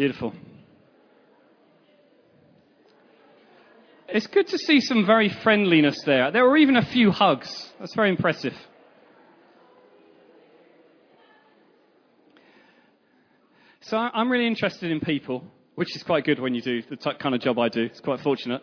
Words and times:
Beautiful. 0.00 0.32
It's 4.08 4.26
good 4.28 4.46
to 4.46 4.56
see 4.56 4.80
some 4.80 5.04
very 5.04 5.28
friendliness 5.28 6.00
there. 6.06 6.30
There 6.30 6.42
were 6.48 6.56
even 6.56 6.76
a 6.76 6.86
few 6.86 7.10
hugs. 7.10 7.70
That's 7.78 7.94
very 7.94 8.08
impressive. 8.08 8.54
So 13.82 13.98
I'm 13.98 14.32
really 14.32 14.46
interested 14.46 14.90
in 14.90 15.00
people, 15.00 15.44
which 15.74 15.94
is 15.94 16.02
quite 16.02 16.24
good 16.24 16.40
when 16.40 16.54
you 16.54 16.62
do 16.62 16.80
the 16.80 16.96
kind 16.96 17.34
of 17.34 17.42
job 17.42 17.58
I 17.58 17.68
do. 17.68 17.82
It's 17.82 18.00
quite 18.00 18.20
fortunate. 18.20 18.62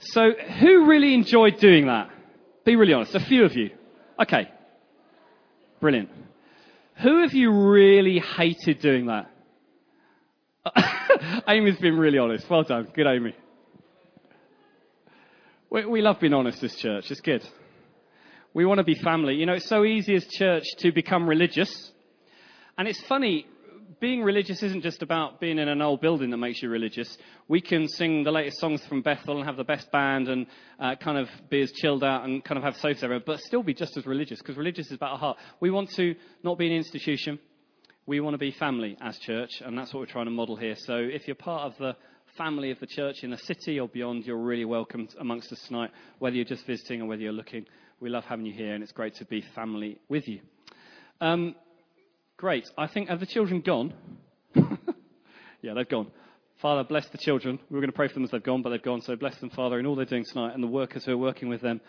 So 0.00 0.32
who 0.60 0.84
really 0.84 1.14
enjoyed 1.14 1.60
doing 1.60 1.86
that? 1.86 2.10
Be 2.66 2.76
really 2.76 2.92
honest. 2.92 3.14
A 3.14 3.20
few 3.20 3.42
of 3.46 3.56
you. 3.56 3.70
Okay. 4.20 4.50
Brilliant. 5.80 6.10
Who 7.02 7.24
of 7.24 7.32
you 7.32 7.50
really 7.70 8.18
hated 8.18 8.80
doing 8.82 9.06
that? 9.06 9.30
Amy's 11.48 11.78
been 11.78 11.96
really 11.96 12.18
honest. 12.18 12.48
Well 12.48 12.62
done. 12.62 12.88
Good, 12.94 13.06
Amy. 13.06 13.34
We, 15.70 15.84
we 15.84 16.00
love 16.00 16.20
being 16.20 16.34
honest 16.34 16.62
as 16.62 16.74
church. 16.76 17.10
It's 17.10 17.20
good. 17.20 17.44
We 18.54 18.64
want 18.64 18.78
to 18.78 18.84
be 18.84 18.94
family. 18.94 19.34
You 19.34 19.46
know, 19.46 19.52
it's 19.54 19.68
so 19.68 19.84
easy 19.84 20.14
as 20.14 20.26
church 20.26 20.64
to 20.78 20.92
become 20.92 21.28
religious. 21.28 21.92
And 22.78 22.88
it's 22.88 23.00
funny, 23.02 23.46
being 24.00 24.22
religious 24.22 24.62
isn't 24.62 24.82
just 24.82 25.02
about 25.02 25.40
being 25.40 25.58
in 25.58 25.68
an 25.68 25.82
old 25.82 26.00
building 26.00 26.30
that 26.30 26.36
makes 26.36 26.62
you 26.62 26.68
religious. 26.68 27.16
We 27.48 27.60
can 27.60 27.88
sing 27.88 28.24
the 28.24 28.30
latest 28.30 28.58
songs 28.58 28.84
from 28.86 29.02
Bethel 29.02 29.36
and 29.36 29.46
have 29.46 29.56
the 29.56 29.64
best 29.64 29.90
band 29.90 30.28
and 30.28 30.46
uh, 30.78 30.94
kind 30.96 31.18
of 31.18 31.28
be 31.50 31.60
as 31.60 31.72
chilled 31.72 32.04
out 32.04 32.24
and 32.24 32.42
kind 32.44 32.58
of 32.58 32.64
have 32.64 32.76
everywhere, 32.84 33.22
but 33.24 33.40
still 33.40 33.62
be 33.62 33.74
just 33.74 33.96
as 33.96 34.06
religious 34.06 34.38
because 34.38 34.56
religious 34.56 34.86
is 34.86 34.92
about 34.92 35.12
our 35.12 35.18
heart. 35.18 35.38
We 35.60 35.70
want 35.70 35.90
to 35.96 36.14
not 36.42 36.58
be 36.58 36.66
an 36.66 36.72
institution. 36.72 37.38
We 38.08 38.20
want 38.20 38.32
to 38.32 38.38
be 38.38 38.52
family 38.52 38.96
as 39.02 39.18
church, 39.18 39.60
and 39.60 39.76
that's 39.76 39.92
what 39.92 40.00
we're 40.00 40.06
trying 40.06 40.24
to 40.24 40.30
model 40.30 40.56
here. 40.56 40.76
So 40.78 40.96
if 40.96 41.28
you're 41.28 41.34
part 41.34 41.70
of 41.70 41.76
the 41.76 41.94
family 42.38 42.70
of 42.70 42.80
the 42.80 42.86
church 42.86 43.22
in 43.22 43.28
the 43.28 43.36
city 43.36 43.78
or 43.78 43.86
beyond, 43.86 44.24
you're 44.24 44.38
really 44.38 44.64
welcome 44.64 45.08
amongst 45.20 45.52
us 45.52 45.60
tonight, 45.66 45.90
whether 46.18 46.34
you're 46.34 46.46
just 46.46 46.66
visiting 46.66 47.02
or 47.02 47.04
whether 47.04 47.20
you're 47.20 47.32
looking. 47.32 47.66
We 48.00 48.08
love 48.08 48.24
having 48.24 48.46
you 48.46 48.54
here, 48.54 48.72
and 48.72 48.82
it's 48.82 48.92
great 48.92 49.16
to 49.16 49.26
be 49.26 49.44
family 49.54 49.98
with 50.08 50.26
you. 50.26 50.40
Um, 51.20 51.54
Great. 52.38 52.66
I 52.78 52.86
think, 52.86 53.10
have 53.10 53.20
the 53.20 53.26
children 53.26 53.60
gone? 53.60 53.92
yeah, 55.60 55.74
they've 55.74 55.86
gone. 55.86 56.10
Father, 56.62 56.84
bless 56.84 57.06
the 57.10 57.18
children. 57.18 57.58
We 57.68 57.74
were 57.74 57.82
going 57.82 57.92
to 57.92 57.96
pray 57.96 58.08
for 58.08 58.14
them 58.14 58.24
as 58.24 58.30
they've 58.30 58.42
gone, 58.42 58.62
but 58.62 58.70
they've 58.70 58.82
gone. 58.82 59.02
So 59.02 59.16
bless 59.16 59.38
them, 59.38 59.50
Father, 59.50 59.78
in 59.78 59.84
all 59.84 59.96
they're 59.96 60.06
doing 60.06 60.24
tonight 60.24 60.54
and 60.54 60.62
the 60.62 60.66
workers 60.66 61.04
who 61.04 61.12
are 61.12 61.18
working 61.18 61.50
with 61.50 61.60
them. 61.60 61.82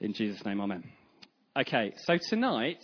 In 0.00 0.12
Jesus' 0.12 0.44
name, 0.44 0.60
Amen. 0.60 0.84
Okay, 1.58 1.94
so 2.04 2.16
tonight, 2.28 2.78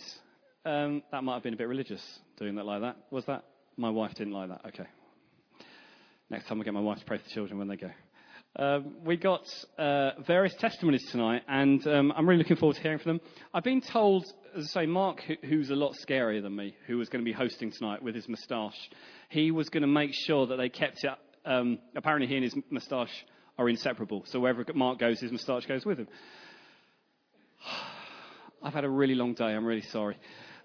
um, 0.67 1.01
that 1.11 1.23
might 1.23 1.35
have 1.35 1.43
been 1.43 1.53
a 1.53 1.57
bit 1.57 1.67
religious 1.67 2.01
doing 2.37 2.55
that 2.55 2.65
like 2.65 2.81
that. 2.81 2.97
Was 3.09 3.25
that? 3.25 3.45
My 3.77 3.89
wife 3.89 4.13
didn't 4.15 4.33
like 4.33 4.49
that. 4.49 4.61
Okay. 4.67 4.87
Next 6.29 6.47
time 6.47 6.59
I 6.59 6.63
get 6.63 6.73
my 6.73 6.81
wife 6.81 6.99
to 6.99 7.05
pray 7.05 7.17
for 7.17 7.23
the 7.23 7.29
children 7.29 7.57
when 7.57 7.69
they 7.69 7.77
go. 7.77 7.89
Um, 8.57 8.95
we 9.05 9.17
got 9.17 9.45
uh, 9.77 10.11
various 10.25 10.53
testimonies 10.55 11.05
tonight, 11.11 11.43
and 11.47 11.85
um, 11.87 12.11
I'm 12.15 12.27
really 12.27 12.39
looking 12.39 12.57
forward 12.57 12.75
to 12.75 12.81
hearing 12.81 12.97
from 12.97 13.17
them. 13.17 13.21
I've 13.53 13.63
been 13.63 13.81
told, 13.81 14.25
as 14.57 14.65
I 14.75 14.81
say, 14.81 14.85
Mark, 14.87 15.21
who, 15.21 15.35
who's 15.47 15.69
a 15.69 15.75
lot 15.75 15.93
scarier 16.05 16.41
than 16.41 16.55
me, 16.55 16.75
who 16.87 16.97
was 16.97 17.07
going 17.07 17.23
to 17.23 17.29
be 17.29 17.33
hosting 17.33 17.71
tonight 17.71 18.01
with 18.01 18.15
his 18.15 18.27
moustache, 18.27 18.89
he 19.29 19.51
was 19.51 19.69
going 19.69 19.81
to 19.81 19.87
make 19.87 20.11
sure 20.13 20.47
that 20.47 20.57
they 20.57 20.69
kept 20.69 21.03
it. 21.03 21.11
Um, 21.45 21.79
apparently, 21.95 22.27
he 22.27 22.35
and 22.35 22.43
his 22.43 22.55
moustache 22.71 23.25
are 23.57 23.69
inseparable, 23.69 24.23
so 24.25 24.39
wherever 24.39 24.65
Mark 24.73 24.99
goes, 24.99 25.19
his 25.19 25.31
moustache 25.31 25.65
goes 25.65 25.85
with 25.85 25.99
him. 25.99 26.07
I've 28.63 28.73
had 28.73 28.85
a 28.85 28.89
really 28.89 29.15
long 29.15 29.33
day. 29.35 29.45
I'm 29.45 29.65
really 29.65 29.83
sorry. 29.83 30.17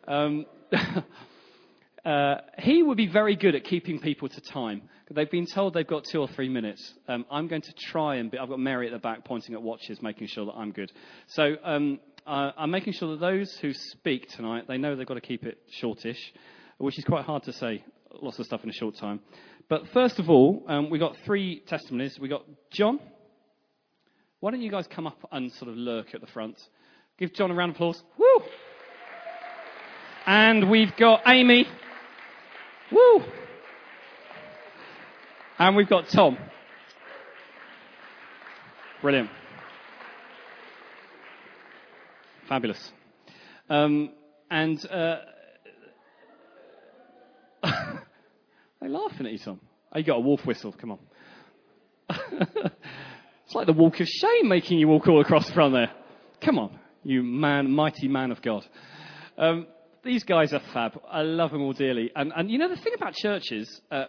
Um, 0.06 0.46
uh, 2.04 2.34
he 2.58 2.82
would 2.82 2.96
be 2.96 3.06
very 3.06 3.36
good 3.36 3.54
at 3.54 3.64
keeping 3.64 4.00
people 4.00 4.28
to 4.28 4.40
time. 4.40 4.82
They've 5.10 5.30
been 5.30 5.46
told 5.46 5.74
they've 5.74 5.86
got 5.86 6.04
two 6.04 6.20
or 6.20 6.28
three 6.28 6.48
minutes. 6.48 6.94
Um, 7.06 7.26
I'm 7.30 7.48
going 7.48 7.62
to 7.62 7.72
try 7.72 8.16
and 8.16 8.30
be, 8.30 8.38
I've 8.38 8.48
got 8.48 8.58
Mary 8.58 8.86
at 8.86 8.92
the 8.92 8.98
back 8.98 9.24
pointing 9.24 9.54
at 9.54 9.62
watches, 9.62 10.00
making 10.00 10.28
sure 10.28 10.46
that 10.46 10.52
I'm 10.52 10.72
good. 10.72 10.90
So 11.26 11.56
um, 11.62 12.00
uh, 12.26 12.52
I'm 12.56 12.70
making 12.70 12.94
sure 12.94 13.10
that 13.10 13.20
those 13.20 13.52
who 13.60 13.72
speak 13.74 14.30
tonight, 14.30 14.64
they 14.68 14.78
know 14.78 14.96
they've 14.96 15.06
got 15.06 15.14
to 15.14 15.20
keep 15.20 15.44
it 15.44 15.58
shortish, 15.70 16.32
which 16.78 16.98
is 16.98 17.04
quite 17.04 17.24
hard 17.24 17.42
to 17.44 17.52
say, 17.52 17.84
lots 18.20 18.38
of 18.38 18.46
stuff 18.46 18.64
in 18.64 18.70
a 18.70 18.74
short 18.74 18.96
time. 18.96 19.20
But 19.68 19.88
first 19.92 20.18
of 20.18 20.30
all, 20.30 20.64
um, 20.68 20.90
we've 20.90 21.00
got 21.00 21.16
three 21.24 21.60
testimonies. 21.66 22.18
We've 22.18 22.30
got 22.30 22.44
John. 22.70 23.00
Why 24.40 24.50
don't 24.50 24.62
you 24.62 24.70
guys 24.70 24.86
come 24.86 25.06
up 25.06 25.18
and 25.30 25.52
sort 25.52 25.70
of 25.70 25.76
lurk 25.76 26.14
at 26.14 26.20
the 26.20 26.26
front? 26.26 26.58
Give 27.18 27.32
John 27.32 27.50
a 27.50 27.54
round 27.54 27.70
of 27.70 27.76
applause. 27.76 28.02
Woo! 28.18 28.42
And 30.26 30.70
we've 30.70 30.96
got 30.96 31.22
Amy. 31.26 31.66
Woo! 32.90 33.22
And 35.58 35.76
we've 35.76 35.88
got 35.88 36.08
Tom. 36.08 36.38
Brilliant. 39.00 39.30
Fabulous. 42.48 42.92
Um, 43.68 44.10
and 44.50 44.78
uh, 44.90 45.16
they're 48.80 48.90
laughing 48.90 49.26
at 49.26 49.32
you, 49.32 49.38
Tom. 49.38 49.60
Oh, 49.92 49.98
you 49.98 50.04
got 50.04 50.16
a 50.16 50.20
wolf 50.20 50.44
whistle. 50.46 50.72
Come 50.72 50.92
on. 50.92 50.98
it's 52.10 53.54
like 53.54 53.66
the 53.66 53.72
walk 53.72 54.00
of 54.00 54.06
shame 54.06 54.48
making 54.48 54.78
you 54.78 54.88
walk 54.88 55.08
all 55.08 55.20
across 55.20 55.46
the 55.46 55.52
front 55.52 55.72
there. 55.72 55.90
Come 56.40 56.58
on, 56.58 56.78
you 57.04 57.22
man, 57.22 57.70
mighty 57.70 58.08
man 58.08 58.30
of 58.30 58.42
God. 58.42 58.66
Um, 59.38 59.66
these 60.04 60.24
guys 60.24 60.52
are 60.52 60.62
fab. 60.72 61.00
I 61.10 61.22
love 61.22 61.52
them 61.52 61.62
all 61.62 61.72
dearly. 61.72 62.10
And, 62.14 62.32
and 62.34 62.50
you 62.50 62.58
know, 62.58 62.68
the 62.68 62.76
thing 62.76 62.94
about 62.94 63.14
churches, 63.14 63.80
uh, 63.90 64.06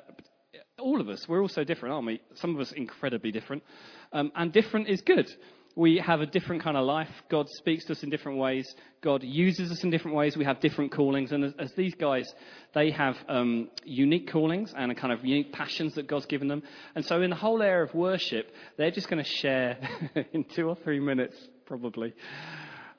all 0.79 0.99
of 0.99 1.09
us, 1.09 1.27
we're 1.27 1.41
all 1.41 1.47
so 1.47 1.63
different, 1.63 1.93
aren't 1.93 2.07
we? 2.07 2.21
Some 2.35 2.55
of 2.55 2.61
us 2.61 2.71
incredibly 2.71 3.31
different. 3.31 3.63
Um, 4.11 4.31
and 4.35 4.51
different 4.51 4.89
is 4.89 5.01
good. 5.01 5.27
We 5.75 5.97
have 6.05 6.21
a 6.21 6.27
different 6.27 6.63
kind 6.63 6.77
of 6.77 6.85
life. 6.85 7.09
God 7.29 7.49
speaks 7.49 7.85
to 7.85 7.93
us 7.93 8.03
in 8.03 8.11
different 8.11 8.37
ways. 8.37 8.75
God 9.01 9.23
uses 9.23 9.71
us 9.71 9.83
in 9.83 9.89
different 9.89 10.15
ways. 10.15 10.37
We 10.37 10.45
have 10.45 10.59
different 10.59 10.91
callings. 10.91 11.31
And 11.31 11.43
as, 11.43 11.53
as 11.57 11.73
these 11.73 11.95
guys, 11.95 12.31
they 12.75 12.91
have 12.91 13.17
um, 13.27 13.69
unique 13.83 14.31
callings 14.31 14.71
and 14.77 14.91
a 14.91 14.95
kind 14.95 15.11
of 15.11 15.25
unique 15.25 15.51
passions 15.51 15.95
that 15.95 16.07
God's 16.07 16.27
given 16.27 16.47
them. 16.47 16.61
And 16.95 17.03
so 17.03 17.21
in 17.23 17.31
the 17.31 17.35
whole 17.35 17.61
area 17.63 17.83
of 17.85 17.95
worship, 17.95 18.51
they're 18.77 18.91
just 18.91 19.09
going 19.09 19.23
to 19.23 19.29
share 19.29 19.77
in 20.33 20.43
two 20.43 20.69
or 20.69 20.75
three 20.75 20.99
minutes, 20.99 21.35
probably, 21.65 22.13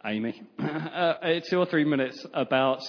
Amy, 0.07 0.43
uh, 0.59 1.41
two 1.49 1.59
or 1.59 1.65
three 1.65 1.85
minutes 1.85 2.27
about 2.35 2.81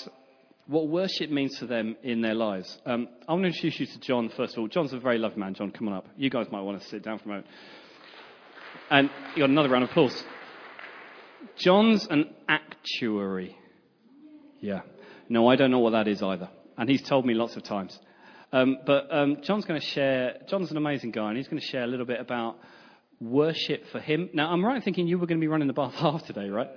what 0.68 0.90
worship 0.90 1.30
means 1.30 1.58
to 1.60 1.66
them 1.66 1.96
in 2.04 2.22
their 2.22 2.34
lives. 2.34 2.78
Um, 2.86 3.08
I 3.28 3.32
want 3.32 3.44
to 3.44 3.48
introduce 3.48 3.80
you 3.80 3.86
to 3.86 4.00
John, 4.00 4.30
first 4.36 4.54
of 4.54 4.60
all. 4.60 4.68
John's 4.68 4.92
a 4.92 5.00
very 5.00 5.18
lovely 5.18 5.40
man. 5.40 5.54
John, 5.54 5.72
come 5.72 5.88
on 5.88 5.94
up. 5.94 6.08
You 6.18 6.30
guys 6.30 6.48
might 6.52 6.62
want 6.62 6.82
to 6.82 6.88
sit 6.88 7.04
down 7.04 7.20
for 7.20 7.26
a 7.26 7.28
moment. 7.30 7.48
And 8.90 9.10
you 9.36 9.44
got 9.44 9.50
another 9.50 9.70
round 9.70 9.86
of 9.86 9.92
applause. 9.92 10.24
John's 11.56 12.06
an 12.08 12.34
actuary. 12.50 13.56
Yeah. 14.60 14.82
No, 15.30 15.48
I 15.48 15.56
don't 15.56 15.72
know 15.72 15.80
what 15.80 15.92
that 15.92 16.10
is 16.10 16.22
either. 16.22 16.50
And 16.78 16.90
he's 16.90 17.04
told 17.04 17.26
me 17.26 17.34
lots 17.34 17.56
of 17.56 17.64
times. 17.64 17.98
Um, 18.52 18.78
but 18.86 19.08
um, 19.10 19.38
John's 19.42 19.64
going 19.64 19.80
to 19.80 19.86
share, 19.86 20.40
John's 20.50 20.72
an 20.72 20.78
amazing 20.78 21.12
guy, 21.12 21.30
and 21.30 21.38
he's 21.38 21.48
going 21.48 21.62
to 21.62 21.66
share 21.66 21.84
a 21.84 21.88
little 21.88 22.06
bit 22.06 22.20
about 22.20 22.58
worship 23.22 23.84
for 23.92 24.00
him. 24.00 24.30
Now, 24.34 24.52
I'm 24.52 24.66
right 24.66 24.76
in 24.76 24.82
thinking 24.82 25.08
you 25.08 25.18
were 25.18 25.28
going 25.28 25.40
to 25.40 25.44
be 25.44 25.48
running 25.48 25.68
the 25.68 25.74
Bath 25.74 25.94
half 25.96 26.26
today, 26.26 26.50
right? 26.50 26.70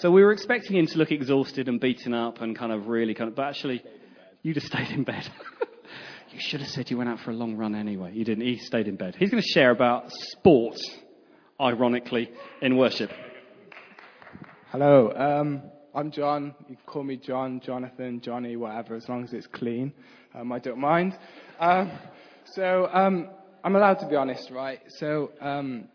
So 0.00 0.10
we 0.10 0.24
were 0.24 0.32
expecting 0.32 0.78
him 0.78 0.86
to 0.86 0.96
look 0.96 1.12
exhausted 1.12 1.68
and 1.68 1.78
beaten 1.78 2.14
up 2.14 2.40
and 2.40 2.56
kind 2.56 2.72
of 2.72 2.88
really 2.88 3.12
kind 3.12 3.28
of, 3.28 3.36
but 3.36 3.48
actually, 3.48 3.84
you 4.40 4.54
just 4.54 4.68
stayed 4.68 4.88
in 4.88 5.04
bed. 5.04 5.30
you 6.32 6.40
should 6.40 6.60
have 6.60 6.70
said 6.70 6.90
you 6.90 6.96
went 6.96 7.10
out 7.10 7.20
for 7.20 7.32
a 7.32 7.34
long 7.34 7.54
run 7.54 7.74
anyway. 7.74 8.10
You 8.14 8.24
didn't. 8.24 8.46
He 8.46 8.56
stayed 8.56 8.88
in 8.88 8.96
bed. 8.96 9.14
He's 9.18 9.28
going 9.28 9.42
to 9.42 9.48
share 9.50 9.70
about 9.70 10.10
sport, 10.10 10.78
ironically, 11.60 12.30
in 12.62 12.78
worship. 12.78 13.10
Hello, 14.72 15.12
um, 15.14 15.64
I'm 15.94 16.10
John. 16.10 16.54
You 16.70 16.76
can 16.76 16.86
call 16.86 17.04
me 17.04 17.18
John, 17.18 17.60
Jonathan, 17.60 18.22
Johnny, 18.22 18.56
whatever, 18.56 18.94
as 18.94 19.06
long 19.06 19.24
as 19.24 19.34
it's 19.34 19.48
clean. 19.48 19.92
Um, 20.34 20.50
I 20.50 20.60
don't 20.60 20.78
mind. 20.78 21.18
Um, 21.58 21.90
so 22.54 22.88
um, 22.90 23.28
I'm 23.62 23.76
allowed 23.76 23.98
to 23.98 24.08
be 24.08 24.16
honest, 24.16 24.50
right? 24.50 24.80
So 24.96 25.32
um, 25.42 25.88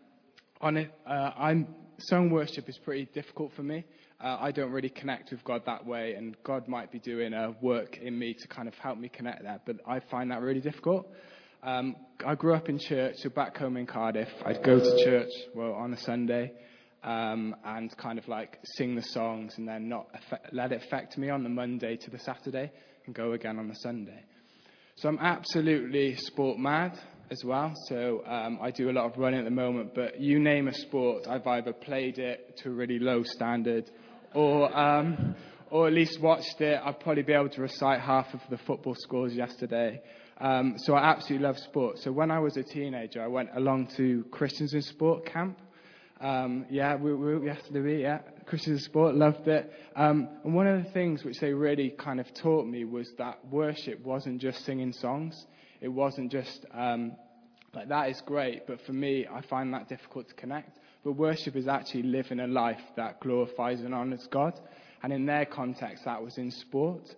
on 0.60 0.76
it, 0.76 0.92
uh, 1.04 1.32
I'm 1.36 1.66
song 1.98 2.30
worship 2.30 2.68
is 2.68 2.78
pretty 2.78 3.06
difficult 3.12 3.52
for 3.54 3.62
me. 3.62 3.84
Uh, 4.18 4.38
I 4.40 4.50
don't 4.50 4.72
really 4.72 4.88
connect 4.88 5.30
with 5.30 5.44
God 5.44 5.62
that 5.66 5.84
way, 5.84 6.14
and 6.14 6.36
God 6.42 6.68
might 6.68 6.90
be 6.90 6.98
doing 6.98 7.34
a 7.34 7.54
work 7.60 7.98
in 7.98 8.18
me 8.18 8.34
to 8.34 8.48
kind 8.48 8.66
of 8.66 8.74
help 8.74 8.98
me 8.98 9.10
connect 9.10 9.42
that, 9.42 9.62
but 9.66 9.76
I 9.86 10.00
find 10.00 10.30
that 10.30 10.40
really 10.40 10.60
difficult. 10.60 11.06
Um, 11.62 11.96
I 12.24 12.34
grew 12.34 12.54
up 12.54 12.68
in 12.68 12.78
church, 12.78 13.16
so 13.16 13.28
back 13.28 13.58
home 13.58 13.76
in 13.76 13.86
Cardiff, 13.86 14.28
I'd 14.44 14.62
go 14.62 14.78
to 14.78 15.04
church, 15.04 15.30
well, 15.54 15.72
on 15.72 15.92
a 15.92 15.98
Sunday, 15.98 16.52
um, 17.04 17.54
and 17.64 17.94
kind 17.98 18.18
of 18.18 18.26
like 18.26 18.58
sing 18.76 18.94
the 18.94 19.02
songs 19.02 19.54
and 19.58 19.68
then 19.68 19.88
not 19.88 20.06
affect, 20.14 20.52
let 20.52 20.72
it 20.72 20.82
affect 20.84 21.18
me 21.18 21.28
on 21.28 21.42
the 21.42 21.48
Monday 21.48 21.96
to 21.96 22.10
the 22.10 22.18
Saturday 22.18 22.72
and 23.04 23.14
go 23.14 23.32
again 23.32 23.58
on 23.58 23.68
the 23.68 23.74
Sunday. 23.74 24.24
So 24.96 25.08
I'm 25.08 25.18
absolutely 25.18 26.16
sport 26.16 26.58
mad 26.58 26.98
as 27.30 27.44
well. 27.44 27.72
So 27.88 28.22
um, 28.26 28.58
I 28.62 28.70
do 28.70 28.90
a 28.90 28.92
lot 28.92 29.04
of 29.04 29.18
running 29.18 29.40
at 29.40 29.44
the 29.44 29.50
moment, 29.50 29.94
but 29.94 30.20
you 30.20 30.38
name 30.38 30.68
a 30.68 30.72
sport, 30.72 31.26
I've 31.28 31.46
either 31.46 31.72
played 31.72 32.18
it 32.18 32.58
to 32.62 32.70
a 32.70 32.72
really 32.72 32.98
low 32.98 33.22
standard 33.22 33.90
or, 34.36 34.78
um, 34.78 35.34
or 35.70 35.86
at 35.88 35.94
least 35.94 36.20
watched 36.20 36.60
it, 36.60 36.78
I'd 36.84 37.00
probably 37.00 37.22
be 37.22 37.32
able 37.32 37.48
to 37.48 37.62
recite 37.62 38.00
half 38.00 38.34
of 38.34 38.40
the 38.50 38.58
football 38.58 38.94
scores 38.94 39.34
yesterday. 39.34 40.02
Um, 40.38 40.74
so 40.76 40.94
I 40.94 41.10
absolutely 41.10 41.46
love 41.46 41.58
sport. 41.58 41.98
So 42.00 42.12
when 42.12 42.30
I 42.30 42.38
was 42.38 42.58
a 42.58 42.62
teenager, 42.62 43.22
I 43.22 43.28
went 43.28 43.48
along 43.54 43.88
to 43.96 44.24
Christians 44.30 44.74
in 44.74 44.82
Sport 44.82 45.24
camp. 45.24 45.58
Um, 46.20 46.66
yeah, 46.70 46.96
we, 46.96 47.14
we, 47.14 47.46
yes, 47.46 47.60
Louis, 47.70 48.02
yeah, 48.02 48.18
Christians 48.44 48.80
in 48.80 48.84
Sport, 48.84 49.14
loved 49.14 49.48
it. 49.48 49.72
Um, 49.96 50.28
and 50.44 50.54
one 50.54 50.66
of 50.66 50.84
the 50.84 50.90
things 50.90 51.24
which 51.24 51.40
they 51.40 51.54
really 51.54 51.94
kind 51.98 52.20
of 52.20 52.26
taught 52.34 52.66
me 52.66 52.84
was 52.84 53.10
that 53.16 53.38
worship 53.50 54.04
wasn't 54.04 54.42
just 54.42 54.66
singing 54.66 54.92
songs. 54.92 55.46
It 55.80 55.88
wasn't 55.88 56.30
just 56.30 56.66
um, 56.74 57.16
like 57.74 57.88
that 57.88 58.10
is 58.10 58.20
great, 58.26 58.66
but 58.66 58.80
for 58.86 58.92
me, 58.92 59.26
I 59.30 59.40
find 59.42 59.72
that 59.72 59.88
difficult 59.88 60.28
to 60.28 60.34
connect. 60.34 60.78
But 61.06 61.12
worship 61.12 61.54
is 61.54 61.68
actually 61.68 62.02
living 62.02 62.40
a 62.40 62.48
life 62.48 62.80
that 62.96 63.20
glorifies 63.20 63.80
and 63.82 63.94
honors 63.94 64.26
God. 64.28 64.58
And 65.04 65.12
in 65.12 65.24
their 65.24 65.44
context, 65.44 66.04
that 66.04 66.20
was 66.20 66.36
in 66.36 66.50
sport. 66.50 67.14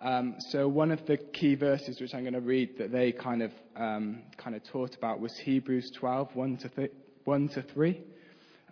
Um, 0.00 0.34
so 0.50 0.66
one 0.66 0.90
of 0.90 1.06
the 1.06 1.18
key 1.18 1.54
verses 1.54 2.00
which 2.00 2.14
I'm 2.14 2.22
going 2.22 2.32
to 2.32 2.40
read 2.40 2.78
that 2.78 2.90
they 2.90 3.12
kind 3.12 3.42
of 3.42 3.52
um, 3.76 4.22
kind 4.38 4.56
of 4.56 4.64
taught 4.64 4.96
about 4.96 5.20
was 5.20 5.32
Hebrews 5.38 5.92
12, 6.00 6.34
1 6.34 6.56
to, 6.56 6.68
th- 6.68 6.92
1 7.26 7.48
to 7.50 7.62
3. 7.62 8.00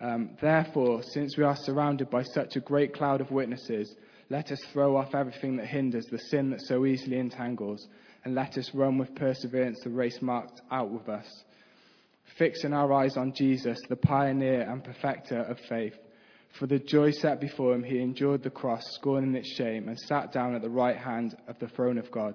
Um, 0.01 0.31
Therefore, 0.41 1.01
since 1.05 1.37
we 1.37 1.45
are 1.45 1.55
surrounded 1.55 2.11
by 2.11 2.25
such 2.25 2.57
a 2.57 2.61
great 2.61 2.93
cloud 2.93 3.21
of 3.21 3.31
witnesses, 3.31 3.95
let 4.31 4.51
us 4.51 4.59
throw 4.73 4.97
off 4.97 5.15
everything 5.15 5.59
that 5.59 5.67
hinders, 5.69 6.07
the 6.07 6.19
sin 6.19 6.51
that 6.51 6.63
so 6.63 6.87
easily 6.87 7.21
entangles, 7.21 7.87
and 8.25 8.35
let 8.35 8.59
us 8.59 8.69
run 8.75 8.99
with 8.99 9.15
perseverance 9.15 9.79
the 9.85 9.91
race 9.91 10.21
marked 10.21 10.61
out 10.73 10.91
with 10.91 11.09
us, 11.09 11.45
fixing 12.39 12.73
our 12.73 12.93
eyes 12.93 13.17
on 13.17 13.33
Jesus, 13.33 13.79
the 13.89 13.97
pioneer 13.97 14.63
and 14.63 14.83
perfecter 14.85 15.41
of 15.41 15.59
faith. 15.69 15.95
For 16.59 16.67
the 16.67 16.79
joy 16.79 17.11
set 17.11 17.41
before 17.41 17.75
him, 17.75 17.83
he 17.83 18.01
endured 18.01 18.43
the 18.43 18.51
cross, 18.51 18.83
scorning 18.95 19.35
its 19.35 19.55
shame, 19.55 19.89
and 19.89 19.99
sat 19.99 20.33
down 20.33 20.55
at 20.55 20.63
the 20.63 20.71
right 20.71 20.97
hand 20.97 21.37
of 21.49 21.59
the 21.59 21.69
throne 21.69 21.99
of 21.99 22.11
God. 22.11 22.35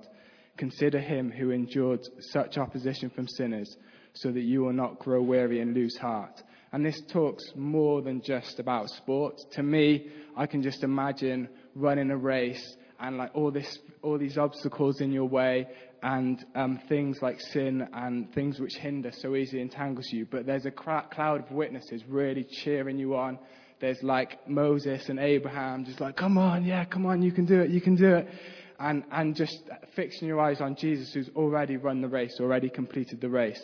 Consider 0.57 0.99
him 0.99 1.31
who 1.31 1.51
endured 1.51 2.01
such 2.19 2.57
opposition 2.57 3.09
from 3.09 3.27
sinners, 3.27 3.77
so 4.13 4.31
that 4.31 4.41
you 4.41 4.61
will 4.61 4.73
not 4.73 4.99
grow 4.99 5.21
weary 5.21 5.61
and 5.61 5.73
lose 5.73 5.97
heart. 5.97 6.43
And 6.71 6.85
this 6.85 7.01
talks 7.09 7.43
more 7.55 8.01
than 8.01 8.21
just 8.21 8.59
about 8.59 8.89
sport. 8.89 9.39
To 9.53 9.63
me, 9.63 10.09
I 10.37 10.45
can 10.45 10.61
just 10.61 10.83
imagine 10.83 11.49
running 11.75 12.11
a 12.11 12.17
race 12.17 12.77
and 13.01 13.17
like 13.17 13.31
all 13.33 13.51
this, 13.51 13.79
all 14.01 14.17
these 14.17 14.37
obstacles 14.37 15.01
in 15.01 15.11
your 15.11 15.27
way, 15.27 15.67
and 16.03 16.45
um, 16.55 16.79
things 16.87 17.17
like 17.21 17.41
sin 17.41 17.87
and 17.93 18.33
things 18.33 18.59
which 18.59 18.75
hinder 18.75 19.11
so 19.11 19.35
easily 19.35 19.61
entangles 19.61 20.07
you. 20.11 20.25
But 20.25 20.45
there's 20.45 20.65
a 20.65 20.71
cloud 20.71 21.43
of 21.43 21.51
witnesses 21.51 22.03
really 22.07 22.45
cheering 22.45 22.97
you 22.97 23.15
on 23.15 23.37
there's 23.81 24.01
like 24.03 24.47
Moses 24.47 25.09
and 25.09 25.19
Abraham 25.19 25.83
just 25.83 25.99
like, 25.99 26.15
come 26.15 26.37
on, 26.37 26.63
yeah, 26.63 26.85
come 26.85 27.05
on, 27.05 27.21
you 27.21 27.31
can 27.31 27.45
do 27.45 27.59
it, 27.61 27.71
you 27.71 27.81
can 27.81 27.95
do 27.95 28.15
it. 28.15 28.29
And, 28.79 29.03
and 29.11 29.35
just 29.35 29.59
fixing 29.95 30.27
your 30.27 30.39
eyes 30.39 30.61
on 30.61 30.75
Jesus 30.75 31.11
who's 31.13 31.29
already 31.35 31.77
run 31.77 32.01
the 32.01 32.07
race, 32.07 32.37
already 32.39 32.69
completed 32.69 33.19
the 33.19 33.29
race. 33.29 33.61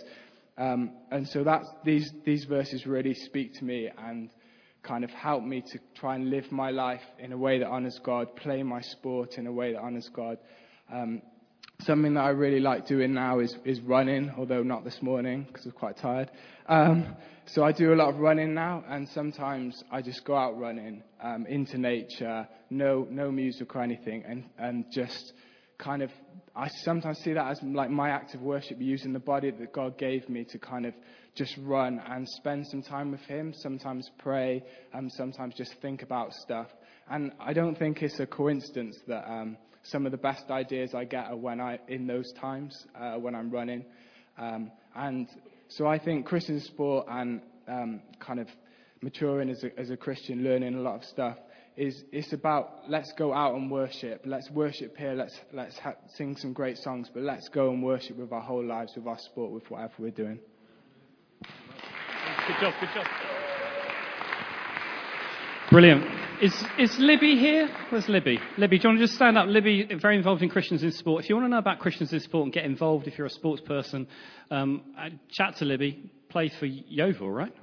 Um, 0.58 0.92
and 1.12 1.28
so 1.28 1.44
that's, 1.44 1.68
these, 1.86 2.12
these 2.26 2.44
verses 2.46 2.86
really 2.86 3.14
speak 3.14 3.54
to 3.56 3.64
me 3.64 3.90
and 3.98 4.30
kind 4.88 5.04
of 5.04 5.10
help 5.12 5.44
me 5.44 5.62
to 5.62 5.80
try 5.96 6.16
and 6.16 6.30
live 6.30 6.52
my 6.52 6.72
life 6.72 7.02
in 7.20 7.32
a 7.34 7.38
way 7.38 7.60
that 7.60 7.68
honors 7.68 8.00
God, 8.04 8.36
play 8.36 8.64
my 8.64 8.82
sport 8.82 9.38
in 9.38 9.46
a 9.48 9.52
way 9.52 9.74
that 9.74 9.80
honors 9.80 10.10
God. 10.14 10.38
Um, 10.92 11.22
something 11.82 12.14
that 12.16 12.22
I 12.22 12.30
really 12.30 12.60
like 12.60 12.88
doing 12.88 13.14
now 13.14 13.40
is, 13.40 13.56
is 13.66 13.80
running, 13.82 14.32
although 14.38 14.64
not 14.64 14.84
this 14.84 15.02
morning 15.02 15.46
because 15.48 15.66
I 15.66 15.70
was 15.70 15.76
quite 15.76 15.98
tired. 15.98 16.32
Um, 16.68 17.16
so 17.46 17.64
I 17.64 17.72
do 17.72 17.94
a 17.94 17.96
lot 17.96 18.10
of 18.10 18.20
running 18.20 18.54
now, 18.54 18.84
and 18.90 19.08
sometimes 19.10 19.84
I 19.92 20.02
just 20.02 20.26
go 20.26 20.36
out 20.36 20.60
running 20.60 21.04
um, 21.22 21.46
into 21.48 21.78
nature, 21.78 22.48
no, 22.70 23.08
no 23.10 23.32
music 23.32 23.76
or 23.76 23.82
anything, 23.82 24.24
and, 24.28 24.44
and 24.58 24.86
just 24.92 25.34
kind 25.78 26.02
of, 26.02 26.12
I 26.56 26.68
sometimes 26.84 27.20
see 27.20 27.34
that 27.34 27.48
as 27.48 27.60
like 27.64 27.90
my 27.90 28.10
act 28.10 28.34
of 28.34 28.42
worship, 28.42 28.82
using 28.82 29.14
the 29.14 29.20
body 29.20 29.52
that 29.52 29.72
God 29.72 29.98
gave 29.98 30.28
me 30.28 30.44
to 30.46 30.58
kind 30.60 30.86
of 30.86 30.94
just 31.38 31.56
run 31.60 32.02
and 32.06 32.28
spend 32.28 32.68
some 32.68 32.82
time 32.82 33.12
with 33.12 33.22
Him, 33.22 33.54
sometimes 33.54 34.10
pray, 34.18 34.64
and 34.94 35.12
sometimes 35.14 35.56
just 35.56 35.76
think 35.82 36.02
about 36.02 36.34
stuff. 36.34 36.68
And 37.10 37.32
I 37.40 37.54
don't 37.54 37.78
think 37.78 38.02
it's 38.02 38.20
a 38.20 38.26
coincidence 38.26 38.98
that 39.08 39.30
um, 39.30 39.58
some 39.84 40.06
of 40.06 40.12
the 40.12 40.18
best 40.18 40.50
ideas 40.50 40.94
I 40.94 41.06
get 41.06 41.28
are 41.28 41.38
when 41.38 41.62
I, 41.62 41.80
in 41.88 42.08
those 42.08 42.32
times, 42.34 42.86
uh, 43.00 43.14
when 43.16 43.36
I'm 43.36 43.50
running. 43.52 43.86
Um, 44.38 44.72
and 44.96 45.28
so 45.70 45.88
I 45.88 46.00
think 46.00 46.26
Christian 46.26 46.60
sport 46.60 47.06
and 47.10 47.42
um, 47.68 48.02
kind 48.20 48.40
of 48.40 48.48
maturing 49.02 49.50
as 49.50 49.64
a, 49.64 49.80
as 49.80 49.90
a 49.90 49.98
Christian, 49.98 50.44
learning 50.44 50.76
a 50.76 50.82
lot 50.82 50.96
of 50.96 51.04
stuff, 51.06 51.38
is 51.78 52.04
it's 52.12 52.34
about 52.34 52.90
let's 52.90 53.14
go 53.18 53.34
out 53.34 53.54
and 53.54 53.70
worship. 53.70 54.24
Let's 54.26 54.50
worship 54.50 54.98
here. 54.98 55.14
Let's 55.14 55.40
let's 55.54 55.78
ha- 55.78 55.94
sing 56.16 56.36
some 56.36 56.52
great 56.52 56.78
songs, 56.80 57.10
but 57.14 57.22
let's 57.22 57.48
go 57.50 57.70
and 57.70 57.84
worship 57.84 58.18
with 58.18 58.32
our 58.32 58.42
whole 58.42 58.66
lives, 58.66 58.94
with 58.96 59.06
our 59.06 59.20
sport, 59.20 59.52
with 59.52 59.70
whatever 59.70 59.94
we're 60.00 60.10
doing. 60.10 60.40
Good 62.48 62.56
job. 62.62 62.74
Good 62.80 62.90
job. 62.96 63.06
Brilliant. 65.70 66.06
Is, 66.42 66.54
is 66.80 66.98
Libby 66.98 67.38
here? 67.38 67.70
Where's 67.90 68.08
Libby? 68.08 68.40
Libby, 68.58 68.78
do 68.78 68.84
you 68.84 68.90
want 68.90 69.00
to 69.00 69.06
just 69.06 69.16
stand 69.16 69.38
up? 69.38 69.48
Libby, 69.48 69.86
very 70.02 70.16
involved 70.16 70.42
in 70.42 70.48
Christians 70.48 70.82
in 70.82 70.92
Sport. 70.94 71.26
If 71.26 71.30
you 71.30 71.36
want 71.36 71.46
to 71.48 71.50
know 71.50 71.58
about 71.58 71.80
Christians 71.80 72.14
in 72.14 72.22
Sport 72.22 72.46
and 72.46 72.54
get 72.54 72.64
involved, 72.64 73.06
if 73.06 73.18
you're 73.18 73.28
a 73.28 73.32
sports 73.32 73.62
person, 73.62 74.08
um, 74.50 74.82
uh, 74.98 75.10
chat 75.30 75.58
to 75.58 75.66
Libby. 75.66 76.10
Play 76.30 76.50
for 76.58 76.68
Yeovil, 76.68 77.30
right? 77.30 77.54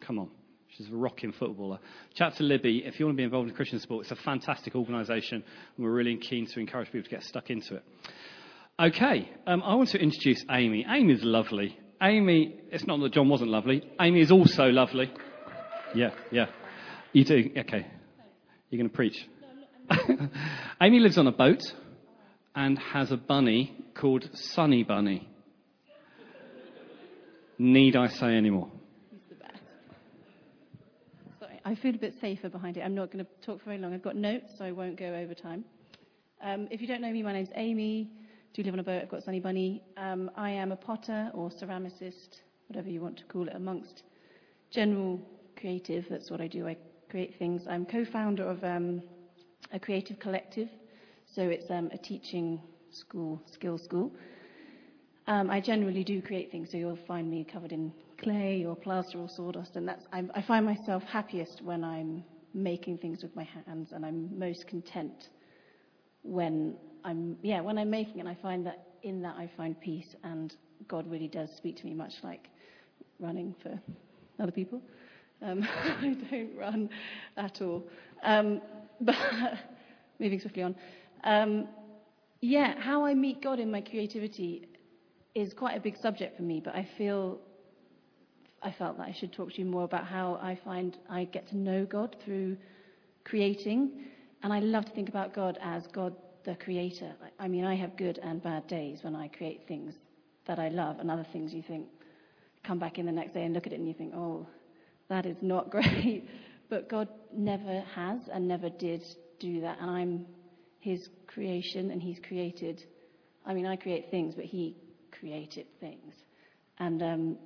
Come 0.00 0.18
on. 0.18 0.30
She's 0.68 0.88
a 0.88 0.94
rocking 0.94 1.32
footballer. 1.32 1.78
Chat 2.14 2.36
to 2.36 2.44
Libby. 2.44 2.82
If 2.86 2.98
you 2.98 3.04
want 3.04 3.16
to 3.16 3.20
be 3.20 3.24
involved 3.24 3.50
in 3.50 3.54
Christian 3.54 3.78
Sport, 3.78 4.06
it's 4.06 4.18
a 4.18 4.22
fantastic 4.22 4.74
organisation, 4.74 5.44
and 5.76 5.84
we're 5.84 5.92
really 5.92 6.16
keen 6.16 6.46
to 6.46 6.60
encourage 6.60 6.90
people 6.90 7.04
to 7.04 7.10
get 7.10 7.24
stuck 7.24 7.50
into 7.50 7.76
it. 7.76 7.84
Okay, 8.80 9.30
um, 9.46 9.62
I 9.62 9.74
want 9.74 9.90
to 9.90 9.98
introduce 9.98 10.42
Amy. 10.50 10.86
Amy's 10.88 11.22
lovely. 11.22 11.78
Amy, 12.02 12.60
it's 12.70 12.86
not 12.86 13.00
that 13.00 13.12
John 13.12 13.28
wasn't 13.28 13.50
lovely. 13.50 13.82
Amy 14.00 14.20
is 14.20 14.30
also 14.30 14.64
lovely. 14.64 15.12
Yeah, 15.94 16.10
yeah. 16.30 16.46
You 17.12 17.24
do? 17.24 17.50
Okay. 17.56 17.86
You're 18.70 18.78
going 18.78 18.90
to 18.90 18.96
preach? 18.96 19.16
Amy 20.80 20.98
lives 20.98 21.18
on 21.18 21.26
a 21.26 21.32
boat 21.32 21.62
and 22.54 22.78
has 22.78 23.12
a 23.12 23.16
bunny 23.16 23.76
called 23.94 24.28
Sunny 24.32 24.82
Bunny. 24.82 25.28
Need 27.58 27.94
I 27.94 28.08
say 28.08 28.34
any 28.34 28.50
more? 28.50 28.68
Sorry, 31.38 31.60
I 31.64 31.74
feel 31.76 31.94
a 31.94 31.98
bit 31.98 32.14
safer 32.20 32.48
behind 32.48 32.76
it. 32.76 32.80
I'm 32.80 32.94
not 32.94 33.12
going 33.12 33.24
to 33.24 33.46
talk 33.46 33.60
for 33.60 33.66
very 33.66 33.78
long. 33.78 33.94
I've 33.94 34.02
got 34.02 34.16
notes, 34.16 34.52
so 34.58 34.64
I 34.64 34.72
won't 34.72 34.98
go 34.98 35.06
over 35.06 35.34
time. 35.34 35.64
Um, 36.42 36.66
if 36.70 36.80
you 36.80 36.88
don't 36.88 37.00
know 37.00 37.12
me, 37.12 37.22
my 37.22 37.32
name's 37.32 37.50
Amy. 37.54 38.10
Do 38.54 38.62
live 38.62 38.74
on 38.74 38.78
a 38.78 38.84
boat. 38.84 39.02
I've 39.02 39.08
got 39.08 39.24
Sunny 39.24 39.40
Bunny. 39.40 39.82
Um, 39.96 40.30
I 40.36 40.50
am 40.50 40.70
a 40.70 40.76
potter 40.76 41.28
or 41.34 41.50
ceramicist, 41.50 42.38
whatever 42.68 42.88
you 42.88 43.00
want 43.00 43.16
to 43.18 43.24
call 43.24 43.48
it, 43.48 43.54
amongst 43.56 44.04
general 44.70 45.20
creative. 45.58 46.06
That's 46.08 46.30
what 46.30 46.40
I 46.40 46.46
do. 46.46 46.68
I 46.68 46.76
create 47.10 47.34
things. 47.36 47.66
I'm 47.68 47.84
co-founder 47.84 48.48
of 48.48 48.62
um, 48.62 49.02
a 49.72 49.80
creative 49.80 50.20
collective, 50.20 50.68
so 51.26 51.42
it's 51.48 51.68
um, 51.68 51.90
a 51.92 51.98
teaching 51.98 52.60
school, 52.92 53.42
skill 53.52 53.76
school. 53.76 54.12
Um, 55.26 55.50
I 55.50 55.58
generally 55.58 56.04
do 56.04 56.22
create 56.22 56.48
things, 56.52 56.70
so 56.70 56.76
you'll 56.76 56.94
find 57.08 57.28
me 57.28 57.44
covered 57.44 57.72
in 57.72 57.92
clay 58.18 58.64
or 58.64 58.76
plaster 58.76 59.18
or 59.18 59.28
sawdust, 59.28 59.74
and 59.74 59.88
that's 59.88 60.06
I, 60.12 60.22
I 60.32 60.42
find 60.42 60.64
myself 60.64 61.02
happiest 61.02 61.60
when 61.60 61.82
I'm 61.82 62.22
making 62.52 62.98
things 62.98 63.20
with 63.20 63.34
my 63.34 63.48
hands, 63.66 63.90
and 63.90 64.06
I'm 64.06 64.38
most 64.38 64.68
content 64.68 65.30
when 66.22 66.76
I'm 67.04 67.36
yeah 67.42 67.60
when 67.60 67.78
I'm 67.78 67.90
making, 67.90 68.20
it, 68.20 68.26
I 68.26 68.36
find 68.40 68.66
that 68.66 68.86
in 69.02 69.22
that 69.22 69.36
I 69.36 69.50
find 69.56 69.78
peace, 69.80 70.16
and 70.24 70.54
God 70.88 71.10
really 71.10 71.28
does 71.28 71.50
speak 71.56 71.76
to 71.78 71.86
me, 71.86 71.94
much 71.94 72.14
like 72.22 72.48
running 73.20 73.54
for 73.62 73.78
other 74.40 74.52
people. 74.52 74.80
Um, 75.42 75.62
I 75.84 76.16
don't 76.30 76.56
run 76.56 76.90
at 77.36 77.60
all. 77.60 77.84
Um, 78.22 78.60
but 79.00 79.16
moving 80.18 80.40
swiftly 80.40 80.62
on. 80.62 80.74
Um, 81.24 81.68
yeah, 82.40 82.78
how 82.78 83.04
I 83.04 83.14
meet 83.14 83.42
God 83.42 83.58
in 83.58 83.70
my 83.70 83.80
creativity 83.80 84.68
is 85.34 85.52
quite 85.52 85.76
a 85.76 85.80
big 85.80 85.96
subject 85.96 86.36
for 86.36 86.42
me, 86.42 86.60
but 86.64 86.74
I 86.74 86.86
feel 86.96 87.38
I 88.62 88.72
felt 88.72 88.96
that 88.96 89.06
I 89.06 89.12
should 89.12 89.32
talk 89.32 89.52
to 89.52 89.58
you 89.58 89.66
more 89.66 89.84
about 89.84 90.06
how 90.06 90.38
I 90.42 90.58
find 90.64 90.96
I 91.10 91.24
get 91.24 91.48
to 91.48 91.56
know 91.56 91.84
God 91.84 92.16
through 92.24 92.56
creating. 93.24 93.90
And 94.42 94.52
I 94.52 94.60
love 94.60 94.86
to 94.86 94.92
think 94.92 95.08
about 95.08 95.34
God 95.34 95.58
as 95.62 95.86
God 95.88 96.14
the 96.44 96.54
creator. 96.56 97.12
I 97.38 97.48
mean, 97.48 97.64
I 97.64 97.74
have 97.76 97.96
good 97.96 98.18
and 98.22 98.42
bad 98.42 98.66
days 98.66 99.00
when 99.02 99.14
I 99.14 99.28
create 99.28 99.66
things 99.66 99.94
that 100.46 100.58
I 100.58 100.68
love, 100.68 100.98
and 100.98 101.10
other 101.10 101.26
things 101.32 101.52
you 101.52 101.62
think 101.62 101.86
come 102.64 102.78
back 102.78 102.98
in 102.98 103.06
the 103.06 103.12
next 103.12 103.34
day 103.34 103.44
and 103.44 103.54
look 103.54 103.66
at 103.66 103.72
it 103.72 103.78
and 103.78 103.86
you 103.86 103.94
think, 103.94 104.14
oh, 104.14 104.46
that 105.08 105.26
is 105.26 105.36
not 105.42 105.70
great. 105.76 106.28
But 106.70 106.88
God 106.88 107.08
never 107.32 107.84
has 107.94 108.20
and 108.32 108.48
never 108.48 108.70
did 108.70 109.02
do 109.38 109.60
that. 109.60 109.78
And 109.80 109.90
I'm 109.90 110.26
His 110.80 111.08
creation, 111.26 111.90
and 111.90 112.02
He's 112.02 112.18
created. 112.26 112.82
I 113.46 113.54
mean, 113.54 113.66
I 113.66 113.76
create 113.76 114.10
things, 114.10 114.34
but 114.34 114.44
He 114.44 114.76
created 115.18 115.66
things. 115.80 116.14
And 116.78 117.02
um, 117.02 117.38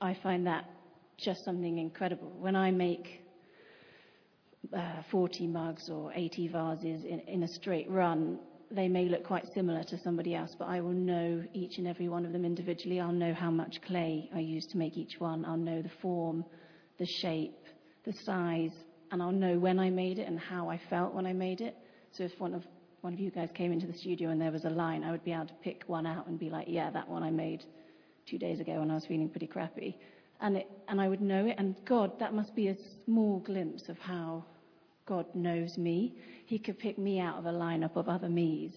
I 0.00 0.16
find 0.22 0.46
that 0.46 0.70
just 1.18 1.44
something 1.44 1.78
incredible. 1.78 2.32
When 2.38 2.56
I 2.56 2.70
make 2.70 3.22
uh, 4.76 5.02
40 5.10 5.46
mugs 5.46 5.88
or 5.88 6.12
80 6.14 6.48
vases 6.48 7.04
in, 7.04 7.20
in 7.26 7.42
a 7.42 7.48
straight 7.48 7.90
run, 7.90 8.38
they 8.70 8.88
may 8.88 9.08
look 9.08 9.24
quite 9.24 9.44
similar 9.54 9.82
to 9.84 9.98
somebody 9.98 10.34
else, 10.34 10.54
but 10.58 10.68
I 10.68 10.80
will 10.80 10.92
know 10.92 11.42
each 11.52 11.78
and 11.78 11.88
every 11.88 12.08
one 12.08 12.24
of 12.24 12.32
them 12.32 12.44
individually. 12.44 13.00
I'll 13.00 13.12
know 13.12 13.34
how 13.34 13.50
much 13.50 13.80
clay 13.86 14.30
I 14.34 14.40
used 14.40 14.70
to 14.70 14.78
make 14.78 14.96
each 14.96 15.18
one. 15.18 15.44
I'll 15.44 15.56
know 15.56 15.82
the 15.82 15.90
form, 16.00 16.44
the 16.98 17.06
shape, 17.06 17.56
the 18.04 18.12
size, 18.24 18.72
and 19.10 19.20
I'll 19.20 19.32
know 19.32 19.58
when 19.58 19.80
I 19.80 19.90
made 19.90 20.18
it 20.18 20.28
and 20.28 20.38
how 20.38 20.68
I 20.68 20.80
felt 20.88 21.14
when 21.14 21.26
I 21.26 21.32
made 21.32 21.60
it. 21.60 21.76
So 22.12 22.24
if 22.24 22.32
one 22.38 22.54
of 22.54 22.62
one 23.00 23.14
of 23.14 23.20
you 23.20 23.30
guys 23.30 23.48
came 23.54 23.72
into 23.72 23.86
the 23.86 23.96
studio 23.96 24.28
and 24.28 24.40
there 24.40 24.52
was 24.52 24.66
a 24.66 24.70
line, 24.70 25.04
I 25.04 25.10
would 25.10 25.24
be 25.24 25.32
able 25.32 25.46
to 25.46 25.54
pick 25.64 25.84
one 25.86 26.06
out 26.06 26.26
and 26.26 26.38
be 26.38 26.50
like, 26.50 26.66
yeah, 26.68 26.90
that 26.90 27.08
one 27.08 27.22
I 27.22 27.30
made 27.30 27.64
two 28.28 28.38
days 28.38 28.60
ago 28.60 28.78
when 28.78 28.90
I 28.90 28.94
was 28.94 29.06
feeling 29.06 29.30
pretty 29.30 29.46
crappy. 29.46 29.96
And, 30.40 30.56
it, 30.58 30.70
and 30.88 31.00
I 31.00 31.08
would 31.08 31.20
know 31.20 31.46
it. 31.46 31.56
And 31.58 31.76
God, 31.84 32.18
that 32.18 32.34
must 32.34 32.54
be 32.54 32.68
a 32.68 32.76
small 33.04 33.40
glimpse 33.40 33.88
of 33.88 33.98
how 33.98 34.44
God 35.06 35.26
knows 35.34 35.76
me. 35.76 36.14
He 36.46 36.58
could 36.58 36.78
pick 36.78 36.98
me 36.98 37.20
out 37.20 37.38
of 37.38 37.46
a 37.46 37.52
lineup 37.52 37.96
of 37.96 38.08
other 38.08 38.28
me's 38.28 38.72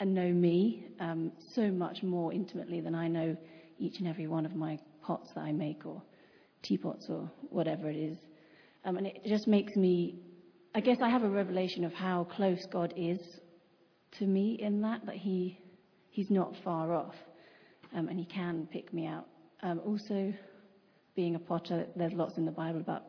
and 0.00 0.14
know 0.14 0.32
me 0.32 0.86
um, 0.98 1.30
so 1.54 1.70
much 1.70 2.02
more 2.02 2.32
intimately 2.32 2.80
than 2.80 2.94
I 2.94 3.06
know 3.06 3.36
each 3.78 3.98
and 3.98 4.08
every 4.08 4.26
one 4.26 4.44
of 4.44 4.54
my 4.54 4.78
pots 5.02 5.30
that 5.34 5.42
I 5.42 5.52
make 5.52 5.86
or 5.86 6.02
teapots 6.62 7.06
or 7.08 7.30
whatever 7.50 7.88
it 7.88 7.96
is. 7.96 8.18
Um, 8.84 8.96
and 8.96 9.06
it 9.06 9.24
just 9.24 9.46
makes 9.46 9.76
me, 9.76 10.20
I 10.74 10.80
guess 10.80 10.98
I 11.00 11.08
have 11.08 11.22
a 11.22 11.28
revelation 11.28 11.84
of 11.84 11.92
how 11.92 12.24
close 12.24 12.66
God 12.66 12.92
is 12.96 13.20
to 14.18 14.26
me 14.26 14.54
in 14.54 14.80
that, 14.82 15.06
that 15.06 15.16
He, 15.16 15.58
He's 16.10 16.30
not 16.30 16.54
far 16.64 16.92
off 16.94 17.14
um, 17.94 18.08
and 18.08 18.18
He 18.18 18.24
can 18.24 18.66
pick 18.72 18.92
me 18.92 19.06
out. 19.06 19.26
Um, 19.62 19.80
also, 19.84 20.32
being 21.14 21.34
a 21.34 21.38
potter, 21.38 21.86
there's 21.96 22.12
lots 22.12 22.36
in 22.36 22.44
the 22.44 22.52
Bible 22.52 22.80
about 22.80 23.04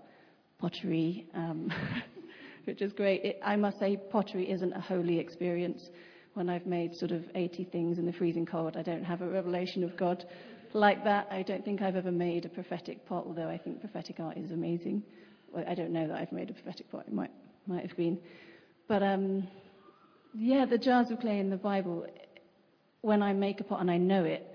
pottery, 0.60 1.28
um, 1.34 1.72
which 2.66 2.82
is 2.82 2.92
great. 2.94 3.24
It, 3.24 3.40
I 3.44 3.56
must 3.56 3.80
say, 3.80 3.98
pottery 3.98 4.50
isn't 4.50 4.74
a 4.74 4.82
holy 4.82 5.20
experience. 5.20 5.90
When 6.34 6.50
I've 6.50 6.66
made 6.66 6.96
sort 6.96 7.12
of 7.12 7.24
80 7.36 7.66
things 7.66 8.00
in 8.00 8.06
the 8.06 8.14
freezing 8.14 8.46
cold, 8.46 8.76
I 8.76 8.82
don't 8.82 9.04
have 9.04 9.22
a 9.22 9.28
revelation 9.28 9.84
of 9.84 9.96
God 9.96 10.26
like 10.74 11.04
that. 11.04 11.28
I 11.30 11.44
don't 11.44 11.64
think 11.64 11.82
I've 11.82 11.96
ever 11.96 12.12
made 12.12 12.46
a 12.46 12.50
prophetic 12.50 13.06
pot, 13.06 13.26
although 13.28 13.48
I 13.48 13.58
think 13.58 13.80
prophetic 13.80 14.20
art 14.20 14.38
is 14.38 14.52
amazing. 14.52 15.04
Well, 15.52 15.64
I 15.68 15.76
don't 15.76 15.92
know 15.92 16.08
that 16.08 16.18
I've 16.18 16.32
made 16.32 16.50
a 16.50 16.54
prophetic 16.54 16.92
pot. 16.92 17.06
It 17.08 17.14
might, 17.14 17.32
might 17.68 17.88
have 17.88 17.96
been. 17.96 18.18
But 18.88 19.04
um, 19.04 19.48
yeah, 20.34 20.66
the 20.66 20.78
jars 20.78 21.12
of 21.12 21.20
clay 21.20 21.40
in 21.40 21.50
the 21.50 21.58
Bible, 21.58 22.08
when 23.02 23.22
I 23.22 23.34
make 23.34 23.60
a 23.60 23.64
pot 23.64 23.82
and 23.82 23.92
I 23.92 23.98
know 23.98 24.24
it, 24.24 24.53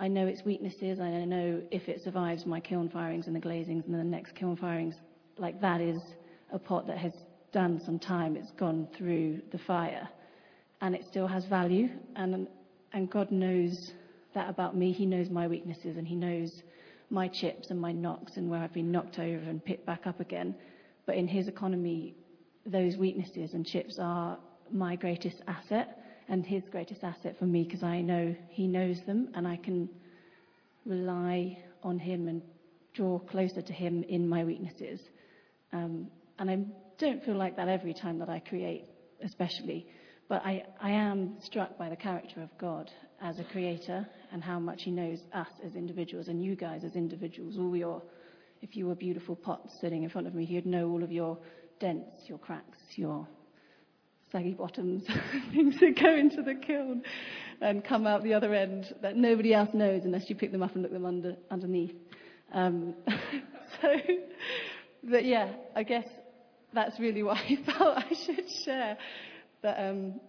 I 0.00 0.08
know 0.08 0.26
its 0.26 0.46
weaknesses, 0.46 0.98
I 0.98 1.10
know 1.10 1.60
if 1.70 1.86
it 1.86 2.02
survives 2.02 2.46
my 2.46 2.58
kiln 2.58 2.88
firings 2.88 3.26
and 3.26 3.36
the 3.36 3.40
glazings 3.40 3.84
and 3.84 3.94
the 3.94 4.02
next 4.02 4.34
kiln 4.34 4.56
firings. 4.56 4.94
Like 5.36 5.60
that 5.60 5.82
is 5.82 6.00
a 6.50 6.58
pot 6.58 6.86
that 6.86 6.96
has 6.96 7.12
done 7.52 7.78
some 7.84 7.98
time, 7.98 8.34
it's 8.34 8.50
gone 8.52 8.88
through 8.96 9.42
the 9.52 9.58
fire, 9.58 10.08
and 10.80 10.94
it 10.94 11.04
still 11.04 11.26
has 11.26 11.44
value. 11.44 11.90
And, 12.16 12.48
and 12.94 13.10
God 13.10 13.30
knows 13.30 13.92
that 14.32 14.48
about 14.48 14.74
me. 14.74 14.90
He 14.90 15.04
knows 15.04 15.28
my 15.28 15.46
weaknesses, 15.46 15.98
and 15.98 16.08
He 16.08 16.14
knows 16.14 16.62
my 17.10 17.28
chips 17.28 17.68
and 17.68 17.78
my 17.78 17.92
knocks 17.92 18.38
and 18.38 18.48
where 18.48 18.60
I've 18.60 18.72
been 18.72 18.90
knocked 18.90 19.18
over 19.18 19.50
and 19.50 19.62
picked 19.62 19.84
back 19.84 20.06
up 20.06 20.18
again. 20.18 20.54
But 21.04 21.16
in 21.16 21.28
His 21.28 21.46
economy, 21.46 22.14
those 22.64 22.96
weaknesses 22.96 23.52
and 23.52 23.66
chips 23.66 23.98
are 23.98 24.38
my 24.72 24.96
greatest 24.96 25.42
asset 25.46 25.99
and 26.30 26.46
His 26.46 26.62
greatest 26.70 27.02
asset 27.02 27.36
for 27.38 27.44
me 27.44 27.64
because 27.64 27.82
I 27.82 28.00
know 28.00 28.34
He 28.48 28.66
knows 28.66 28.98
them 29.06 29.28
and 29.34 29.46
I 29.46 29.56
can 29.56 29.90
rely 30.86 31.58
on 31.82 31.98
Him 31.98 32.28
and 32.28 32.40
draw 32.94 33.18
closer 33.18 33.60
to 33.60 33.72
Him 33.72 34.04
in 34.04 34.26
my 34.28 34.44
weaknesses. 34.44 35.00
Um, 35.72 36.06
and 36.38 36.50
I 36.50 36.64
don't 36.98 37.22
feel 37.24 37.36
like 37.36 37.56
that 37.56 37.68
every 37.68 37.92
time 37.92 38.20
that 38.20 38.28
I 38.28 38.38
create, 38.38 38.84
especially. 39.22 39.86
But 40.28 40.46
I, 40.46 40.64
I 40.80 40.92
am 40.92 41.36
struck 41.42 41.76
by 41.76 41.88
the 41.88 41.96
character 41.96 42.40
of 42.42 42.56
God 42.58 42.88
as 43.20 43.40
a 43.40 43.44
creator 43.44 44.06
and 44.32 44.42
how 44.42 44.60
much 44.60 44.82
He 44.84 44.92
knows 44.92 45.18
us 45.34 45.48
as 45.66 45.74
individuals 45.74 46.28
and 46.28 46.42
you 46.42 46.54
guys 46.54 46.84
as 46.84 46.94
individuals. 46.94 47.56
All 47.58 47.76
your, 47.76 48.02
if 48.62 48.76
you 48.76 48.86
were 48.86 48.94
beautiful 48.94 49.34
pots 49.34 49.72
sitting 49.80 50.04
in 50.04 50.10
front 50.10 50.28
of 50.28 50.34
me, 50.34 50.44
He'd 50.44 50.64
know 50.64 50.88
all 50.90 51.02
of 51.02 51.10
your 51.10 51.38
dents, 51.80 52.28
your 52.28 52.38
cracks, 52.38 52.78
your 52.94 53.26
saggy 54.32 54.54
bottoms, 54.54 55.04
things 55.52 55.78
that 55.80 55.98
go 56.00 56.14
into 56.14 56.42
the 56.42 56.54
kiln 56.54 57.02
and 57.60 57.84
come 57.84 58.06
out 58.06 58.22
the 58.22 58.34
other 58.34 58.54
end 58.54 58.94
that 59.02 59.16
nobody 59.16 59.52
else 59.52 59.70
knows 59.74 60.02
unless 60.04 60.28
you 60.30 60.36
pick 60.36 60.52
them 60.52 60.62
up 60.62 60.74
and 60.74 60.82
look 60.82 60.92
them 60.92 61.04
under, 61.06 61.36
underneath. 61.50 61.94
Um, 62.52 62.94
so, 63.82 63.88
but 65.04 65.24
yeah, 65.24 65.52
I 65.74 65.82
guess 65.82 66.06
that's 66.72 66.98
really 66.98 67.22
what 67.22 67.36
I 67.48 67.56
felt 67.66 67.98
I 67.98 68.14
should 68.24 68.48
share. 68.64 68.96
But 69.62 69.78
um, 69.78 70.20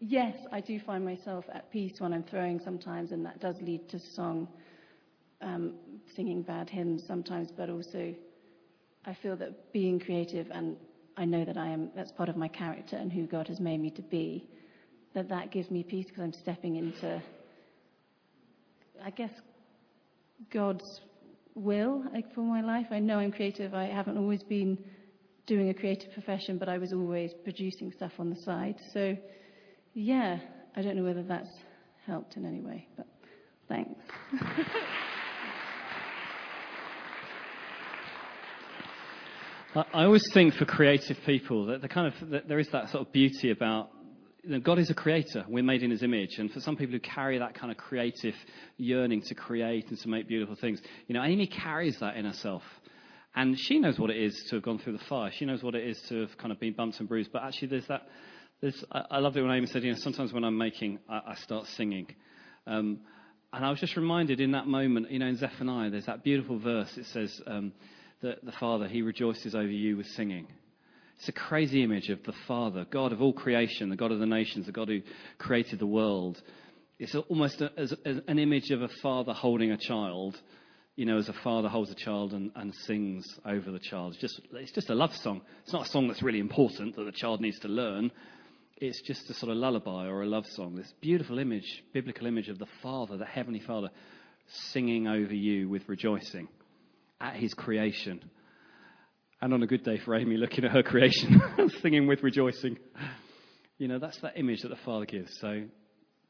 yes, 0.00 0.36
I 0.52 0.60
do 0.60 0.78
find 0.80 1.04
myself 1.04 1.44
at 1.52 1.70
peace 1.70 1.94
when 1.98 2.12
I'm 2.12 2.24
throwing 2.24 2.60
sometimes, 2.60 3.12
and 3.12 3.24
that 3.26 3.40
does 3.40 3.56
lead 3.60 3.88
to 3.90 4.00
song, 4.14 4.48
um, 5.40 5.74
singing 6.14 6.42
bad 6.42 6.70
hymns 6.70 7.02
sometimes, 7.06 7.50
but 7.56 7.70
also 7.70 8.14
I 9.04 9.14
feel 9.22 9.36
that 9.36 9.72
being 9.72 9.98
creative 9.98 10.48
and 10.50 10.76
I 11.18 11.24
know 11.24 11.44
that 11.44 11.56
I 11.56 11.66
am, 11.66 11.90
that's 11.96 12.12
part 12.12 12.28
of 12.28 12.36
my 12.36 12.46
character 12.46 12.96
and 12.96 13.12
who 13.12 13.26
God 13.26 13.48
has 13.48 13.58
made 13.58 13.80
me 13.80 13.90
to 13.90 14.02
be, 14.02 14.48
that 15.14 15.28
that 15.28 15.50
gives 15.50 15.68
me 15.68 15.82
peace 15.82 16.06
because 16.06 16.22
I'm 16.22 16.32
stepping 16.32 16.76
into, 16.76 17.20
I 19.04 19.10
guess, 19.10 19.32
God's 20.52 21.00
will 21.56 22.04
like, 22.12 22.32
for 22.34 22.42
my 22.42 22.60
life. 22.60 22.86
I 22.92 23.00
know 23.00 23.18
I'm 23.18 23.32
creative. 23.32 23.74
I 23.74 23.86
haven't 23.86 24.16
always 24.16 24.44
been 24.44 24.78
doing 25.46 25.70
a 25.70 25.74
creative 25.74 26.12
profession, 26.12 26.56
but 26.56 26.68
I 26.68 26.78
was 26.78 26.92
always 26.92 27.32
producing 27.42 27.90
stuff 27.90 28.12
on 28.20 28.30
the 28.30 28.36
side. 28.36 28.76
So, 28.94 29.16
yeah, 29.94 30.38
I 30.76 30.82
don't 30.82 30.94
know 30.94 31.02
whether 31.04 31.24
that's 31.24 31.50
helped 32.06 32.36
in 32.36 32.46
any 32.46 32.60
way, 32.60 32.86
but 32.96 33.08
thanks. 33.68 34.00
I 39.92 40.04
always 40.04 40.24
think 40.32 40.54
for 40.54 40.64
creative 40.64 41.18
people 41.24 41.66
that 41.66 41.82
the 41.82 41.88
kind 41.88 42.12
of 42.12 42.30
that 42.30 42.48
there 42.48 42.58
is 42.58 42.68
that 42.70 42.90
sort 42.90 43.06
of 43.06 43.12
beauty 43.12 43.50
about 43.50 43.90
you 44.42 44.50
know, 44.50 44.60
God 44.60 44.78
is 44.78 44.90
a 44.90 44.94
creator. 44.94 45.44
We're 45.46 45.62
made 45.62 45.82
in 45.82 45.90
His 45.90 46.02
image, 46.02 46.38
and 46.38 46.50
for 46.50 46.60
some 46.60 46.76
people 46.76 46.94
who 46.94 47.00
carry 47.00 47.38
that 47.38 47.54
kind 47.54 47.70
of 47.70 47.76
creative 47.76 48.34
yearning 48.76 49.22
to 49.22 49.34
create 49.34 49.88
and 49.88 49.98
to 49.98 50.08
make 50.08 50.26
beautiful 50.26 50.56
things, 50.56 50.80
you 51.06 51.14
know, 51.14 51.22
Amy 51.22 51.46
carries 51.46 51.98
that 52.00 52.16
in 52.16 52.24
herself, 52.24 52.62
and 53.36 53.56
she 53.58 53.78
knows 53.78 53.98
what 53.98 54.10
it 54.10 54.16
is 54.16 54.34
to 54.48 54.56
have 54.56 54.64
gone 54.64 54.78
through 54.78 54.94
the 54.94 55.04
fire. 55.04 55.30
She 55.32 55.44
knows 55.44 55.62
what 55.62 55.74
it 55.74 55.86
is 55.86 56.00
to 56.08 56.22
have 56.22 56.36
kind 56.38 56.50
of 56.50 56.58
been 56.58 56.72
bumped 56.72 56.98
and 56.98 57.08
bruised. 57.08 57.30
But 57.32 57.44
actually, 57.44 57.68
there's 57.68 57.86
that. 57.86 58.08
There's, 58.60 58.84
I, 58.90 59.04
I 59.12 59.18
loved 59.18 59.36
it 59.36 59.42
when 59.42 59.52
Amy 59.52 59.66
said, 59.66 59.84
you 59.84 59.92
know, 59.92 59.98
sometimes 59.98 60.32
when 60.32 60.42
I'm 60.42 60.58
making, 60.58 60.98
I, 61.08 61.20
I 61.28 61.34
start 61.36 61.66
singing. 61.76 62.08
Um, 62.66 63.00
and 63.52 63.64
I 63.64 63.70
was 63.70 63.78
just 63.78 63.96
reminded 63.96 64.40
in 64.40 64.52
that 64.52 64.66
moment, 64.66 65.10
you 65.10 65.20
know, 65.20 65.26
in 65.26 65.36
Zephaniah, 65.36 65.90
there's 65.90 66.06
that 66.06 66.24
beautiful 66.24 66.58
verse. 66.58 66.96
It 66.96 67.06
says. 67.06 67.40
Um, 67.46 67.72
the, 68.20 68.36
the 68.42 68.52
Father, 68.52 68.88
He 68.88 69.02
rejoices 69.02 69.54
over 69.54 69.66
you 69.66 69.96
with 69.96 70.06
singing. 70.06 70.46
It's 71.18 71.28
a 71.28 71.32
crazy 71.32 71.82
image 71.82 72.10
of 72.10 72.22
the 72.24 72.34
Father, 72.46 72.86
God 72.88 73.12
of 73.12 73.20
all 73.20 73.32
creation, 73.32 73.90
the 73.90 73.96
God 73.96 74.12
of 74.12 74.20
the 74.20 74.26
nations, 74.26 74.66
the 74.66 74.72
God 74.72 74.88
who 74.88 75.00
created 75.36 75.80
the 75.80 75.86
world. 75.86 76.40
It's 76.98 77.14
almost 77.14 77.60
a, 77.60 77.72
as, 77.76 77.92
as 78.04 78.20
an 78.28 78.38
image 78.38 78.70
of 78.70 78.82
a 78.82 78.88
father 79.02 79.32
holding 79.32 79.72
a 79.72 79.76
child, 79.76 80.40
you 80.94 81.06
know, 81.06 81.18
as 81.18 81.28
a 81.28 81.32
father 81.32 81.68
holds 81.68 81.90
a 81.90 81.94
child 81.96 82.34
and, 82.34 82.52
and 82.54 82.74
sings 82.86 83.24
over 83.44 83.70
the 83.70 83.80
child. 83.80 84.12
It's 84.12 84.20
just, 84.20 84.40
it's 84.52 84.72
just 84.72 84.90
a 84.90 84.94
love 84.94 85.14
song. 85.14 85.42
It's 85.64 85.72
not 85.72 85.86
a 85.86 85.90
song 85.90 86.08
that's 86.08 86.22
really 86.22 86.40
important 86.40 86.96
that 86.96 87.04
the 87.04 87.12
child 87.12 87.40
needs 87.40 87.58
to 87.60 87.68
learn. 87.68 88.12
It's 88.76 89.00
just 89.02 89.28
a 89.28 89.34
sort 89.34 89.50
of 89.50 89.58
lullaby 89.58 90.06
or 90.06 90.22
a 90.22 90.26
love 90.26 90.46
song. 90.46 90.76
This 90.76 90.92
beautiful 91.00 91.40
image, 91.40 91.82
biblical 91.92 92.26
image 92.26 92.48
of 92.48 92.58
the 92.58 92.68
Father, 92.80 93.16
the 93.16 93.24
Heavenly 93.24 93.60
Father, 93.60 93.90
singing 94.72 95.08
over 95.08 95.34
you 95.34 95.68
with 95.68 95.88
rejoicing 95.88 96.48
at 97.20 97.36
his 97.36 97.54
creation. 97.54 98.22
And 99.40 99.54
on 99.54 99.62
a 99.62 99.66
good 99.66 99.84
day 99.84 99.98
for 99.98 100.16
Amy, 100.16 100.36
looking 100.36 100.64
at 100.64 100.72
her 100.72 100.82
creation, 100.82 101.40
singing 101.82 102.06
with 102.06 102.22
rejoicing. 102.22 102.78
You 103.78 103.88
know, 103.88 103.98
that's 103.98 104.20
that 104.20 104.36
image 104.36 104.62
that 104.62 104.68
the 104.68 104.76
Father 104.84 105.06
gives. 105.06 105.38
So, 105.40 105.64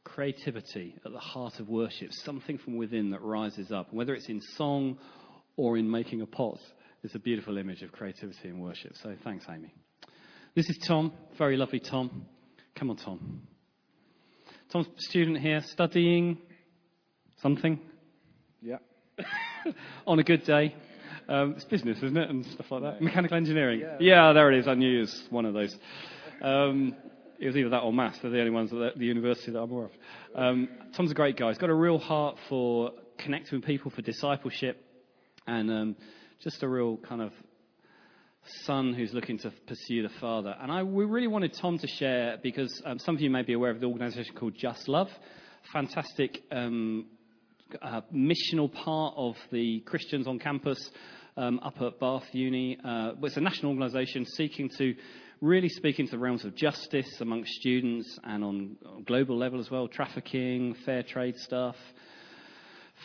creativity 0.04 0.94
at 1.04 1.12
the 1.12 1.18
heart 1.18 1.58
of 1.60 1.68
worship, 1.68 2.12
something 2.12 2.58
from 2.58 2.76
within 2.76 3.10
that 3.10 3.22
rises 3.22 3.72
up. 3.72 3.92
Whether 3.92 4.14
it's 4.14 4.28
in 4.28 4.40
song 4.56 4.98
or 5.56 5.78
in 5.78 5.90
making 5.90 6.20
a 6.20 6.26
pot, 6.26 6.58
it's 7.02 7.14
a 7.14 7.18
beautiful 7.18 7.56
image 7.56 7.82
of 7.82 7.92
creativity 7.92 8.48
in 8.48 8.58
worship. 8.58 8.92
So, 9.02 9.14
thanks, 9.24 9.46
Amy. 9.48 9.72
This 10.54 10.68
is 10.68 10.78
Tom, 10.86 11.12
very 11.38 11.56
lovely 11.56 11.80
Tom. 11.80 12.26
Come 12.74 12.90
on, 12.90 12.96
Tom. 12.96 13.42
Tom's 14.70 14.86
a 14.86 15.00
student 15.00 15.38
here 15.38 15.62
studying 15.62 16.38
something. 17.40 17.80
On 20.06 20.18
a 20.18 20.24
good 20.24 20.44
day. 20.44 20.74
Um, 21.28 21.54
it's 21.56 21.64
business, 21.64 21.98
isn't 21.98 22.16
it? 22.16 22.30
And 22.30 22.44
stuff 22.46 22.70
like 22.70 22.82
that. 22.82 23.02
Mechanical 23.02 23.36
engineering. 23.36 23.80
Yeah. 23.80 23.96
yeah, 24.00 24.32
there 24.32 24.50
it 24.50 24.58
is. 24.58 24.68
I 24.68 24.74
knew 24.74 24.98
it 24.98 25.00
was 25.00 25.24
one 25.30 25.44
of 25.44 25.54
those. 25.54 25.76
Um, 26.40 26.96
it 27.38 27.46
was 27.46 27.56
either 27.56 27.68
that 27.70 27.80
or 27.80 27.92
maths. 27.92 28.18
They're 28.20 28.30
the 28.30 28.38
only 28.38 28.50
ones 28.50 28.72
at 28.72 28.78
the, 28.78 28.90
the 28.96 29.06
university 29.06 29.52
that 29.52 29.58
I'm 29.60 29.70
aware 29.70 29.86
of. 29.86 29.92
Um, 30.34 30.68
Tom's 30.96 31.10
a 31.10 31.14
great 31.14 31.36
guy. 31.36 31.48
He's 31.48 31.58
got 31.58 31.70
a 31.70 31.74
real 31.74 31.98
heart 31.98 32.36
for 32.48 32.92
connecting 33.18 33.58
with 33.58 33.66
people, 33.66 33.90
for 33.90 34.02
discipleship, 34.02 34.82
and 35.46 35.70
um, 35.70 35.96
just 36.42 36.62
a 36.62 36.68
real 36.68 36.96
kind 36.96 37.20
of 37.20 37.32
son 38.64 38.94
who's 38.94 39.12
looking 39.12 39.38
to 39.38 39.52
pursue 39.66 40.02
the 40.02 40.08
father. 40.20 40.54
And 40.60 40.72
I, 40.72 40.82
we 40.82 41.04
really 41.04 41.26
wanted 41.26 41.52
Tom 41.52 41.78
to 41.78 41.86
share 41.86 42.38
because 42.42 42.80
um, 42.86 42.98
some 42.98 43.14
of 43.14 43.20
you 43.20 43.30
may 43.30 43.42
be 43.42 43.52
aware 43.52 43.70
of 43.70 43.80
the 43.80 43.86
organisation 43.86 44.34
called 44.34 44.54
Just 44.56 44.88
Love. 44.88 45.10
Fantastic 45.72 46.42
um, 46.50 47.06
uh, 47.82 48.00
missional 48.14 48.72
part 48.72 49.14
of 49.16 49.36
the 49.50 49.80
Christians 49.80 50.26
on 50.26 50.38
campus 50.38 50.90
um, 51.36 51.60
up 51.60 51.80
at 51.80 51.98
Bath 52.00 52.26
Uni. 52.32 52.78
Uh, 52.84 53.12
it's 53.22 53.36
a 53.36 53.40
national 53.40 53.72
organisation 53.72 54.24
seeking 54.24 54.68
to 54.78 54.94
really 55.40 55.68
speak 55.68 55.98
into 56.00 56.12
the 56.12 56.18
realms 56.18 56.44
of 56.44 56.54
justice 56.54 57.20
amongst 57.20 57.52
students 57.52 58.18
and 58.24 58.42
on, 58.42 58.76
global 59.06 59.36
level 59.36 59.60
as 59.60 59.70
well, 59.70 59.88
trafficking, 59.88 60.74
fair 60.84 61.02
trade 61.02 61.36
stuff 61.36 61.76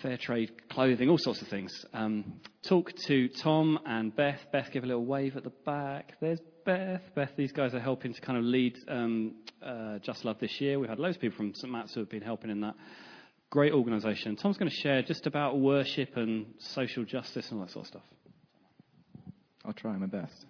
fair 0.02 0.18
trade 0.18 0.52
clothing, 0.70 1.10
all 1.10 1.18
sorts 1.18 1.42
of 1.42 1.48
things. 1.48 1.86
Um, 1.94 2.40
talk 2.64 2.92
to 3.08 3.28
Tom 3.28 3.80
and 3.86 4.16
Beth. 4.16 4.40
Beth, 4.52 4.70
give 4.72 4.84
a 4.84 4.88
little 4.88 5.06
wave 5.06 5.38
at 5.38 5.44
the 5.44 5.52
back. 5.66 6.14
There's 6.20 6.40
Beth. 6.66 7.02
Beth, 7.16 7.32
these 7.38 7.52
guys 7.52 7.74
are 7.74 7.80
helping 7.80 8.14
to 8.14 8.22
kind 8.22 8.38
of 8.38 8.44
lead 8.44 8.76
um, 8.88 9.36
uh, 9.64 10.00
Just 10.00 10.26
Love 10.26 10.40
this 10.40 10.60
year. 10.60 10.80
We've 10.80 10.90
had 10.90 11.00
loads 11.00 11.18
of 11.18 11.22
people 11.22 11.38
from 11.38 11.54
St. 11.54 11.72
Matt's 11.72 11.94
who 11.94 12.00
have 12.00 12.10
been 12.10 12.22
helping 12.22 12.50
in 12.50 12.62
that. 12.62 12.76
Great 13.54 13.72
organisation. 13.72 14.36
Tom's 14.36 14.58
going 14.58 14.72
to 14.72 14.76
share 14.76 15.04
just 15.04 15.28
about 15.28 15.60
worship 15.60 16.18
and 16.18 16.48
social 16.58 17.06
justice 17.06 17.52
and 17.52 17.60
all 17.60 17.68
that 17.68 17.72
sort 17.72 17.86
of 17.86 17.88
stuff. 17.88 18.02
I'll 19.64 19.74
try 19.74 19.96
my 19.96 20.08
best. 20.08 20.48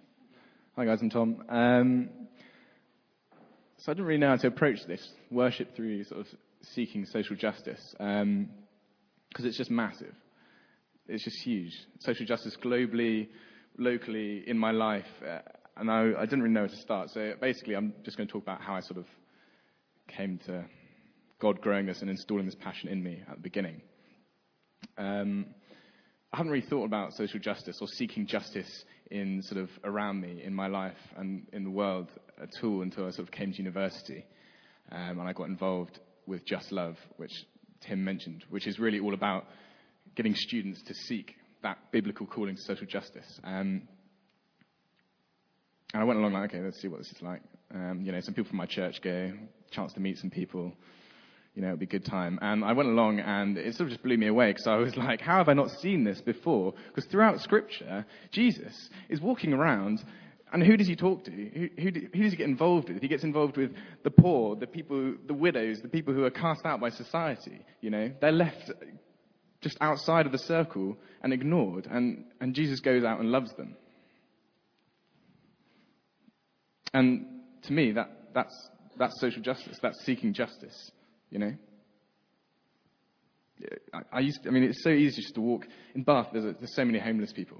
Hi, 0.74 0.86
guys, 0.86 1.02
I'm 1.02 1.10
Tom. 1.10 1.44
Um, 1.50 2.08
so 3.76 3.92
I 3.92 3.94
didn't 3.94 4.06
really 4.06 4.20
know 4.20 4.28
how 4.28 4.36
to 4.36 4.46
approach 4.46 4.78
this 4.88 5.06
worship 5.30 5.76
through 5.76 6.04
sort 6.04 6.22
of 6.22 6.26
seeking 6.74 7.04
social 7.04 7.36
justice. 7.36 7.94
Um, 8.00 8.48
because 9.28 9.44
it's 9.44 9.58
just 9.58 9.70
massive. 9.70 10.14
It's 11.06 11.24
just 11.24 11.36
huge. 11.44 11.72
Social 11.98 12.24
justice 12.24 12.56
globally, 12.64 13.28
locally, 13.76 14.44
in 14.46 14.56
my 14.58 14.70
life, 14.70 15.04
uh, 15.22 15.40
and 15.76 15.90
I, 15.90 16.12
I, 16.20 16.24
didn't 16.24 16.40
really 16.40 16.54
know 16.54 16.62
where 16.62 16.70
to 16.70 16.76
start. 16.76 17.10
So 17.10 17.34
basically, 17.38 17.74
I'm 17.74 17.92
just 18.02 18.16
going 18.16 18.28
to 18.28 18.32
talk 18.32 18.44
about 18.44 18.62
how 18.62 18.76
I 18.76 18.80
sort 18.80 18.96
of 18.96 19.04
came 20.08 20.40
to 20.46 20.64
God 21.44 21.60
growing 21.60 21.84
this 21.84 22.00
and 22.00 22.08
installing 22.08 22.46
this 22.46 22.54
passion 22.54 22.88
in 22.88 23.02
me 23.02 23.20
at 23.28 23.36
the 23.36 23.42
beginning. 23.42 23.82
Um, 24.96 25.44
I 26.32 26.38
haven't 26.38 26.50
really 26.50 26.66
thought 26.66 26.86
about 26.86 27.12
social 27.12 27.38
justice 27.38 27.76
or 27.82 27.86
seeking 27.86 28.26
justice 28.26 28.86
in 29.10 29.42
sort 29.42 29.60
of 29.60 29.68
around 29.84 30.22
me 30.22 30.42
in 30.42 30.54
my 30.54 30.68
life 30.68 30.96
and 31.18 31.46
in 31.52 31.62
the 31.62 31.70
world 31.70 32.08
at 32.42 32.48
all 32.62 32.80
until 32.80 33.06
I 33.06 33.10
sort 33.10 33.28
of 33.28 33.30
came 33.30 33.52
to 33.52 33.58
university 33.58 34.24
um, 34.90 35.18
and 35.18 35.28
I 35.28 35.34
got 35.34 35.48
involved 35.48 36.00
with 36.26 36.46
Just 36.46 36.72
Love, 36.72 36.96
which 37.18 37.44
Tim 37.82 38.02
mentioned, 38.02 38.42
which 38.48 38.66
is 38.66 38.78
really 38.78 38.98
all 38.98 39.12
about 39.12 39.44
getting 40.16 40.34
students 40.34 40.80
to 40.84 40.94
seek 40.94 41.34
that 41.62 41.76
biblical 41.92 42.26
calling 42.26 42.56
to 42.56 42.62
social 42.62 42.86
justice. 42.86 43.38
Um, 43.44 43.82
and 45.92 46.02
I 46.02 46.04
went 46.04 46.20
along 46.20 46.32
like, 46.32 46.54
okay, 46.54 46.64
let's 46.64 46.80
see 46.80 46.88
what 46.88 47.00
this 47.00 47.12
is 47.12 47.20
like. 47.20 47.42
Um, 47.70 48.00
you 48.02 48.12
know, 48.12 48.20
some 48.20 48.32
people 48.32 48.48
from 48.48 48.56
my 48.56 48.66
church 48.66 49.02
go, 49.02 49.34
chance 49.72 49.92
to 49.92 50.00
meet 50.00 50.16
some 50.16 50.30
people. 50.30 50.72
You 51.54 51.62
know, 51.62 51.68
it'll 51.68 51.78
be 51.78 51.86
a 51.86 51.88
good 51.88 52.04
time. 52.04 52.38
And 52.42 52.64
I 52.64 52.72
went 52.72 52.88
along 52.88 53.20
and 53.20 53.56
it 53.56 53.74
sort 53.74 53.86
of 53.86 53.90
just 53.90 54.02
blew 54.02 54.16
me 54.16 54.26
away 54.26 54.50
because 54.50 54.66
I 54.66 54.76
was 54.76 54.96
like, 54.96 55.20
how 55.20 55.38
have 55.38 55.48
I 55.48 55.52
not 55.52 55.70
seen 55.70 56.02
this 56.04 56.20
before? 56.20 56.74
Because 56.88 57.08
throughout 57.10 57.40
Scripture, 57.40 58.04
Jesus 58.32 58.90
is 59.08 59.20
walking 59.20 59.52
around 59.52 60.02
and 60.54 60.62
who 60.62 60.76
does 60.76 60.86
he 60.86 60.94
talk 60.94 61.24
to? 61.24 61.32
Who, 61.32 61.68
who, 61.76 61.90
who, 62.12 62.22
does 62.22 62.30
he 62.30 62.36
get 62.36 62.48
involved 62.48 62.88
with? 62.88 63.02
He 63.02 63.08
gets 63.08 63.24
involved 63.24 63.56
with 63.56 63.72
the 64.04 64.10
poor, 64.10 64.54
the 64.54 64.68
people, 64.68 65.14
the 65.26 65.34
widows, 65.34 65.80
the 65.82 65.88
people 65.88 66.14
who 66.14 66.22
are 66.24 66.30
cast 66.30 66.64
out 66.64 66.80
by 66.80 66.90
society. 66.90 67.66
You 67.80 67.90
know, 67.90 68.12
they're 68.20 68.30
left 68.30 68.70
just 69.62 69.76
outside 69.80 70.26
of 70.26 70.32
the 70.32 70.38
circle 70.38 70.96
and 71.22 71.32
ignored, 71.32 71.88
and, 71.90 72.26
and 72.40 72.54
Jesus 72.54 72.78
goes 72.78 73.02
out 73.02 73.18
and 73.18 73.32
loves 73.32 73.52
them. 73.54 73.74
And 76.92 77.26
to 77.62 77.72
me, 77.72 77.90
that, 77.90 78.10
that's, 78.32 78.54
that's 78.96 79.18
social 79.20 79.42
justice. 79.42 79.78
That's 79.82 80.04
seeking 80.04 80.34
justice, 80.34 80.92
you 81.34 81.40
know? 81.40 81.54
I, 83.92 83.98
I 84.12 84.20
used 84.20 84.42
to, 84.44 84.48
I 84.48 84.52
mean, 84.52 84.62
it's 84.62 84.82
so 84.82 84.90
easy 84.90 85.20
just 85.20 85.34
to 85.34 85.40
walk. 85.40 85.66
In 85.94 86.04
Bath, 86.04 86.28
there's, 86.32 86.44
a, 86.44 86.52
there's 86.52 86.74
so 86.74 86.84
many 86.84 86.98
homeless 86.98 87.32
people. 87.32 87.58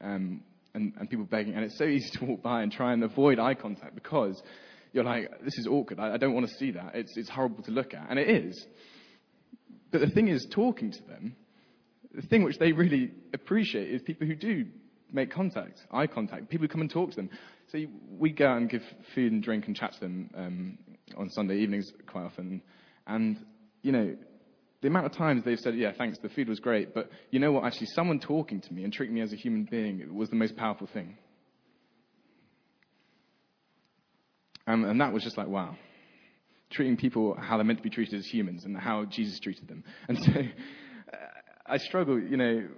Um, 0.00 0.42
and, 0.74 0.92
and 0.98 1.10
people 1.10 1.24
begging. 1.24 1.54
And 1.54 1.64
it's 1.64 1.76
so 1.76 1.84
easy 1.96 2.08
to 2.18 2.24
walk 2.24 2.42
by 2.42 2.62
and 2.62 2.70
try 2.70 2.92
and 2.92 3.02
avoid 3.02 3.38
eye 3.38 3.54
contact 3.54 3.94
because 3.94 4.40
you're 4.92 5.04
like, 5.04 5.28
this 5.42 5.58
is 5.58 5.66
awkward. 5.66 5.98
I, 5.98 6.14
I 6.14 6.16
don't 6.16 6.34
want 6.34 6.48
to 6.48 6.54
see 6.54 6.70
that. 6.72 6.92
It's, 6.94 7.16
it's 7.16 7.28
horrible 7.28 7.64
to 7.64 7.72
look 7.72 7.92
at. 7.94 8.06
And 8.08 8.18
it 8.18 8.30
is. 8.30 8.66
But 9.90 10.00
the 10.00 10.10
thing 10.10 10.28
is, 10.28 10.46
talking 10.50 10.92
to 10.92 11.02
them, 11.02 11.36
the 12.14 12.22
thing 12.22 12.44
which 12.44 12.58
they 12.58 12.72
really 12.72 13.10
appreciate 13.34 13.90
is 13.90 14.02
people 14.02 14.26
who 14.26 14.36
do 14.36 14.66
make 15.12 15.30
contact, 15.30 15.84
eye 15.90 16.06
contact, 16.06 16.48
people 16.48 16.64
who 16.64 16.68
come 16.68 16.80
and 16.80 16.90
talk 16.90 17.10
to 17.10 17.16
them. 17.16 17.30
So 17.68 17.78
we 18.08 18.30
go 18.30 18.46
out 18.46 18.58
and 18.58 18.70
give 18.70 18.82
food 19.14 19.32
and 19.32 19.42
drink 19.42 19.66
and 19.66 19.74
chat 19.76 19.94
to 19.94 20.00
them 20.00 20.30
um, 20.36 20.78
on 21.16 21.30
Sunday 21.30 21.58
evenings 21.58 21.92
quite 22.06 22.24
often. 22.24 22.62
And, 23.06 23.38
you 23.82 23.92
know, 23.92 24.16
the 24.82 24.88
amount 24.88 25.06
of 25.06 25.12
times 25.12 25.44
they've 25.44 25.58
said, 25.58 25.76
yeah, 25.76 25.92
thanks, 25.96 26.18
the 26.18 26.28
food 26.28 26.48
was 26.48 26.60
great, 26.60 26.94
but 26.94 27.10
you 27.30 27.38
know 27.38 27.52
what, 27.52 27.64
actually, 27.64 27.88
someone 27.88 28.20
talking 28.20 28.60
to 28.60 28.72
me 28.72 28.84
and 28.84 28.92
treating 28.92 29.14
me 29.14 29.20
as 29.20 29.32
a 29.32 29.36
human 29.36 29.64
being 29.64 30.14
was 30.14 30.28
the 30.30 30.36
most 30.36 30.56
powerful 30.56 30.88
thing. 30.92 31.16
Um, 34.66 34.84
and 34.84 35.00
that 35.00 35.12
was 35.12 35.22
just 35.22 35.38
like, 35.38 35.48
wow. 35.48 35.76
Treating 36.70 36.96
people 36.96 37.36
how 37.40 37.56
they're 37.56 37.64
meant 37.64 37.78
to 37.78 37.82
be 37.82 37.90
treated 37.90 38.18
as 38.18 38.26
humans 38.26 38.64
and 38.64 38.76
how 38.76 39.04
Jesus 39.04 39.38
treated 39.38 39.68
them. 39.68 39.84
And 40.08 40.18
so 40.18 40.32
uh, 40.32 41.16
I 41.66 41.78
struggle, 41.78 42.20
you 42.20 42.36
know, 42.36 42.68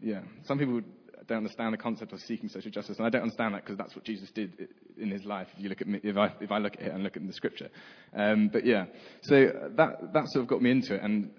yeah, 0.00 0.20
some 0.44 0.58
people 0.58 0.80
don't 1.28 1.38
understand 1.38 1.74
the 1.74 1.78
concept 1.78 2.12
of 2.12 2.20
seeking 2.20 2.48
social 2.48 2.70
justice, 2.70 2.96
and 2.96 3.06
I 3.06 3.10
don't 3.10 3.22
understand 3.22 3.54
that 3.54 3.62
because 3.62 3.76
that's 3.76 3.94
what 3.94 4.04
Jesus 4.04 4.30
did 4.30 4.68
in 4.96 5.10
his 5.10 5.24
life. 5.24 5.46
If 5.56 5.62
you 5.62 5.68
look 5.68 5.80
at 5.80 5.86
me, 5.86 6.00
if 6.02 6.16
I 6.16 6.32
if 6.40 6.50
I 6.50 6.58
look 6.58 6.74
at 6.74 6.80
it 6.80 6.92
and 6.92 7.04
look 7.04 7.16
at 7.16 7.26
the 7.26 7.32
scripture, 7.32 7.68
um, 8.16 8.48
but 8.52 8.64
yeah, 8.64 8.86
so 9.22 9.52
that 9.76 10.12
that 10.14 10.28
sort 10.28 10.42
of 10.42 10.48
got 10.48 10.62
me 10.62 10.70
into 10.70 10.94
it, 10.94 11.02
and 11.02 11.30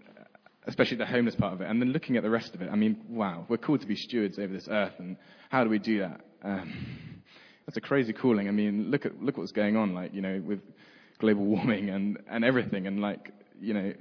especially 0.68 0.98
the 0.98 1.06
homeless 1.06 1.36
part 1.36 1.54
of 1.54 1.62
it, 1.62 1.70
and 1.70 1.82
then 1.82 1.92
looking 1.92 2.18
at 2.18 2.24
the 2.24 2.30
rest 2.30 2.54
of 2.54 2.62
it. 2.62 2.70
I 2.72 2.76
mean, 2.76 3.04
wow, 3.10 3.46
we're 3.50 3.58
called 3.58 3.82
to 3.82 3.88
be 3.88 3.96
stewards 3.96 4.38
over 4.38 4.54
this 4.54 4.68
earth, 4.70 4.94
and 5.00 5.18
how 5.50 5.64
do 5.64 5.70
we 5.70 5.80
do 5.80 6.00
that? 6.00 6.22
Um, 6.44 7.22
that's 7.66 7.78
a 7.78 7.82
crazy 7.82 8.14
calling. 8.14 8.48
I 8.48 8.52
mean, 8.52 8.92
look 8.92 9.06
at 9.06 9.22
look 9.22 9.38
what's 9.38 9.52
going 9.52 9.76
on, 9.76 9.94
like 9.94 10.14
you 10.14 10.22
know, 10.22 10.42
with 10.46 10.62
global 11.20 11.46
warming 11.46 11.90
and 11.90 12.20
and 12.30 12.46
everything, 12.46 12.86
and 12.86 13.02
like 13.02 13.34
you 13.60 13.74
know, 13.74 13.94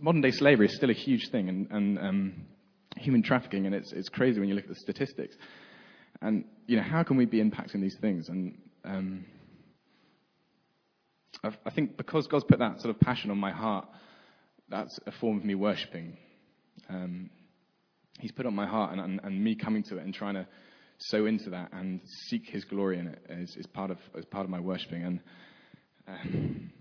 modern 0.00 0.22
day 0.22 0.30
slavery 0.30 0.66
is 0.66 0.74
still 0.74 0.90
a 0.90 0.94
huge 0.94 1.28
thing, 1.30 1.50
and 1.50 1.70
and 1.70 1.98
um, 1.98 2.46
human 2.96 3.22
trafficking, 3.22 3.66
and 3.66 3.74
it's, 3.74 3.92
it's 3.92 4.08
crazy 4.08 4.40
when 4.40 4.48
you 4.48 4.54
look 4.54 4.64
at 4.64 4.70
the 4.70 4.76
statistics. 4.76 5.36
And, 6.20 6.44
you 6.66 6.76
know, 6.76 6.82
how 6.82 7.02
can 7.02 7.16
we 7.16 7.26
be 7.26 7.42
impacting 7.42 7.80
these 7.80 7.96
things? 8.00 8.28
And 8.28 8.58
um, 8.84 9.24
I 11.42 11.70
think 11.70 11.96
because 11.96 12.26
God's 12.26 12.44
put 12.44 12.58
that 12.60 12.80
sort 12.80 12.94
of 12.94 13.00
passion 13.00 13.30
on 13.30 13.38
my 13.38 13.50
heart, 13.50 13.86
that's 14.68 14.98
a 15.06 15.12
form 15.12 15.38
of 15.38 15.44
me 15.44 15.54
worshipping. 15.54 16.16
Um, 16.88 17.30
he's 18.18 18.32
put 18.32 18.46
on 18.46 18.54
my 18.54 18.66
heart, 18.66 18.92
and, 18.92 19.00
and, 19.00 19.20
and, 19.22 19.42
me 19.42 19.54
coming 19.54 19.82
to 19.84 19.98
it 19.98 20.04
and 20.04 20.14
trying 20.14 20.34
to 20.34 20.46
sow 20.98 21.26
into 21.26 21.50
that 21.50 21.70
and 21.72 22.00
seek 22.28 22.48
His 22.48 22.64
glory 22.64 22.98
in 22.98 23.08
it 23.08 23.22
is, 23.28 23.56
is 23.56 23.66
part 23.66 23.90
of 23.90 23.98
is 24.16 24.24
part 24.24 24.44
of 24.44 24.50
my 24.50 24.60
worshipping. 24.60 25.02
And 25.04 25.20
um, 26.08 26.72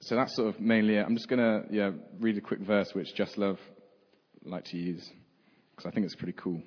so 0.00 0.16
that's 0.16 0.34
sort 0.36 0.54
of 0.54 0.60
mainly 0.60 0.96
it. 0.96 1.04
I'm 1.06 1.16
just 1.16 1.28
going 1.28 1.40
to 1.40 1.62
yeah 1.70 1.90
read 2.20 2.36
a 2.36 2.40
quick 2.40 2.60
verse, 2.60 2.90
which 2.92 3.14
Just 3.14 3.38
Love 3.38 3.58
like 4.44 4.64
to 4.66 4.76
use 4.76 5.10
because 5.82 5.90
I 5.90 5.94
think 5.94 6.06
it's 6.06 6.14
pretty 6.14 6.34
cool. 6.36 6.62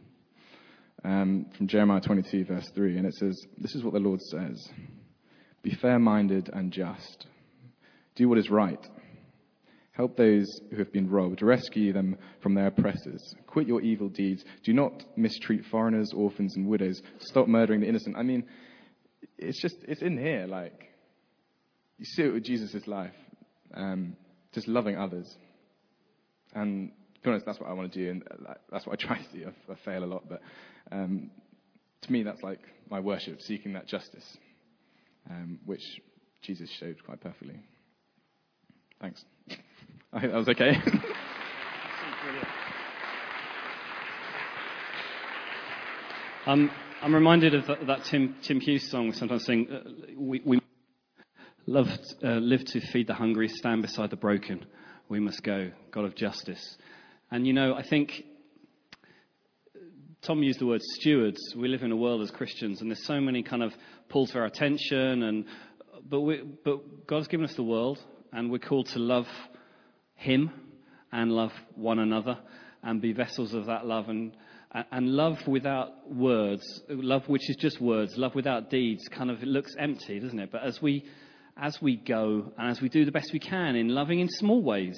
Um, 1.03 1.45
from 1.55 1.67
Jeremiah 1.67 2.01
22, 2.01 2.45
verse 2.45 2.69
3, 2.73 2.97
and 2.97 3.05
it 3.05 3.13
says, 3.13 3.39
This 3.57 3.75
is 3.75 3.83
what 3.83 3.93
the 3.93 3.99
Lord 3.99 4.21
says 4.21 4.69
Be 5.61 5.71
fair 5.75 5.99
minded 5.99 6.49
and 6.51 6.71
just, 6.71 7.27
do 8.15 8.27
what 8.27 8.37
is 8.37 8.49
right. 8.49 8.83
Help 9.91 10.17
those 10.17 10.45
who 10.71 10.77
have 10.77 10.91
been 10.91 11.09
robbed. 11.09 11.41
Rescue 11.41 11.93
them 11.93 12.17
from 12.41 12.53
their 12.53 12.67
oppressors. 12.67 13.33
Quit 13.47 13.65
your 13.65 13.79
evil 13.81 14.09
deeds. 14.09 14.43
Do 14.63 14.73
not 14.73 15.05
mistreat 15.15 15.63
foreigners, 15.71 16.11
orphans, 16.13 16.57
and 16.57 16.67
widows. 16.67 17.01
Stop 17.19 17.47
murdering 17.47 17.79
the 17.79 17.87
innocent. 17.87 18.17
I 18.17 18.23
mean, 18.23 18.43
it's 19.37 19.61
just, 19.61 19.77
it's 19.87 20.01
in 20.01 20.17
here. 20.17 20.47
Like, 20.47 20.91
you 21.97 22.03
see 22.03 22.23
it 22.23 22.33
with 22.33 22.43
Jesus' 22.43 22.87
life. 22.87 23.15
Um, 23.73 24.17
just 24.51 24.67
loving 24.67 24.97
others. 24.97 25.37
And 26.53 26.91
be 27.25 27.31
honest, 27.31 27.45
that's 27.45 27.59
what 27.59 27.69
I 27.69 27.73
want 27.73 27.91
to 27.91 27.99
do, 27.99 28.09
and 28.09 28.23
that's 28.71 28.85
what 28.85 28.93
I 28.93 29.05
try 29.07 29.17
to 29.17 29.37
do. 29.37 29.47
I, 29.47 29.71
I 29.71 29.75
fail 29.83 30.03
a 30.03 30.05
lot, 30.05 30.27
but 30.29 30.41
um, 30.91 31.31
to 32.01 32.11
me, 32.11 32.23
that's 32.23 32.43
like 32.43 32.59
my 32.89 32.99
worship, 32.99 33.41
seeking 33.41 33.73
that 33.73 33.87
justice, 33.87 34.37
um, 35.29 35.59
which 35.65 35.83
Jesus 36.41 36.69
showed 36.79 37.03
quite 37.03 37.21
perfectly. 37.21 37.59
Thanks. 39.01 39.23
I 40.13 40.19
think 40.21 40.31
that 40.31 40.37
was 40.37 40.49
okay. 40.49 40.77
um, 46.45 46.71
I'm 47.01 47.13
reminded 47.13 47.53
of 47.55 47.67
that, 47.67 47.85
that 47.87 48.05
Tim, 48.05 48.35
Tim, 48.41 48.59
Hughes 48.61 48.89
song 48.89 49.07
we 49.07 49.13
sometimes 49.13 49.45
sing. 49.45 49.67
Uh, 49.69 49.81
we, 50.17 50.41
we 50.45 50.59
love, 51.67 51.87
uh, 52.23 52.35
live 52.35 52.63
to 52.65 52.79
feed 52.79 53.07
the 53.07 53.13
hungry, 53.13 53.47
stand 53.49 53.81
beside 53.81 54.11
the 54.11 54.15
broken. 54.15 54.65
We 55.09 55.19
must 55.19 55.43
go, 55.43 55.71
God 55.91 56.05
of 56.05 56.15
justice. 56.15 56.77
And 57.31 57.45
you 57.47 57.53
know, 57.53 57.73
I 57.73 57.83
think 57.83 58.23
Tom 60.21 60.41
used 60.43 60.59
the 60.59 60.65
word 60.65 60.81
stewards. 60.81 61.39
We 61.55 61.67
live 61.67 61.83
in 61.83 61.91
a 61.91 61.95
world 61.95 62.21
as 62.21 62.31
Christians, 62.31 62.81
and 62.81 62.89
there's 62.89 63.05
so 63.05 63.19
many 63.19 63.43
kind 63.43 63.63
of 63.63 63.73
pulls 64.09 64.31
for 64.31 64.41
our 64.41 64.45
attention. 64.45 65.23
And 65.23 65.45
but 66.07 66.21
we, 66.21 66.41
but 66.63 67.07
God's 67.07 67.27
given 67.27 67.45
us 67.45 67.55
the 67.55 67.63
world, 67.63 67.99
and 68.31 68.51
we're 68.51 68.59
called 68.59 68.87
to 68.89 68.99
love 68.99 69.27
Him 70.15 70.51
and 71.11 71.31
love 71.31 71.51
one 71.75 71.99
another, 71.99 72.37
and 72.83 73.01
be 73.01 73.13
vessels 73.13 73.53
of 73.53 73.67
that 73.67 73.85
love. 73.85 74.09
And 74.09 74.35
and 74.91 75.09
love 75.09 75.47
without 75.47 76.11
words, 76.11 76.81
love 76.89 77.27
which 77.27 77.49
is 77.49 77.55
just 77.55 77.79
words, 77.79 78.17
love 78.17 78.35
without 78.35 78.69
deeds, 78.69 79.07
kind 79.07 79.31
of 79.31 79.41
it 79.41 79.47
looks 79.47 79.73
empty, 79.79 80.19
doesn't 80.19 80.39
it? 80.39 80.51
But 80.51 80.63
as 80.63 80.81
we 80.81 81.05
as 81.57 81.81
we 81.81 81.95
go 81.95 82.51
and 82.57 82.69
as 82.69 82.81
we 82.81 82.89
do 82.89 83.05
the 83.05 83.11
best 83.11 83.31
we 83.31 83.39
can 83.39 83.75
in 83.75 83.89
loving 83.89 84.19
in 84.19 84.27
small 84.27 84.61
ways, 84.61 84.97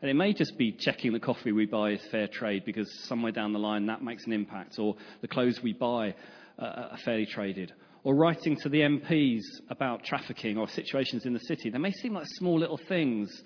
and 0.00 0.10
it 0.10 0.14
may 0.14 0.32
just 0.32 0.56
be 0.56 0.72
checking 0.72 1.12
the 1.12 1.20
coffee 1.20 1.52
we 1.52 1.66
buy 1.66 1.90
is 1.90 2.00
fair 2.10 2.28
trade 2.28 2.64
because 2.64 2.88
somewhere 3.04 3.32
down 3.32 3.52
the 3.52 3.58
line 3.58 3.86
that 3.86 4.02
makes 4.02 4.26
an 4.26 4.32
impact, 4.32 4.78
or 4.78 4.96
the 5.22 5.28
clothes 5.28 5.60
we 5.62 5.72
buy 5.72 6.14
uh, 6.58 6.88
are 6.92 6.98
fairly 7.04 7.26
traded, 7.26 7.72
or 8.04 8.14
writing 8.14 8.56
to 8.62 8.68
the 8.68 8.80
MPs 8.80 9.42
about 9.70 10.04
trafficking 10.04 10.56
or 10.56 10.68
situations 10.68 11.26
in 11.26 11.32
the 11.32 11.40
city. 11.40 11.70
They 11.70 11.78
may 11.78 11.90
seem 11.90 12.14
like 12.14 12.26
small 12.26 12.58
little 12.58 12.78
things, 12.88 13.42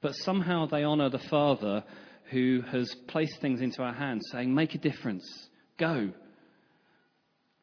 but 0.00 0.14
somehow 0.14 0.66
they 0.66 0.84
honour 0.84 1.10
the 1.10 1.18
Father 1.18 1.84
who 2.30 2.62
has 2.72 2.92
placed 3.06 3.40
things 3.40 3.60
into 3.60 3.82
our 3.82 3.94
hands, 3.94 4.26
saying, 4.32 4.54
Make 4.54 4.74
a 4.74 4.78
difference, 4.78 5.48
go, 5.78 6.10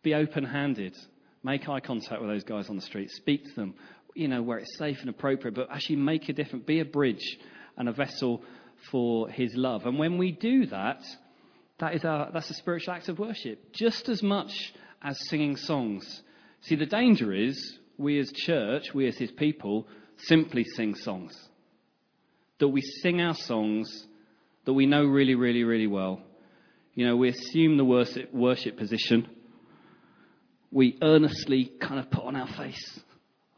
be 0.04 0.14
open 0.14 0.46
handed, 0.46 0.96
make 1.44 1.68
eye 1.68 1.80
contact 1.80 2.22
with 2.22 2.30
those 2.30 2.44
guys 2.44 2.70
on 2.70 2.76
the 2.76 2.82
street, 2.82 3.10
speak 3.10 3.44
to 3.44 3.56
them, 3.56 3.74
you 4.14 4.28
know, 4.28 4.44
where 4.44 4.60
it's 4.60 4.78
safe 4.78 5.00
and 5.02 5.10
appropriate, 5.10 5.56
but 5.56 5.72
actually 5.72 5.96
make 5.96 6.30
a 6.30 6.34
difference, 6.34 6.64
be 6.66 6.80
a 6.80 6.86
bridge 6.86 7.40
and 7.78 7.90
a 7.90 7.94
vessel 7.94 8.44
for 8.92 9.30
His 9.30 9.56
love. 9.56 9.86
And 9.86 9.98
when 9.98 10.18
we 10.18 10.32
do 10.32 10.66
that, 10.68 11.02
that 11.80 11.96
is 11.96 12.06
our, 12.06 12.32
that's 12.32 12.50
a 12.50 12.54
spiritual 12.54 12.94
act 12.94 13.10
of 13.10 13.20
worship, 13.20 13.74
just 13.74 14.10
as 14.10 14.22
much 14.22 14.74
as 15.02 15.18
singing 15.30 15.56
songs. 15.56 16.22
See, 16.62 16.76
the 16.76 16.86
danger 16.86 17.34
is 17.34 17.78
we 17.98 18.20
as 18.20 18.32
church, 18.32 18.94
we 18.94 19.08
as 19.08 19.18
His 19.18 19.32
people, 19.32 19.88
simply 20.18 20.64
sing 20.64 20.96
songs. 20.96 21.38
That 22.60 22.68
we 22.70 22.82
sing 22.82 23.22
our 23.22 23.36
songs 23.36 24.08
that 24.66 24.74
we 24.74 24.86
know 24.86 25.04
really, 25.04 25.36
really, 25.36 25.64
really 25.64 25.88
well. 25.88 26.22
You 26.94 27.08
know, 27.08 27.18
we 27.18 27.30
assume 27.30 27.78
the 27.78 27.86
worship, 27.86 28.34
worship 28.34 28.78
position. 28.78 29.28
We 30.72 30.98
earnestly 31.02 31.72
kind 31.82 32.00
of 32.00 32.10
put 32.10 32.24
on 32.24 32.36
our 32.36 32.48
face, 32.48 33.00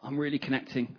I'm 0.01 0.17
really 0.17 0.39
connecting. 0.39 0.95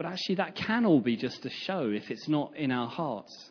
But 0.00 0.12
actually, 0.12 0.36
that 0.36 0.54
can 0.54 0.86
all 0.86 1.02
be 1.02 1.14
just 1.14 1.44
a 1.44 1.50
show 1.50 1.90
if 1.90 2.10
it's 2.10 2.26
not 2.26 2.56
in 2.56 2.72
our 2.72 2.88
hearts. 2.88 3.50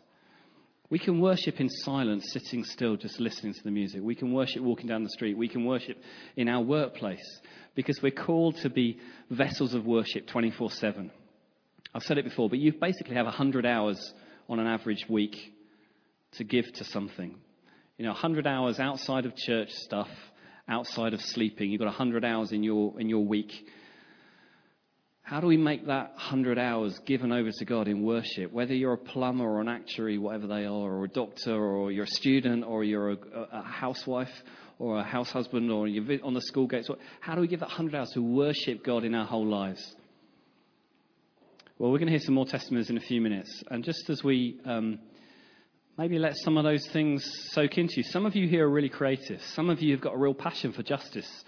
We 0.90 0.98
can 0.98 1.20
worship 1.20 1.60
in 1.60 1.68
silence, 1.68 2.32
sitting 2.32 2.64
still, 2.64 2.96
just 2.96 3.20
listening 3.20 3.54
to 3.54 3.62
the 3.62 3.70
music. 3.70 4.00
We 4.02 4.16
can 4.16 4.32
worship 4.32 4.60
walking 4.60 4.88
down 4.88 5.04
the 5.04 5.10
street. 5.10 5.38
We 5.38 5.46
can 5.46 5.64
worship 5.64 5.96
in 6.36 6.48
our 6.48 6.60
workplace 6.60 7.22
because 7.76 8.02
we're 8.02 8.10
called 8.10 8.56
to 8.62 8.68
be 8.68 8.98
vessels 9.30 9.74
of 9.74 9.86
worship 9.86 10.26
24 10.26 10.72
7. 10.72 11.12
I've 11.94 12.02
said 12.02 12.18
it 12.18 12.24
before, 12.24 12.48
but 12.48 12.58
you 12.58 12.72
basically 12.72 13.14
have 13.14 13.26
100 13.26 13.64
hours 13.64 14.12
on 14.48 14.58
an 14.58 14.66
average 14.66 15.06
week 15.08 15.36
to 16.32 16.42
give 16.42 16.64
to 16.72 16.84
something. 16.84 17.36
You 17.96 18.06
know, 18.06 18.10
100 18.10 18.48
hours 18.48 18.80
outside 18.80 19.24
of 19.24 19.36
church 19.36 19.70
stuff, 19.70 20.08
outside 20.68 21.14
of 21.14 21.22
sleeping. 21.22 21.70
You've 21.70 21.78
got 21.78 21.86
100 21.86 22.24
hours 22.24 22.50
in 22.50 22.64
your, 22.64 23.00
in 23.00 23.08
your 23.08 23.24
week. 23.24 23.52
How 25.30 25.40
do 25.40 25.46
we 25.46 25.56
make 25.56 25.86
that 25.86 26.10
100 26.14 26.58
hours 26.58 26.98
given 27.06 27.30
over 27.30 27.52
to 27.52 27.64
God 27.64 27.86
in 27.86 28.02
worship? 28.02 28.50
Whether 28.50 28.74
you're 28.74 28.94
a 28.94 28.98
plumber 28.98 29.44
or 29.44 29.60
an 29.60 29.68
actuary, 29.68 30.18
whatever 30.18 30.48
they 30.48 30.64
are, 30.64 30.72
or 30.72 31.04
a 31.04 31.08
doctor, 31.08 31.54
or 31.54 31.92
you're 31.92 32.02
a 32.02 32.08
student, 32.08 32.64
or 32.64 32.82
you're 32.82 33.12
a, 33.12 33.16
a 33.52 33.62
housewife, 33.62 34.42
or 34.80 34.98
a 34.98 35.04
house 35.04 35.30
husband, 35.30 35.70
or 35.70 35.86
you're 35.86 36.18
on 36.24 36.34
the 36.34 36.40
school 36.40 36.66
gates. 36.66 36.90
How 37.20 37.36
do 37.36 37.42
we 37.42 37.46
give 37.46 37.60
that 37.60 37.68
100 37.68 37.94
hours 37.94 38.10
to 38.14 38.20
worship 38.20 38.84
God 38.84 39.04
in 39.04 39.14
our 39.14 39.24
whole 39.24 39.46
lives? 39.46 39.94
Well, 41.78 41.92
we're 41.92 41.98
going 41.98 42.08
to 42.08 42.18
hear 42.18 42.26
some 42.26 42.34
more 42.34 42.46
testimonies 42.46 42.90
in 42.90 42.96
a 42.96 43.00
few 43.00 43.20
minutes. 43.20 43.62
And 43.70 43.84
just 43.84 44.10
as 44.10 44.24
we 44.24 44.58
um, 44.64 44.98
maybe 45.96 46.18
let 46.18 46.38
some 46.38 46.58
of 46.58 46.64
those 46.64 46.84
things 46.88 47.24
soak 47.52 47.78
into 47.78 47.98
you, 47.98 48.02
some 48.02 48.26
of 48.26 48.34
you 48.34 48.48
here 48.48 48.66
are 48.66 48.70
really 48.70 48.88
creative. 48.88 49.40
Some 49.54 49.70
of 49.70 49.80
you 49.80 49.92
have 49.92 50.00
got 50.00 50.14
a 50.14 50.18
real 50.18 50.34
passion 50.34 50.72
for 50.72 50.82
justice. 50.82 51.44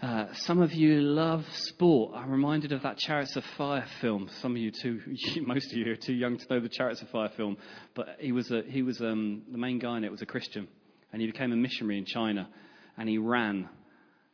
Uh, 0.00 0.26
some 0.32 0.62
of 0.62 0.72
you 0.72 1.00
love 1.00 1.44
sport. 1.50 2.12
I'm 2.14 2.30
reminded 2.30 2.70
of 2.70 2.82
that 2.82 2.98
Chariots 2.98 3.34
of 3.34 3.42
Fire 3.56 3.84
film. 4.00 4.30
Some 4.40 4.52
of 4.52 4.58
you 4.58 4.70
too, 4.70 5.00
most 5.44 5.72
of 5.72 5.76
you 5.76 5.90
are 5.90 5.96
too 5.96 6.12
young 6.12 6.38
to 6.38 6.44
know 6.48 6.60
the 6.60 6.68
Chariots 6.68 7.02
of 7.02 7.08
Fire 7.08 7.30
film. 7.36 7.56
But 7.96 8.10
he 8.20 8.30
was, 8.30 8.48
a, 8.52 8.62
he 8.62 8.82
was 8.82 9.00
um, 9.00 9.42
the 9.50 9.58
main 9.58 9.80
guy 9.80 9.96
in 9.96 10.04
it 10.04 10.12
was 10.12 10.22
a 10.22 10.26
Christian, 10.26 10.68
and 11.12 11.20
he 11.20 11.26
became 11.26 11.50
a 11.50 11.56
missionary 11.56 11.98
in 11.98 12.04
China, 12.04 12.48
and 12.96 13.08
he 13.08 13.18
ran. 13.18 13.68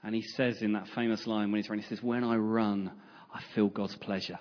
And 0.03 0.15
he 0.15 0.21
says 0.21 0.61
in 0.61 0.75
that 0.75 0.87
famous 0.95 1.27
line 1.27 1.51
when 1.51 1.63
he's 1.63 1.71
running, 1.71 1.83
he 1.83 1.89
says, 1.89 2.03
"When 2.03 2.25
I 2.25 2.37
run, 2.37 2.93
I 3.33 3.41
feel 3.55 3.69
God's 3.69 3.97
pleasure." 3.97 4.39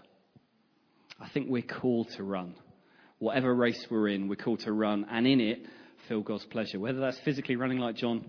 I 1.22 1.30
think 1.30 1.48
we're 1.50 1.62
called 1.62 2.10
to 2.18 2.24
run. 2.24 2.56
Whatever 3.20 3.56
race 3.56 3.88
we're 3.90 4.10
in, 4.10 4.28
we're 4.28 4.36
called 4.36 4.60
to 4.62 4.74
run, 4.74 5.06
and 5.10 5.26
in 5.26 5.40
it, 5.40 5.66
feel 6.10 6.20
God's 6.20 6.46
pleasure. 6.48 6.82
Whether 6.82 7.00
that's 7.00 7.20
physically 7.20 7.56
running 7.56 7.78
like 7.78 7.96
John, 7.96 8.26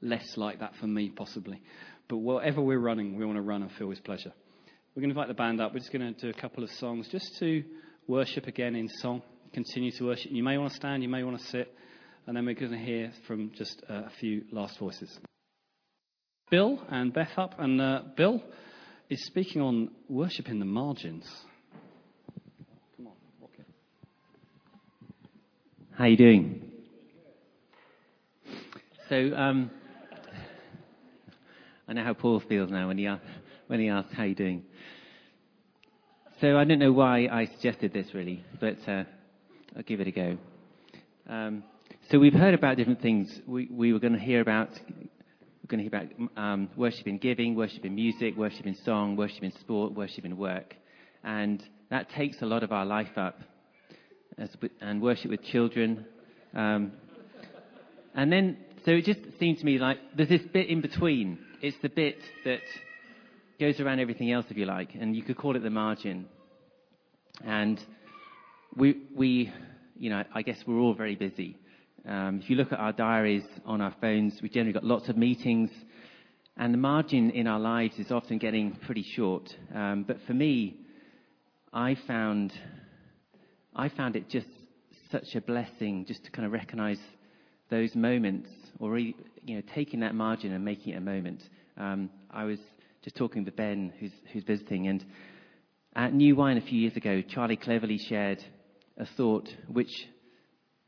less 0.00 0.36
like 0.36 0.60
that 0.60 0.76
for 0.76 0.86
me, 0.86 1.10
possibly. 1.10 1.60
But 2.08 2.18
whatever 2.18 2.60
we're 2.60 2.78
running, 2.78 3.16
we 3.16 3.24
want 3.24 3.36
to 3.36 3.42
run 3.42 3.62
and 3.62 3.72
feel 3.72 3.90
His 3.90 4.00
pleasure. 4.00 4.32
We're 4.94 5.02
going 5.02 5.10
to 5.10 5.20
invite 5.20 5.28
the 5.28 5.34
band 5.34 5.60
up. 5.60 5.72
We're 5.72 5.80
just 5.80 5.92
going 5.92 6.14
to 6.14 6.20
do 6.20 6.30
a 6.30 6.40
couple 6.40 6.64
of 6.64 6.70
songs 6.70 7.08
just 7.08 7.36
to 7.38 7.64
worship 8.06 8.46
again 8.46 8.74
in 8.74 8.88
song. 8.88 9.22
Continue 9.52 9.90
to 9.92 10.04
worship. 10.04 10.30
You 10.30 10.42
may 10.42 10.56
want 10.58 10.70
to 10.70 10.76
stand, 10.76 11.02
you 11.02 11.08
may 11.08 11.22
want 11.22 11.38
to 11.38 11.46
sit, 11.46 11.74
and 12.26 12.36
then 12.36 12.46
we're 12.46 12.54
going 12.54 12.72
to 12.72 12.78
hear 12.78 13.12
from 13.26 13.50
just 13.54 13.82
a 13.88 14.10
few 14.20 14.44
last 14.52 14.78
voices. 14.78 15.18
Bill 16.50 16.80
and 16.88 17.12
Beth 17.12 17.36
up, 17.36 17.56
and 17.58 17.80
uh, 17.80 18.02
Bill 18.16 18.42
is 19.10 19.24
speaking 19.26 19.60
on 19.60 19.90
worship 20.08 20.48
in 20.48 20.58
the 20.60 20.64
margins. 20.64 21.26
Come 22.96 23.08
on, 23.08 23.12
rock 23.40 23.50
it. 23.58 23.66
How 25.96 26.04
you 26.06 26.16
doing? 26.16 26.70
So, 29.08 29.32
um, 29.36 29.70
I 31.88 31.92
know 31.92 32.02
how 32.02 32.14
Paul 32.14 32.40
feels 32.40 32.68
now 32.70 32.88
when 32.88 32.98
he, 32.98 33.06
asks, 33.06 33.24
when 33.68 33.78
he 33.78 33.88
asks, 33.88 34.12
how 34.12 34.24
you 34.24 34.34
doing? 34.34 34.64
So 36.40 36.58
I 36.58 36.64
don't 36.64 36.80
know 36.80 36.92
why 36.92 37.28
I 37.30 37.46
suggested 37.46 37.92
this 37.92 38.12
really, 38.12 38.44
but 38.60 38.76
uh, 38.88 39.04
I'll 39.76 39.82
give 39.84 40.00
it 40.00 40.08
a 40.08 40.10
go. 40.10 40.36
Um, 41.28 41.62
so 42.10 42.18
we've 42.18 42.32
heard 42.32 42.54
about 42.54 42.76
different 42.76 43.00
things. 43.00 43.40
We, 43.46 43.68
we 43.70 43.92
were 43.92 44.00
going 44.00 44.14
to 44.14 44.18
hear 44.18 44.40
about 44.40 44.70
we're 44.90 45.78
going 45.78 45.90
to 45.90 45.90
hear 45.90 46.06
about 46.06 46.40
um, 46.40 46.68
worship 46.76 47.06
in 47.06 47.18
giving, 47.18 47.54
worship 47.54 47.84
in 47.84 47.94
music, 47.94 48.36
worship 48.36 48.66
in 48.66 48.76
song, 48.84 49.16
worship 49.16 49.42
in 49.42 49.52
sport, 49.60 49.92
worship 49.94 50.24
in 50.24 50.36
work, 50.36 50.74
and 51.24 51.62
that 51.90 52.10
takes 52.10 52.42
a 52.42 52.46
lot 52.46 52.62
of 52.62 52.72
our 52.72 52.84
life 52.84 53.16
up 53.16 53.38
and 54.80 55.00
worship 55.00 55.30
with 55.30 55.42
children. 55.44 56.04
Um, 56.54 56.92
and 58.14 58.32
then, 58.32 58.58
so 58.84 58.92
it 58.92 59.04
just 59.04 59.20
seemed 59.38 59.58
to 59.58 59.64
me 59.64 59.78
like 59.78 59.98
there's 60.16 60.28
this 60.28 60.42
bit 60.52 60.68
in 60.68 60.80
between. 60.80 61.38
It's 61.62 61.76
the 61.80 61.88
bit 61.88 62.18
that 62.44 62.60
goes 63.58 63.80
around 63.80 63.98
everything 63.98 64.30
else, 64.30 64.44
if 64.50 64.58
you 64.58 64.66
like, 64.66 64.90
and 64.94 65.16
you 65.16 65.22
could 65.22 65.38
call 65.38 65.56
it 65.56 65.62
the 65.62 65.70
margin. 65.70 66.26
And 67.44 67.80
we, 68.76 68.98
we 69.14 69.52
you 69.98 70.10
know, 70.10 70.22
I 70.34 70.42
guess 70.42 70.58
we're 70.66 70.78
all 70.78 70.92
very 70.92 71.16
busy. 71.16 71.56
Um, 72.06 72.40
if 72.42 72.50
you 72.50 72.56
look 72.56 72.72
at 72.72 72.78
our 72.78 72.92
diaries 72.92 73.42
on 73.64 73.80
our 73.80 73.94
phones, 74.02 74.34
we've 74.42 74.52
generally 74.52 74.74
got 74.74 74.84
lots 74.84 75.08
of 75.08 75.16
meetings, 75.16 75.70
and 76.58 76.74
the 76.74 76.78
margin 76.78 77.30
in 77.30 77.46
our 77.46 77.58
lives 77.58 77.98
is 77.98 78.10
often 78.10 78.36
getting 78.36 78.72
pretty 78.84 79.04
short. 79.14 79.48
Um, 79.74 80.04
but 80.06 80.18
for 80.26 80.34
me, 80.34 80.76
I 81.72 81.96
found 82.06 82.52
I 83.74 83.88
found 83.88 84.16
it 84.16 84.28
just 84.28 84.46
such 85.10 85.34
a 85.34 85.40
blessing 85.40 86.04
just 86.06 86.22
to 86.24 86.30
kind 86.30 86.44
of 86.44 86.52
recognize 86.52 87.00
those 87.70 87.94
moments, 87.94 88.50
or 88.78 88.98
you 89.46 89.56
know, 89.56 89.62
taking 89.74 90.00
that 90.00 90.14
margin 90.14 90.52
and 90.52 90.64
making 90.64 90.94
it 90.94 90.96
a 90.96 91.00
moment. 91.00 91.42
Um, 91.76 92.10
I 92.30 92.44
was 92.44 92.58
just 93.02 93.16
talking 93.16 93.44
with 93.44 93.56
Ben, 93.56 93.92
who's, 93.98 94.12
who's 94.32 94.42
visiting, 94.44 94.88
and 94.88 95.04
at 95.94 96.12
New 96.12 96.36
Wine 96.36 96.58
a 96.58 96.60
few 96.60 96.78
years 96.78 96.96
ago, 96.96 97.22
Charlie 97.22 97.56
Cleverly 97.56 97.98
shared 97.98 98.44
a 98.98 99.06
thought 99.16 99.48
which 99.68 100.06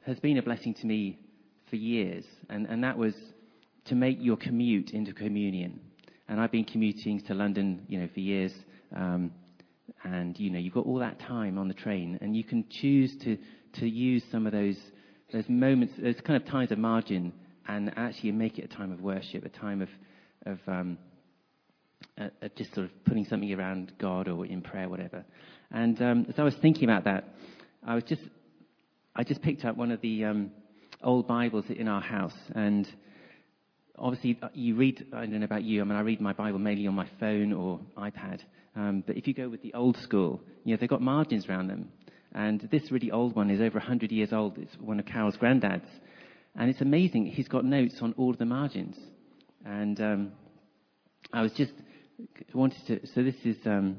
has 0.05 0.19
been 0.21 0.39
a 0.39 0.43
blessing 0.43 0.75
to 0.75 0.87
me 0.87 1.19
for 1.71 1.77
years, 1.77 2.25
and, 2.51 2.67
and 2.67 2.83
that 2.83 2.99
was 2.99 3.15
to 3.87 3.95
make 3.95 4.19
your 4.21 4.37
commute 4.37 4.91
into 4.91 5.13
communion. 5.13 5.81
And 6.29 6.41
I've 6.41 6.53
been 6.53 6.65
commuting 6.65 7.23
to 7.27 7.35
London, 7.35 7.87
you 7.89 8.01
know, 8.01 8.09
for 8.13 8.21
years. 8.21 8.53
Um, 8.95 9.31
and 10.05 10.39
you 10.39 10.51
know 10.51 10.59
you've 10.59 10.75
got 10.75 10.87
all 10.87 10.99
that 10.99 11.19
time 11.21 11.59
on 11.59 11.69
the 11.69 11.75
train, 11.75 12.19
and 12.21 12.37
you 12.37 12.45
can 12.45 12.65
choose 12.71 13.15
to 13.25 13.37
to 13.81 13.89
use 13.89 14.23
some 14.31 14.47
of 14.47 14.53
those 14.53 14.79
those 15.33 15.49
moments, 15.49 15.95
those 15.99 16.21
kind 16.25 16.41
of 16.43 16.49
times 16.49 16.73
of 16.73 16.79
margin, 16.79 17.33
and 17.69 17.93
actually 17.97 18.33
make 18.33 18.59
it 18.59 18.65
a 18.65 18.77
time 18.77 18.91
of 18.91 19.01
worship, 19.01 19.45
a 19.45 19.49
time 19.49 19.83
of 19.83 19.89
of 20.47 20.59
um, 20.67 20.99
just 22.57 22.75
sort 22.75 22.87
of 22.87 23.05
putting 23.05 23.25
something 23.27 23.53
around 23.53 23.93
God 23.99 24.29
or 24.29 24.47
in 24.47 24.63
prayer, 24.63 24.89
whatever. 24.89 25.25
And 25.71 26.01
um, 26.01 26.27
as 26.29 26.37
I 26.39 26.43
was 26.43 26.55
thinking 26.63 26.85
about 26.85 27.05
that, 27.05 27.35
I 27.87 27.95
was 27.95 28.05
just 28.05 28.23
I 29.15 29.25
just 29.25 29.43
picked 29.43 29.65
up 29.65 29.77
one 29.77 29.91
of 29.91 30.01
the 30.01 30.25
um, 30.25 30.51
old 31.03 31.29
Bibles 31.29 31.67
in 31.69 31.89
our 31.89 32.01
house, 32.01 32.37
and 32.55 32.89
obviously 33.99 34.39
uh, 34.43 34.49
you 34.55 34.75
read. 34.75 35.07
I 35.13 35.27
don't 35.27 35.39
know 35.39 35.45
about 35.45 35.65
you. 35.65 35.81
I 35.81 35.85
mean, 35.85 35.97
I 35.97 36.01
read 36.01 36.21
my 36.21 36.33
Bible 36.33 36.59
mainly 36.59 36.87
on 36.87 36.95
my 36.95 37.09
phone 37.21 37.53
or 37.53 37.81
iPad. 37.97 38.41
Um, 38.77 39.03
but 39.07 39.17
if 39.17 39.27
you 39.27 39.35
go 39.35 39.49
with 39.49 39.63
the 39.63 39.75
old 39.75 39.97
school, 39.97 40.41
you 40.65 40.73
know, 40.73 40.79
they've 40.81 40.89
got 40.89 41.03
margins 41.03 41.49
around 41.49 41.67
them. 41.67 41.89
And 42.33 42.69
this 42.71 42.93
really 42.93 43.11
old 43.11 43.35
one 43.35 43.51
is 43.51 43.61
over 43.61 43.79
100 43.79 44.13
years 44.13 44.33
old. 44.33 44.59
It's 44.59 44.77
one 44.79 45.01
of 45.01 45.07
Carol's 45.07 45.37
granddads. 45.37 45.89
And 46.59 46.69
it's 46.69 46.81
amazing. 46.81 47.27
He's 47.27 47.49
got 47.49 47.65
notes 47.65 47.95
on 48.03 48.15
all 48.19 48.35
the 48.35 48.45
margins. 48.45 48.97
And 49.65 50.01
um, 50.01 50.33
I 51.33 51.41
was 51.41 51.53
just 51.53 51.73
wanted 52.53 52.85
to. 52.89 53.07
So 53.15 53.23
this 53.23 53.37
is. 53.45 53.57
Um, 53.65 53.99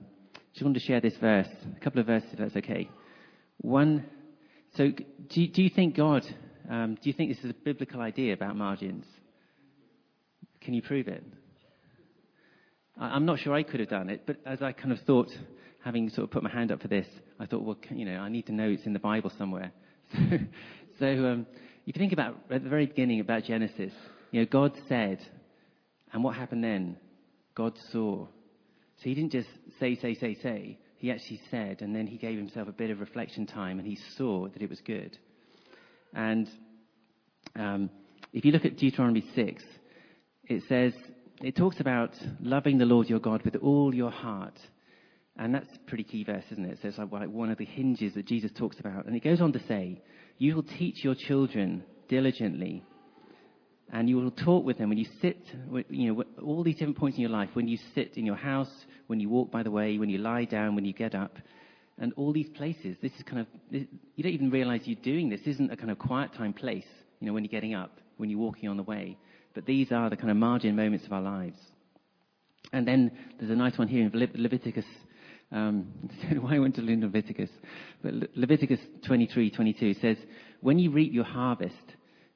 just 0.54 0.65
wanted 0.65 0.80
to 0.80 0.86
share 0.86 1.00
this 1.00 1.13
verse, 1.22 1.48
a 1.78 1.80
couple 1.80 2.02
of 2.02 2.08
verses, 2.08 2.30
if 2.34 2.39
that's 2.39 2.56
okay. 2.58 2.89
One. 3.62 4.04
So 4.76 4.89
do, 4.89 5.48
do 5.48 5.62
you 5.63 5.69
think 5.69 5.95
God? 5.95 6.24
Um, 6.69 6.95
do 6.95 7.10
you 7.10 7.13
think 7.13 7.34
this 7.34 7.43
is 7.43 7.52
a 7.52 7.54
biblical 7.63 8.02
idea 8.02 8.34
about 8.34 8.58
margins? 8.58 9.06
Can 10.62 10.74
you 10.74 10.82
prove 10.82 11.08
it? 11.08 11.24
I, 13.00 13.08
I'm 13.08 13.26
not 13.26 13.39
sure 13.39 13.54
I 13.54 13.63
could 13.63 13.80
have 13.80 13.89
done 13.89 14.10
it, 14.10 14.24
but 14.28 14.38
as 14.45 14.62
I 14.62 14.74
kind 14.74 14.91
of 14.91 15.00
thought, 15.06 15.30
having 15.84 16.10
sort 16.10 16.26
of 16.26 16.32
put 16.32 16.43
my 16.43 16.50
hand 16.50 16.72
up 16.72 16.82
for 16.82 16.89
this, 16.89 17.08
I 17.39 17.45
thought, 17.45 17.63
well, 17.63 17.78
you 17.91 18.06
know, 18.06 18.17
I 18.17 18.28
need 18.28 18.48
to 18.48 18.52
know 18.52 18.69
it's 18.69 18.86
in 18.86 18.93
the 18.93 19.00
Bible 19.00 19.32
somewhere. 19.38 19.72
so 21.00 21.06
um, 21.06 21.45
if 21.89 21.95
you 21.95 21.99
think 21.99 22.13
about 22.13 22.36
at 22.52 22.63
the 22.63 22.69
very 22.69 22.86
beginning 22.86 23.19
about 23.19 23.45
Genesis, 23.45 23.91
you 24.30 24.39
know, 24.39 24.45
God 24.45 24.73
said, 24.88 25.17
and 26.13 26.23
what 26.23 26.36
happened 26.36 26.63
then? 26.63 26.97
God 27.56 27.73
saw. 27.91 28.28
So 28.97 29.04
he 29.04 29.15
didn't 29.15 29.32
just 29.32 29.49
say, 29.80 29.95
say, 29.95 30.13
say, 30.13 30.36
say. 30.36 30.78
He 30.97 31.10
actually 31.10 31.41
said, 31.49 31.82
and 31.82 31.95
then 31.95 32.06
he 32.06 32.17
gave 32.17 32.38
himself 32.38 32.67
a 32.67 32.71
bit 32.71 32.91
of 32.91 32.99
reflection 32.99 33.47
time, 33.47 33.80
and 33.80 33.88
he 33.88 33.97
saw 34.17 34.47
that 34.49 34.62
it 34.62 34.69
was 34.69 34.80
good. 34.82 35.17
And 36.13 36.47
um, 37.56 37.89
if 38.34 38.45
you 38.45 38.52
look 38.52 38.65
at 38.65 38.78
Deuteronomy 38.78 39.25
6, 39.34 39.63
it 40.47 40.62
says, 40.69 40.93
it 41.41 41.56
talks 41.56 41.80
about 41.80 42.12
loving 42.39 42.78
the 42.78 42.86
Lord 42.86 43.10
your 43.10 43.19
God 43.19 43.41
with 43.43 43.56
all 43.56 43.95
your 43.95 44.12
heart. 44.12 44.60
And 45.39 45.56
that's 45.56 45.73
a 45.73 45.89
pretty 45.89 46.04
key 46.04 46.23
verse, 46.23 46.43
isn't 46.52 46.65
it? 46.65 46.80
So 46.82 46.89
it's 46.89 46.97
like 46.97 47.30
one 47.30 47.49
of 47.49 47.58
the 47.58 47.65
hinges 47.65 48.13
that 48.15 48.28
Jesus 48.28 48.52
talks 48.56 48.80
about. 48.80 49.06
And 49.06 49.15
it 49.15 49.23
goes 49.23 49.39
on 49.39 49.54
to 49.54 49.60
say, 49.67 50.02
You 50.38 50.56
will 50.56 50.63
teach 50.63 51.04
your 51.04 51.15
children 51.15 51.84
diligently 52.10 52.84
and 53.91 54.08
you 54.08 54.17
will 54.17 54.32
talk 54.32 54.65
with 54.65 54.78
them 54.78 54.89
when 54.89 54.97
you 54.97 55.08
sit, 55.21 55.39
you 55.89 56.13
know, 56.13 56.23
all 56.43 56.63
these 56.63 56.75
different 56.75 56.97
points 56.97 57.17
in 57.17 57.21
your 57.21 57.32
life, 57.32 57.49
when 57.54 57.67
you 57.67 57.78
sit 57.95 58.17
in 58.17 58.25
your 58.25 58.36
house, 58.36 58.69
when 59.08 59.19
you 59.19 59.30
walk 59.30 59.49
by 59.49 59.63
the 59.63 59.71
way, 59.71 59.97
when 59.97 60.10
you 60.10 60.19
lie 60.19 60.45
down, 60.45 60.75
when 60.75 60.86
you 60.86 60.93
get 60.93 61.15
up, 61.15 61.38
and 61.97 62.13
all 62.15 62.32
these 62.32 62.49
places. 62.49 62.97
This 63.02 63.12
is 63.13 63.23
kind 63.23 63.41
of, 63.41 63.47
you 63.71 64.23
don't 64.23 64.32
even 64.32 64.52
realize 64.52 64.82
you're 64.86 65.02
doing 65.02 65.30
this. 65.30 65.39
this 65.39 65.56
isn't 65.56 65.71
a 65.71 65.75
kind 65.75 65.89
of 65.89 65.97
quiet 65.97 66.34
time 66.34 66.54
place, 66.54 66.86
you 67.19 67.28
know, 67.28 67.34
when 67.34 67.43
you're 67.43 67.49
getting 67.49 67.73
up, 67.73 67.99
when 68.17 68.30
you're 68.30 68.39
walking 68.39 68.69
on 68.69 68.78
the 68.78 68.84
way. 68.84 69.17
But 69.56 69.65
these 69.65 69.91
are 69.91 70.10
the 70.10 70.17
kind 70.17 70.30
of 70.30 70.38
margin 70.38 70.75
moments 70.75 71.06
of 71.06 71.13
our 71.13 71.21
lives. 71.21 71.60
And 72.71 72.88
then 72.88 73.12
there's 73.39 73.49
a 73.52 73.56
nice 73.56 73.78
one 73.78 73.88
here 73.88 74.04
in 74.04 74.12
Leviticus. 74.36 74.86
Um, 75.52 75.88
why 76.40 76.56
I 76.56 76.60
went 76.60 76.76
to 76.76 76.82
Leviticus, 76.82 77.50
Leviticus 78.04 78.80
23, 79.06 79.50
22 79.52 79.94
says, 79.96 80.18
"When 80.62 80.80
you 80.80 80.92
reap 80.92 81.12
your 81.14 81.24
harvest, 81.24 81.76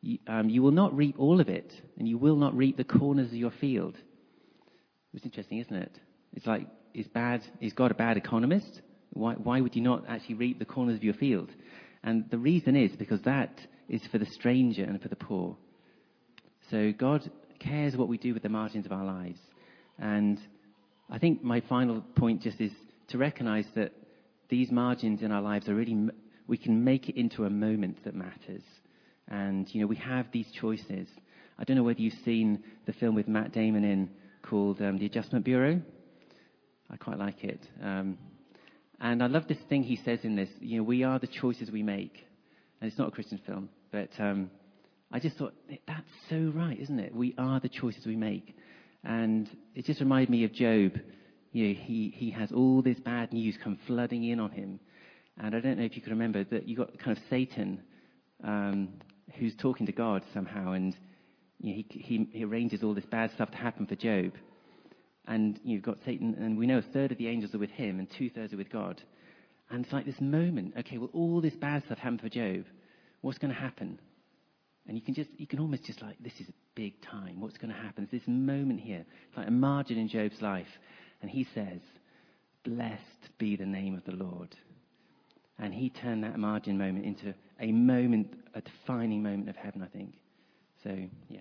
you, 0.03 0.19
um, 0.27 0.49
you 0.49 0.61
will 0.61 0.71
not 0.71 0.95
reap 0.95 1.15
all 1.17 1.39
of 1.39 1.47
it, 1.47 1.71
and 1.97 2.07
you 2.07 2.17
will 2.17 2.35
not 2.35 2.55
reap 2.55 2.77
the 2.77 2.83
corners 2.83 3.29
of 3.29 3.35
your 3.35 3.51
field. 3.51 3.95
It's 5.13 5.25
interesting, 5.25 5.59
isn't 5.59 5.75
it? 5.75 5.97
It's 6.33 6.45
like, 6.45 6.67
is, 6.93 7.07
bad, 7.07 7.41
is 7.61 7.73
God 7.73 7.91
a 7.91 7.95
bad 7.95 8.17
economist? 8.17 8.81
Why, 9.11 9.33
why 9.35 9.61
would 9.61 9.75
you 9.75 9.81
not 9.81 10.03
actually 10.07 10.35
reap 10.35 10.59
the 10.59 10.65
corners 10.65 10.97
of 10.97 11.03
your 11.03 11.13
field? 11.13 11.49
And 12.03 12.29
the 12.29 12.37
reason 12.37 12.75
is 12.75 12.91
because 12.97 13.21
that 13.21 13.57
is 13.87 14.01
for 14.11 14.17
the 14.17 14.25
stranger 14.25 14.83
and 14.83 15.01
for 15.01 15.07
the 15.07 15.15
poor. 15.15 15.55
So 16.69 16.91
God 16.97 17.29
cares 17.59 17.95
what 17.95 18.09
we 18.09 18.17
do 18.17 18.33
with 18.33 18.43
the 18.43 18.49
margins 18.49 18.85
of 18.85 18.91
our 18.91 19.05
lives. 19.05 19.39
And 19.99 20.37
I 21.09 21.17
think 21.17 21.43
my 21.43 21.61
final 21.61 22.01
point 22.15 22.41
just 22.41 22.59
is 22.59 22.71
to 23.13 23.19
recognize 23.19 23.65
that 23.75 23.91
these 24.49 24.71
margins 24.71 25.21
in 25.21 25.31
our 25.31 25.41
lives 25.41 25.69
are 25.69 25.75
really, 25.75 26.09
we 26.47 26.57
can 26.57 26.83
make 26.83 27.09
it 27.09 27.15
into 27.15 27.45
a 27.45 27.49
moment 27.49 28.03
that 28.03 28.15
matters. 28.15 28.63
And, 29.27 29.67
you 29.71 29.81
know, 29.81 29.87
we 29.87 29.97
have 29.97 30.25
these 30.33 30.47
choices. 30.59 31.07
I 31.59 31.63
don't 31.63 31.77
know 31.77 31.83
whether 31.83 32.01
you've 32.01 32.17
seen 32.25 32.63
the 32.87 32.93
film 32.93 33.13
with 33.13 33.27
Matt 33.27 33.53
Damon 33.53 33.83
in 33.83 34.09
called 34.41 34.81
um, 34.81 34.97
The 34.97 35.05
Adjustment 35.05 35.45
Bureau. 35.45 35.79
I 36.89 36.97
quite 36.97 37.19
like 37.19 37.43
it. 37.43 37.61
Um, 37.83 38.17
and 38.99 39.21
I 39.21 39.27
love 39.27 39.47
this 39.47 39.59
thing 39.69 39.83
he 39.83 39.99
says 40.03 40.19
in 40.23 40.35
this. 40.35 40.49
You 40.59 40.77
know, 40.77 40.83
we 40.83 41.03
are 41.03 41.19
the 41.19 41.27
choices 41.27 41.69
we 41.69 41.83
make. 41.83 42.15
And 42.81 42.89
it's 42.89 42.97
not 42.97 43.09
a 43.09 43.11
Christian 43.11 43.39
film, 43.45 43.69
but 43.91 44.09
um, 44.17 44.49
I 45.11 45.19
just 45.19 45.37
thought, 45.37 45.53
that's 45.87 46.01
so 46.31 46.51
right, 46.55 46.79
isn't 46.79 46.99
it? 46.99 47.13
We 47.13 47.35
are 47.37 47.59
the 47.59 47.69
choices 47.69 48.07
we 48.07 48.15
make. 48.15 48.55
And 49.03 49.47
it 49.75 49.85
just 49.85 49.99
reminded 49.99 50.31
me 50.31 50.45
of 50.45 50.53
Job. 50.53 50.93
You 51.53 51.69
know, 51.69 51.73
he, 51.79 52.13
he 52.15 52.31
has 52.31 52.51
all 52.51 52.81
this 52.81 52.99
bad 52.99 53.31
news 53.31 53.57
come 53.63 53.77
flooding 53.87 54.23
in 54.25 54.39
on 54.39 54.51
him. 54.51 54.79
And 55.39 55.55
I 55.55 55.59
don't 55.59 55.77
know 55.77 55.85
if 55.85 55.95
you 55.95 56.01
can 56.01 56.11
remember 56.11 56.43
that 56.45 56.67
you 56.67 56.75
got 56.75 56.97
kind 56.99 57.15
of 57.15 57.23
Satan 57.29 57.81
um, 58.43 58.89
who's 59.37 59.55
talking 59.55 59.85
to 59.85 59.91
God 59.91 60.23
somehow, 60.33 60.73
and 60.73 60.95
you 61.59 61.69
know, 61.69 61.83
he, 61.89 61.99
he, 61.99 62.27
he, 62.31 62.43
arranges 62.43 62.83
all 62.83 62.93
this 62.93 63.05
bad 63.05 63.31
stuff 63.31 63.51
to 63.51 63.57
happen 63.57 63.85
for 63.85 63.95
Job. 63.95 64.33
And 65.27 65.59
you've 65.63 65.83
got 65.83 65.97
Satan, 66.05 66.35
and 66.37 66.57
we 66.57 66.67
know 66.67 66.79
a 66.79 66.81
third 66.81 67.11
of 67.11 67.17
the 67.17 67.27
angels 67.27 67.55
are 67.55 67.59
with 67.59 67.71
him, 67.71 67.99
and 67.99 68.09
two 68.17 68.29
thirds 68.29 68.53
are 68.53 68.57
with 68.57 68.69
God. 68.69 69.01
And 69.69 69.85
it's 69.85 69.93
like 69.93 70.05
this 70.05 70.19
moment. 70.19 70.73
Okay, 70.79 70.97
well, 70.97 71.09
all 71.13 71.39
this 71.39 71.55
bad 71.55 71.83
stuff 71.85 71.99
happened 71.99 72.21
for 72.21 72.29
Job. 72.29 72.65
What's 73.21 73.37
going 73.37 73.53
to 73.53 73.59
happen? 73.59 73.99
And 74.87 74.97
you 74.97 75.01
can 75.01 75.13
just, 75.13 75.29
you 75.37 75.47
can 75.47 75.59
almost 75.59 75.85
just 75.85 76.01
like, 76.01 76.17
this 76.19 76.33
is 76.39 76.49
a 76.49 76.53
big 76.75 77.01
time. 77.01 77.39
What's 77.39 77.57
going 77.57 77.73
to 77.73 77.79
happen? 77.79 78.03
It's 78.03 78.11
this 78.11 78.27
moment 78.27 78.81
here. 78.81 79.05
It's 79.29 79.37
like 79.37 79.47
a 79.47 79.51
margin 79.51 79.97
in 79.97 80.09
Job's 80.09 80.41
life. 80.41 80.67
And 81.23 81.31
he 81.31 81.47
says, 81.55 81.79
Blessed 82.65 83.37
be 83.37 83.55
the 83.55 83.65
name 83.65 83.95
of 83.95 84.03
the 84.03 84.11
Lord. 84.11 84.49
And 85.57 85.73
he 85.73 85.89
turned 85.89 86.25
that 86.25 86.37
margin 86.37 86.77
moment 86.77 87.05
into 87.05 87.33
a 87.61 87.71
moment, 87.71 88.37
a 88.53 88.59
defining 88.59 89.23
moment 89.23 89.47
of 89.47 89.55
heaven, 89.55 89.81
I 89.81 89.87
think. 89.87 90.15
So, 90.83 90.97
yeah. 91.29 91.39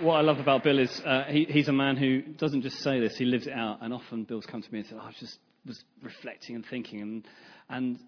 What 0.00 0.14
I 0.16 0.20
love 0.22 0.40
about 0.40 0.64
Bill 0.64 0.80
is 0.80 1.00
uh, 1.06 1.24
he, 1.28 1.44
he's 1.44 1.68
a 1.68 1.72
man 1.72 1.96
who 1.96 2.22
doesn't 2.22 2.62
just 2.62 2.80
say 2.80 2.98
this, 2.98 3.16
he 3.16 3.24
lives 3.24 3.46
it 3.46 3.52
out. 3.52 3.78
And 3.82 3.94
often 3.94 4.24
Bill's 4.24 4.46
come 4.46 4.62
to 4.62 4.72
me 4.72 4.80
and 4.80 4.88
said, 4.88 4.98
oh, 5.00 5.06
I 5.06 5.12
just 5.12 5.38
was 5.64 5.80
reflecting 6.02 6.56
and 6.56 6.66
thinking. 6.66 7.00
And, 7.00 7.28
and 7.70 7.98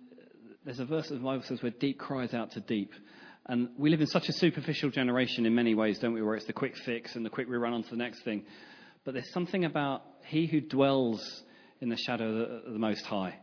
there's 0.64 0.80
a 0.80 0.84
verse 0.84 1.08
of 1.12 1.18
the 1.18 1.24
Bible 1.24 1.44
says 1.46 1.62
where 1.62 1.70
deep 1.70 2.00
cries 2.00 2.34
out 2.34 2.50
to 2.52 2.60
deep. 2.60 2.92
And 3.48 3.68
we 3.78 3.90
live 3.90 4.00
in 4.00 4.08
such 4.08 4.28
a 4.28 4.32
superficial 4.32 4.90
generation 4.90 5.46
in 5.46 5.54
many 5.54 5.74
ways, 5.74 6.00
don't 6.00 6.14
we, 6.14 6.22
where 6.22 6.34
it's 6.34 6.46
the 6.46 6.52
quick 6.52 6.76
fix 6.84 7.14
and 7.14 7.24
the 7.24 7.30
quick 7.30 7.48
we 7.48 7.56
run 7.56 7.72
on 7.72 7.84
to 7.84 7.90
the 7.90 7.96
next 7.96 8.22
thing. 8.22 8.44
But 9.04 9.14
there's 9.14 9.32
something 9.32 9.64
about 9.64 10.02
he 10.26 10.46
who 10.46 10.60
dwells 10.60 11.44
in 11.80 11.88
the 11.88 11.96
shadow 11.96 12.28
of 12.42 12.72
the, 12.72 12.78
Most 12.78 13.04
High. 13.06 13.38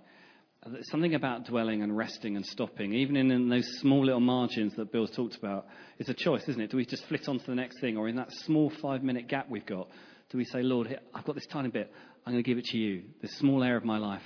There's 0.65 0.89
something 0.89 1.15
about 1.15 1.45
dwelling 1.45 1.83
and 1.83 1.95
resting 1.95 2.35
and 2.35 2.45
stopping, 2.45 2.93
even 2.93 3.15
in, 3.15 3.31
in, 3.31 3.47
those 3.47 3.67
small 3.79 4.03
little 4.03 4.19
margins 4.19 4.75
that 4.75 4.91
Bill's 4.91 5.11
talked 5.11 5.35
about. 5.35 5.67
It's 5.99 6.09
a 6.09 6.13
choice, 6.13 6.43
isn't 6.49 6.61
it? 6.61 6.71
Do 6.71 6.77
we 6.77 6.85
just 6.85 7.05
flit 7.05 7.27
on 7.29 7.39
to 7.39 7.45
the 7.45 7.55
next 7.55 7.79
thing, 7.79 7.97
or 7.97 8.09
in 8.09 8.17
that 8.17 8.31
small 8.45 8.71
five 8.81 9.03
minute 9.03 9.29
gap 9.29 9.49
we've 9.49 9.65
got, 9.65 9.87
do 10.29 10.37
we 10.37 10.45
say, 10.45 10.63
Lord, 10.63 10.99
I've 11.13 11.25
got 11.25 11.35
this 11.35 11.47
tiny 11.47 11.69
bit, 11.69 11.91
I'm 12.25 12.33
going 12.33 12.43
to 12.43 12.49
give 12.49 12.57
it 12.57 12.65
to 12.65 12.77
you, 12.77 13.03
this 13.21 13.37
small 13.37 13.63
area 13.63 13.77
of 13.77 13.85
my 13.85 13.99
life? 13.99 14.23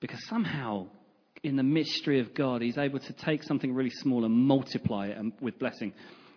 Because 0.00 0.24
somehow, 0.28 0.86
in 1.42 1.56
the 1.56 1.62
mystery 1.62 2.20
of 2.20 2.34
God, 2.34 2.62
He's 2.62 2.78
able 2.78 2.98
to 2.98 3.12
take 3.12 3.42
something 3.42 3.72
really 3.74 3.90
small 3.90 4.24
and 4.24 4.34
multiply 4.34 5.08
it 5.08 5.18
with 5.40 5.58
blessing. 5.58 5.92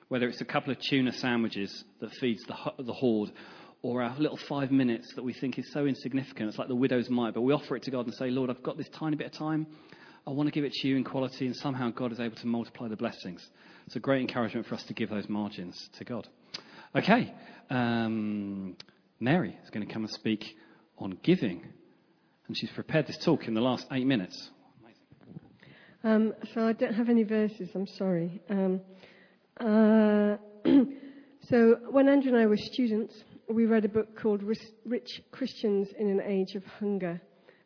Whether 0.07 0.27
it's 0.27 0.41
a 0.41 0.45
couple 0.45 0.71
of 0.71 0.79
tuna 0.79 1.13
sandwiches 1.13 1.83
that 2.01 2.11
feeds 2.15 2.43
the, 2.43 2.55
the 2.83 2.93
horde, 2.93 3.31
or 3.81 4.03
our 4.03 4.15
little 4.19 4.37
five 4.37 4.71
minutes 4.71 5.13
that 5.15 5.23
we 5.23 5.33
think 5.33 5.57
is 5.57 5.71
so 5.71 5.85
insignificant. 5.85 6.49
It's 6.49 6.57
like 6.57 6.67
the 6.67 6.75
widow's 6.75 7.09
mite, 7.09 7.33
but 7.33 7.41
we 7.41 7.53
offer 7.53 7.75
it 7.75 7.83
to 7.83 7.91
God 7.91 8.05
and 8.05 8.13
say, 8.13 8.29
Lord, 8.29 8.49
I've 8.49 8.61
got 8.61 8.77
this 8.77 8.89
tiny 8.89 9.15
bit 9.15 9.27
of 9.27 9.33
time. 9.33 9.65
I 10.27 10.31
want 10.31 10.47
to 10.47 10.51
give 10.51 10.63
it 10.63 10.73
to 10.73 10.87
you 10.87 10.97
in 10.97 11.03
quality, 11.03 11.47
and 11.47 11.55
somehow 11.55 11.89
God 11.89 12.11
is 12.11 12.19
able 12.19 12.35
to 12.35 12.47
multiply 12.47 12.87
the 12.87 12.95
blessings. 12.95 13.47
It's 13.87 13.95
a 13.95 13.99
great 13.99 14.21
encouragement 14.21 14.67
for 14.67 14.75
us 14.75 14.83
to 14.83 14.93
give 14.93 15.09
those 15.09 15.27
margins 15.27 15.89
to 15.97 16.03
God. 16.03 16.27
Okay, 16.95 17.33
um, 17.71 18.75
Mary 19.19 19.57
is 19.63 19.69
going 19.71 19.87
to 19.87 19.91
come 19.91 20.03
and 20.03 20.11
speak 20.11 20.55
on 20.99 21.17
giving, 21.23 21.65
and 22.47 22.55
she's 22.55 22.69
prepared 22.69 23.07
this 23.07 23.17
talk 23.17 23.47
in 23.47 23.55
the 23.55 23.61
last 23.61 23.87
eight 23.91 24.05
minutes. 24.05 24.51
Um, 26.03 26.33
so 26.53 26.67
I 26.67 26.73
don't 26.73 26.93
have 26.93 27.09
any 27.09 27.23
verses. 27.23 27.69
I'm 27.75 27.85
sorry. 27.85 28.41
Um, 28.49 28.81
uh, 29.59 30.37
so 31.49 31.77
when 31.91 32.09
Andrew 32.09 32.31
and 32.33 32.41
I 32.41 32.47
were 32.47 32.57
students, 32.57 33.13
we 33.47 33.67
read 33.67 33.85
a 33.85 33.89
book 33.89 34.19
called 34.19 34.41
Rich 34.41 35.21
Christians 35.31 35.89
in 35.99 36.09
an 36.09 36.21
Age 36.21 36.55
of 36.55 36.63
Hunger. 36.79 37.21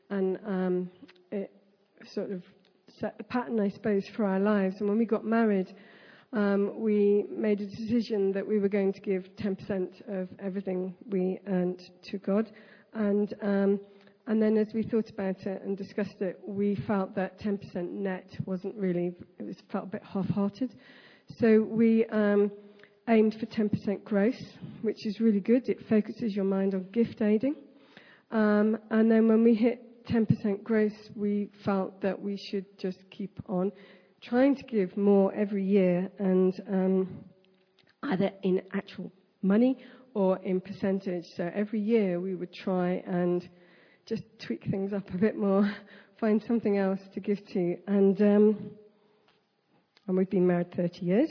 And 0.10 0.38
um, 0.45 0.91
it 1.32 1.50
sort 2.13 2.32
of 2.32 2.43
set 3.00 3.17
the 3.17 3.24
pattern, 3.24 3.60
I 3.60 3.69
suppose, 3.69 4.04
for 4.17 4.26
our 4.26 4.39
lives. 4.39 4.76
And 4.80 4.89
when 4.89 4.98
we 4.98 5.06
got 5.06 5.24
married, 5.24 5.74
um, 6.34 6.82
we 6.82 7.26
made 7.32 7.62
a 7.62 7.65
decision 7.65 8.34
that 8.34 8.45
we 8.45 8.60
were 8.60 8.67
going 8.67 8.91
to 8.91 9.00
give 9.00 9.30
10% 9.38 10.21
of 10.21 10.28
everything 10.39 10.93
we 11.10 11.39
earned 11.48 11.82
to 12.12 12.17
God. 12.17 12.52
And 12.93 13.34
um, 13.41 13.80
then 14.42 14.58
as 14.58 14.68
we 14.74 14.84
thought 14.84 15.10
about 15.10 15.46
it 15.46 15.62
and 15.64 15.78
discussed 15.78 16.22
it, 16.22 16.40
we 16.46 16.76
felt 16.88 17.16
that 17.16 17.40
10% 17.40 17.76
net 17.92 18.28
wasn't 18.46 18.76
really, 18.76 19.14
it 19.40 19.62
felt 19.72 19.86
a 19.86 19.88
bit 19.88 20.04
half-hearted. 20.04 20.76
So 21.40 21.62
we 21.62 22.06
um, 22.08 22.52
aimed 23.08 23.36
for 23.40 23.46
10% 23.46 24.04
gross, 24.04 24.42
which 24.82 25.06
is 25.06 25.20
really 25.20 25.40
good. 25.40 25.70
It 25.70 25.88
focuses 25.88 26.36
your 26.36 26.46
mind 26.46 26.74
on 26.74 26.88
gift 26.92 27.22
aiding. 27.22 27.56
Um, 28.32 28.78
and 28.90 29.12
then 29.12 29.28
when 29.28 29.44
we 29.44 29.54
hit 29.54 30.06
10% 30.08 30.64
gross, 30.64 30.94
we 31.16 31.50
felt 31.64 32.02
that 32.02 32.20
we 32.20 32.38
should 32.38 32.66
just 32.78 33.00
keep 33.12 33.40
on 33.48 33.72
trying 34.24 34.56
to 34.56 34.64
give 34.64 34.96
more 34.98 35.34
every 35.36 35.64
year 35.64 36.10
and 36.18 36.60
um, 36.68 37.24
either 38.04 38.32
in 38.42 38.62
actual 38.74 39.12
money 39.44 39.78
or 40.16 40.40
in 40.40 40.60
percentage. 40.60 41.26
So 41.36 41.52
every 41.54 41.80
year 41.80 42.20
we 42.20 42.34
would 42.34 42.54
try 42.54 43.04
and 43.06 43.48
just 44.06 44.24
tweak 44.46 44.63
things 44.70 44.94
up 44.94 45.10
a 45.15 45.18
bit 45.18 45.36
more, 45.36 45.72
find 46.20 46.44
something 46.48 46.78
else 46.78 47.00
to 47.15 47.20
give 47.20 47.44
to. 47.48 47.76
And, 47.88 48.22
um, 48.22 48.72
and 50.08 50.15
we've 50.15 50.30
been 50.30 50.46
married 50.46 50.72
30 50.76 51.00
years, 51.04 51.30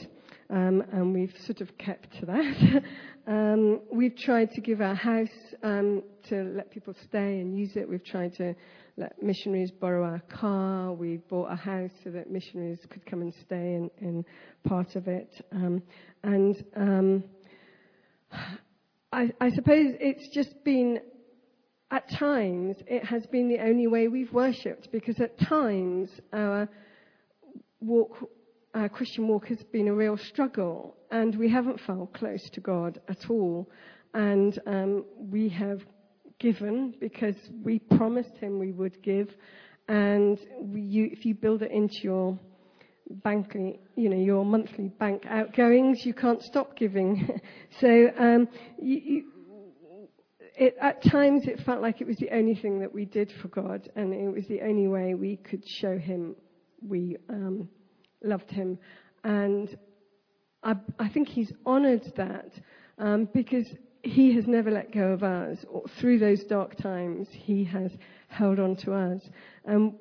um, 0.51 0.83
and 0.93 1.15
we've 1.15 1.35
sort 1.47 1.61
of 1.61 1.77
kept 1.79 2.19
to 2.19 2.27
that. 2.27 2.83
um, 3.29 3.81
we've 3.93 4.17
tried 4.17 4.51
to 4.53 4.61
give 4.61 4.81
our 4.81 4.97
house 4.97 5.29
um, 5.63 6.03
to 6.29 6.53
let 6.57 6.73
people 6.73 6.95
stay 7.07 7.39
and 7.39 7.57
use 7.57 7.77
it. 7.77 7.89
We've 7.89 8.05
tried 8.05 8.35
to 8.39 8.57
let 8.97 9.23
missionaries 9.23 9.71
borrow 9.71 10.05
our 10.05 10.23
car. 10.29 10.93
We 10.93 11.19
bought 11.29 11.53
a 11.53 11.57
house 11.57 11.93
so 12.03 12.11
that 12.11 12.29
missionaries 12.29 12.81
could 12.91 13.07
come 13.07 13.21
and 13.21 13.33
stay 13.45 13.75
in, 13.75 13.91
in 14.01 14.25
part 14.65 14.97
of 14.97 15.07
it. 15.07 15.31
Um, 15.53 15.81
and 16.25 16.65
um, 16.75 17.25
I, 19.13 19.31
I 19.41 19.51
suppose 19.51 19.95
it's 20.01 20.29
just 20.35 20.65
been 20.65 20.99
at 21.95 22.11
times 22.11 22.77
it 22.89 23.05
has 23.05 23.25
been 23.27 23.49
the 23.49 23.61
only 23.61 23.87
way 23.87 24.09
we've 24.09 24.33
worshipped 24.33 24.91
because 24.91 25.21
at 25.21 25.39
times 25.39 26.09
our 26.33 26.69
walk, 27.81 28.29
our 28.75 28.89
Christian 28.89 29.29
walk 29.29 29.47
has 29.47 29.63
been 29.73 29.87
a 29.87 29.95
real 29.95 30.19
struggle 30.19 30.97
and 31.13 31.37
we 31.39 31.49
haven't 31.49 31.81
felt 31.87 32.13
close 32.13 32.51
to 32.51 32.61
God 32.61 33.01
at 33.09 33.31
all. 33.31 33.71
And 34.13 34.59
um, 34.67 35.05
we 35.17 35.49
have 35.51 35.83
given 36.41 36.95
because 36.99 37.37
we 37.63 37.79
promised 37.79 38.37
Him 38.39 38.59
we 38.59 38.73
would 38.73 39.01
give. 39.01 39.29
And 39.87 40.37
we, 40.61 40.81
you, 40.81 41.09
if 41.13 41.25
you 41.25 41.35
build 41.35 41.63
it 41.63 41.71
into 41.71 41.99
your 42.03 42.37
bank, 43.23 43.55
you 43.55 44.09
know, 44.09 44.17
your 44.17 44.45
monthly 44.45 44.89
bank 44.89 45.27
outgoings, 45.29 46.05
you 46.05 46.13
can't 46.13 46.43
stop 46.43 46.77
giving. 46.77 47.41
so 47.81 48.09
um, 48.19 48.49
you, 48.81 49.01
you, 49.05 49.25
it, 50.57 50.77
at 50.81 51.03
times 51.03 51.47
it 51.47 51.61
felt 51.65 51.83
like 51.83 52.01
it 52.01 52.07
was 52.07 52.17
the 52.17 52.31
only 52.31 52.55
thing 52.55 52.81
that 52.81 52.95
we 52.95 53.05
did 53.05 53.33
for 53.43 53.49
God, 53.49 53.89
and 53.97 54.13
it 54.13 54.33
was 54.33 54.47
the 54.49 54.63
only 54.63 54.89
way 54.89 55.15
we 55.15 55.37
could 55.37 55.67
show 55.67 55.99
Him 55.99 56.37
we 56.87 57.17
um, 57.29 57.69
loved 58.23 58.51
Him. 58.51 58.79
And 59.25 59.77
I, 60.63 60.75
I 60.99 61.09
think 61.09 61.29
He's 61.29 61.53
honoured 61.67 62.13
that 62.17 62.53
um, 62.99 63.29
because 63.35 63.67
He 64.03 64.35
has 64.35 64.47
never 64.47 64.71
let 64.71 64.93
go 64.93 65.09
of 65.13 65.23
us. 65.23 65.59
Through 66.01 66.21
those 66.21 66.45
dark 66.45 66.77
times, 66.77 67.27
He 67.33 67.65
has 67.65 67.91
held 68.29 68.61
on 68.61 68.77
to 68.77 68.93
us. 68.93 69.23
And 69.65 69.95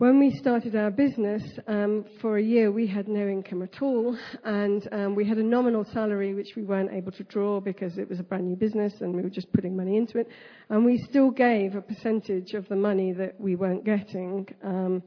when 0.00 0.18
we 0.18 0.30
started 0.30 0.74
our 0.74 0.90
business, 0.90 1.42
um, 1.66 2.06
for 2.22 2.38
a 2.38 2.42
year 2.42 2.72
we 2.72 2.86
had 2.86 3.06
no 3.06 3.28
income 3.28 3.60
at 3.60 3.82
all, 3.82 4.16
and 4.44 4.88
um, 4.92 5.14
we 5.14 5.28
had 5.28 5.36
a 5.36 5.42
nominal 5.42 5.84
salary 5.84 6.32
which 6.32 6.56
we 6.56 6.62
weren't 6.62 6.90
able 6.90 7.12
to 7.12 7.22
draw 7.24 7.60
because 7.60 7.98
it 7.98 8.08
was 8.08 8.18
a 8.18 8.22
brand 8.22 8.48
new 8.48 8.56
business 8.56 8.94
and 9.02 9.14
we 9.14 9.20
were 9.20 9.28
just 9.28 9.52
putting 9.52 9.76
money 9.76 9.98
into 9.98 10.16
it. 10.16 10.26
And 10.70 10.86
we 10.86 10.96
still 11.10 11.30
gave 11.30 11.74
a 11.74 11.82
percentage 11.82 12.54
of 12.54 12.66
the 12.68 12.76
money 12.76 13.12
that 13.12 13.38
we 13.38 13.56
weren't 13.56 13.84
getting 13.84 14.48
um, 14.64 15.02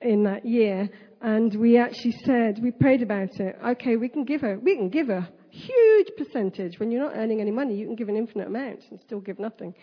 in 0.00 0.22
that 0.22 0.46
year. 0.46 0.88
And 1.20 1.52
we 1.56 1.76
actually 1.76 2.14
said, 2.24 2.60
we 2.62 2.70
prayed 2.70 3.02
about 3.02 3.40
it. 3.40 3.58
Okay, 3.70 3.96
we 3.96 4.08
can 4.08 4.24
give 4.24 4.42
her, 4.42 4.56
we 4.56 4.76
can 4.76 4.88
give 4.88 5.08
her, 5.08 5.28
huge 5.52 6.08
percentage. 6.16 6.80
When 6.80 6.90
you're 6.90 7.02
not 7.02 7.14
earning 7.14 7.40
any 7.40 7.50
money, 7.50 7.76
you 7.76 7.86
can 7.86 7.94
give 7.94 8.08
an 8.08 8.16
infinite 8.16 8.46
amount 8.46 8.80
and 8.90 8.98
still 9.00 9.20
give 9.20 9.38
nothing. 9.38 9.74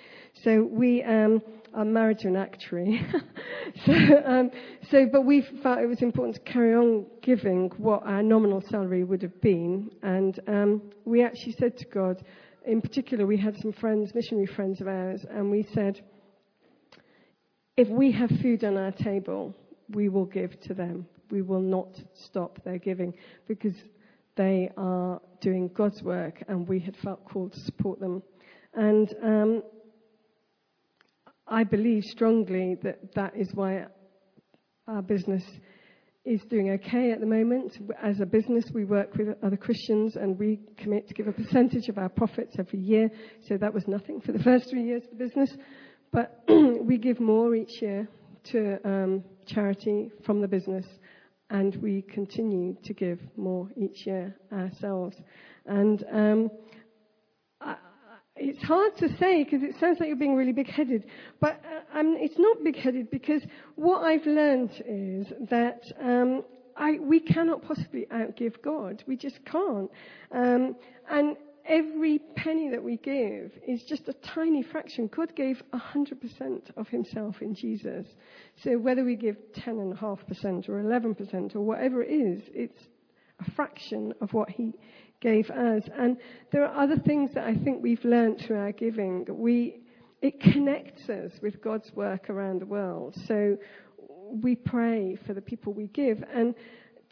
So 0.43 0.63
we 0.63 1.03
um, 1.03 1.41
are 1.75 1.85
married 1.85 2.19
to 2.19 2.27
an 2.27 2.35
actuary. 2.35 3.05
so, 3.85 3.93
um, 4.25 4.51
so, 4.89 5.07
but 5.11 5.25
we 5.25 5.45
felt 5.61 5.79
it 5.79 5.85
was 5.85 6.01
important 6.01 6.35
to 6.35 6.51
carry 6.51 6.73
on 6.73 7.05
giving 7.21 7.69
what 7.77 8.01
our 8.03 8.23
nominal 8.23 8.63
salary 8.69 9.03
would 9.03 9.21
have 9.21 9.39
been. 9.41 9.91
And 10.01 10.39
um, 10.47 10.81
we 11.05 11.23
actually 11.23 11.55
said 11.59 11.77
to 11.77 11.85
God, 11.85 12.23
in 12.65 12.81
particular, 12.81 13.27
we 13.27 13.37
had 13.37 13.55
some 13.61 13.71
friends, 13.71 14.13
missionary 14.15 14.47
friends 14.47 14.81
of 14.81 14.87
ours, 14.87 15.23
and 15.29 15.51
we 15.51 15.67
said, 15.73 16.03
if 17.77 17.87
we 17.87 18.11
have 18.11 18.29
food 18.41 18.63
on 18.63 18.75
our 18.75 18.91
table, 18.91 19.55
we 19.91 20.09
will 20.09 20.25
give 20.25 20.59
to 20.61 20.73
them. 20.73 21.05
We 21.29 21.43
will 21.43 21.61
not 21.61 21.89
stop 22.25 22.59
their 22.63 22.79
giving 22.79 23.13
because 23.47 23.75
they 24.39 24.71
are 24.77 25.19
doing 25.41 25.69
God's 25.75 26.01
work, 26.01 26.41
and 26.47 26.65
we 26.65 26.79
had 26.79 26.95
felt 27.03 27.25
called 27.25 27.51
to 27.51 27.59
support 27.59 27.99
them. 27.99 28.23
And 28.73 29.13
um, 29.21 29.63
I 31.45 31.65
believe 31.65 32.03
strongly 32.05 32.77
that 32.83 33.13
that 33.15 33.35
is 33.35 33.49
why 33.53 33.87
our 34.87 35.01
business 35.01 35.43
is 36.23 36.39
doing 36.49 36.69
okay 36.71 37.11
at 37.11 37.19
the 37.19 37.25
moment. 37.25 37.77
As 38.01 38.21
a 38.21 38.25
business, 38.25 38.63
we 38.73 38.85
work 38.85 39.13
with 39.17 39.27
other 39.43 39.57
Christians 39.57 40.15
and 40.15 40.39
we 40.39 40.61
commit 40.77 41.09
to 41.09 41.13
give 41.13 41.27
a 41.27 41.33
percentage 41.33 41.89
of 41.89 41.97
our 41.97 42.09
profits 42.09 42.55
every 42.57 42.79
year. 42.79 43.09
So 43.49 43.57
that 43.57 43.73
was 43.73 43.89
nothing 43.89 44.21
for 44.21 44.31
the 44.31 44.39
first 44.39 44.69
three 44.69 44.83
years 44.83 45.03
of 45.03 45.17
the 45.17 45.25
business. 45.25 45.49
But 46.13 46.43
we 46.47 46.97
give 46.97 47.19
more 47.19 47.55
each 47.55 47.81
year 47.81 48.07
to 48.51 48.77
um, 48.85 49.23
charity 49.47 50.11
from 50.25 50.39
the 50.39 50.47
business 50.47 50.85
and 51.49 51.75
we 51.77 52.01
continue 52.03 52.75
to 52.83 52.93
give 52.93 53.19
more 53.35 53.69
each 53.75 54.05
year 54.05 54.35
ourselves. 54.51 55.17
And 55.65 56.03
um, 56.11 56.51
it's 58.39 58.63
hard 58.63 58.95
to 58.97 59.09
say 59.17 59.43
because 59.43 59.63
it 59.63 59.75
sounds 59.79 59.99
like 59.99 60.07
you're 60.07 60.17
being 60.17 60.35
really 60.35 60.53
big-headed, 60.53 61.05
but 61.41 61.61
uh, 61.65 61.99
um, 61.99 62.15
it's 62.17 62.37
not 62.37 62.63
big-headed 62.63 63.11
because 63.11 63.41
what 63.75 64.03
I've 64.03 64.25
learned 64.25 64.71
is 64.87 65.27
that 65.49 65.83
um, 66.01 66.43
I, 66.77 66.99
we 67.01 67.19
cannot 67.19 67.61
possibly 67.61 68.07
outgive 68.11 68.61
God. 68.63 69.03
We 69.07 69.17
just 69.17 69.43
can't. 69.45 69.91
Um, 70.31 70.75
and 71.09 71.35
every 71.69 72.19
penny 72.35 72.69
that 72.69 72.83
we 72.83 72.97
give 72.97 73.51
is 73.65 73.83
just 73.83 74.07
a 74.07 74.13
tiny 74.13 74.63
fraction. 74.63 75.09
God 75.15 75.35
gave 75.35 75.61
100% 75.73 76.75
of 76.75 76.87
himself 76.87 77.41
in 77.41 77.53
Jesus. 77.53 78.07
So 78.63 78.77
whether 78.77 79.05
we 79.05 79.15
give 79.15 79.37
10.5% 79.55 80.01
or 80.67 80.81
11% 80.81 81.55
or 81.55 81.61
whatever 81.61 82.03
it 82.03 82.11
is, 82.11 82.41
it's 82.53 82.81
a 83.39 83.51
fraction 83.51 84.13
of 84.19 84.33
what 84.33 84.49
he 84.49 84.73
gave 85.21 85.49
us. 85.51 85.83
And 85.95 86.17
there 86.51 86.65
are 86.65 86.83
other 86.83 86.97
things 86.97 87.31
that 87.35 87.45
I 87.45 87.55
think 87.55 87.83
we've 87.83 88.03
learned 88.03 88.39
through 88.45 88.57
our 88.57 88.71
giving. 88.71 89.25
We, 89.29 89.81
it 90.21 90.41
connects 90.41 91.07
us 91.07 91.31
with 91.41 91.61
God's 91.61 91.91
work 91.93 92.29
around 92.29 92.61
the 92.61 92.65
world. 92.65 93.15
So 93.27 93.57
we 94.31 94.55
pray 94.55 95.17
for 95.27 95.33
the 95.33 95.41
people 95.41 95.73
we 95.73 95.87
give. 95.87 96.23
And 96.33 96.55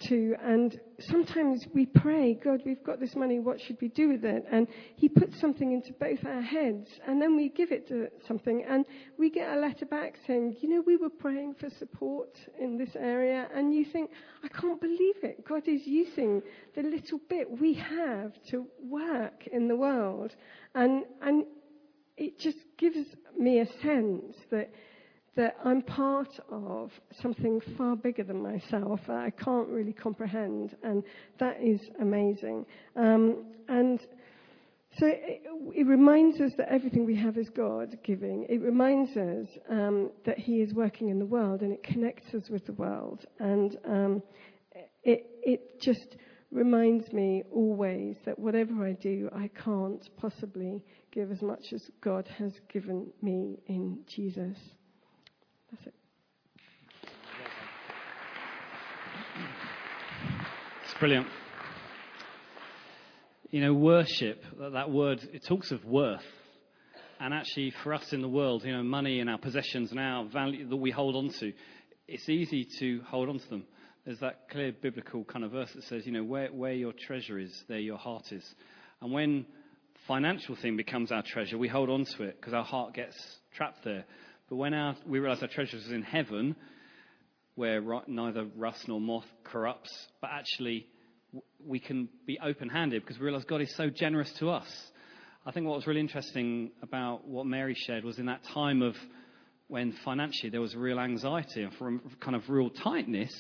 to, 0.10 0.36
and 0.44 0.80
sometimes 1.00 1.66
we 1.74 1.86
pray, 1.86 2.34
God, 2.34 2.62
we've 2.66 2.84
got 2.84 3.00
this 3.00 3.16
money, 3.16 3.40
what 3.40 3.60
should 3.60 3.78
we 3.82 3.90
do 3.90 4.10
with 4.10 4.24
it? 4.24 4.46
And 4.52 4.68
He 4.96 5.10
puts 5.10 5.40
something 5.40 5.72
into 5.72 5.94
both 5.94 6.26
our 6.26 6.42
heads, 6.42 6.88
and 7.08 7.22
then 7.22 7.36
we 7.36 7.50
give 7.50 7.72
it 7.72 7.88
to 7.90 8.08
something, 8.28 8.64
and 8.68 8.86
we 9.18 9.30
get 9.30 9.56
a 9.56 9.60
letter 9.60 9.86
back 9.86 10.16
saying, 10.26 10.58
you 10.62 10.70
know, 10.70 10.84
we 10.86 10.98
were 10.98 11.10
praying 11.10 11.56
for 11.60 11.70
support 11.78 12.38
in 12.60 12.78
this 12.78 12.96
area, 12.96 13.48
and 13.54 13.74
you 13.74 13.86
think, 13.86 14.12
I 14.44 14.48
can't 14.48 14.80
believe 14.80 15.24
it. 15.24 15.46
God 15.48 15.68
is 15.68 15.82
using 15.86 16.42
the 16.76 16.84
little 16.84 17.20
bit 17.30 17.60
we 17.60 17.74
have 17.74 18.34
to 18.52 18.68
work 18.82 19.48
in 19.52 19.68
the 19.68 19.76
world, 19.76 20.36
and 20.76 21.04
and 21.22 21.46
it 22.18 22.40
just 22.40 22.58
gives 22.78 22.98
me 23.38 23.60
a 23.60 23.66
sense 23.82 24.36
that 24.50 24.72
that 25.38 25.56
I'm 25.64 25.82
part 25.84 26.40
of 26.52 26.92
something 27.22 27.62
far 27.78 27.96
bigger 27.96 28.24
than 28.24 28.42
myself 28.42 29.00
that 29.08 29.18
I 29.18 29.30
can't 29.30 29.70
really 29.70 29.94
comprehend, 29.94 30.76
and 30.84 31.04
that 31.40 31.62
is 31.64 31.80
amazing. 32.02 32.66
Um, 32.96 33.46
and 33.70 34.00
so 34.98 35.06
it, 35.06 35.44
it, 35.76 35.86
reminds 35.86 36.42
us 36.42 36.52
that 36.58 36.70
everything 36.70 37.06
we 37.06 37.16
have 37.18 37.38
is 37.38 37.50
God 37.50 37.98
giving. 38.04 38.48
It 38.50 38.62
reminds 38.62 39.16
us 39.16 39.48
um, 39.70 40.10
that 40.26 40.40
He 40.40 40.62
is 40.62 40.74
working 40.74 41.10
in 41.10 41.20
the 41.20 41.26
world, 41.26 41.62
and 41.62 41.72
it 41.72 41.84
connects 41.84 42.34
us 42.34 42.50
with 42.50 42.66
the 42.66 42.74
world. 42.74 43.26
And 43.40 43.78
um, 43.86 44.24
it, 45.04 45.28
it 45.44 45.80
just 45.80 46.18
reminds 46.52 47.14
me 47.14 47.44
always 47.52 48.16
that 48.26 48.40
whatever 48.40 48.88
I 48.88 48.94
do, 48.94 49.30
I 49.36 49.52
can't 49.64 50.04
possibly 50.18 50.84
give 51.12 51.32
as 51.32 51.44
much 51.44 51.74
as 51.74 51.84
God 52.02 52.28
has 52.40 52.54
given 52.72 53.08
me 53.22 53.60
in 53.68 54.00
Jesus. 54.08 54.58
That's 55.72 55.88
it. 55.88 55.94
It's 60.86 60.87
brilliant. 61.00 61.28
You 63.52 63.62
know, 63.62 63.74
worship, 63.74 64.44
that 64.60 64.90
word, 64.90 65.28
it 65.32 65.46
talks 65.46 65.72
of 65.72 65.86
worth. 65.86 66.26
And 67.20 67.34
actually, 67.34 67.72
for 67.84 67.94
us 67.94 68.14
in 68.14 68.22
the 68.22 68.28
world, 68.28 68.64
you 68.66 68.72
know, 68.72 68.84
money 68.84 69.20
and 69.20 69.30
our 69.30 69.38
possessions 69.38 69.92
and 69.92 70.00
our 70.00 70.26
value 70.26 70.68
that 70.68 70.76
we 70.76 70.90
hold 70.92 71.16
on 71.16 71.30
to, 71.40 71.54
it's 72.08 72.28
easy 72.30 72.68
to 72.80 73.02
hold 73.08 73.30
on 73.30 73.40
to 73.40 73.50
them. 73.50 73.64
There's 74.06 74.20
that 74.20 74.50
clear 74.50 74.72
biblical 74.72 75.24
kind 75.24 75.46
of 75.46 75.52
verse 75.52 75.72
that 75.74 75.84
says, 75.84 76.06
you 76.06 76.12
know, 76.12 76.24
where, 76.24 76.48
where 76.48 76.74
your 76.74 76.94
treasure 76.94 77.38
is, 77.38 77.64
there 77.68 77.80
your 77.80 77.98
heart 77.98 78.32
is. 78.32 78.56
And 79.02 79.12
when 79.12 79.46
financial 80.08 80.56
thing 80.56 80.78
becomes 80.78 81.12
our 81.12 81.24
treasure, 81.24 81.58
we 81.58 81.68
hold 81.68 81.90
on 81.90 82.06
to 82.06 82.24
it 82.24 82.38
because 82.40 82.54
our 82.54 82.64
heart 82.64 82.94
gets 82.96 83.18
trapped 83.56 83.84
there. 83.84 84.06
But 84.50 84.56
when 84.56 84.74
our, 84.74 84.96
we 85.06 85.20
realize 85.20 85.42
our 85.44 85.48
treasure 85.48 85.78
is 85.78 85.92
in 85.92 86.04
heaven, 86.04 86.56
where 87.58 87.82
neither 88.06 88.46
rust 88.56 88.88
nor 88.88 89.02
moth 89.02 89.26
corrupts, 89.44 89.90
but 90.22 90.30
actually 90.32 90.86
we 91.66 91.80
can 91.80 92.08
be 92.28 92.38
open 92.40 92.70
handed 92.70 93.02
because 93.04 93.18
we 93.18 93.26
realize 93.26 93.44
God 93.46 93.62
is 93.62 93.76
so 93.76 93.90
generous 93.90 94.32
to 94.40 94.52
us. 94.52 94.68
I 95.44 95.52
think 95.52 95.66
what 95.66 95.76
was 95.76 95.88
really 95.88 96.00
interesting 96.00 96.70
about 96.84 97.28
what 97.28 97.48
Mary 97.48 97.74
shared 97.76 98.04
was 98.04 98.20
in 98.20 98.28
that 98.28 98.42
time 98.54 98.84
of 98.84 98.96
when 99.70 99.92
financially 100.06 100.52
there 100.52 100.62
was 100.62 100.76
real 100.76 101.00
anxiety 101.00 101.64
and 101.64 101.74
from 101.74 102.00
kind 102.22 102.36
of 102.36 102.48
real 102.48 102.70
tightness, 102.70 103.34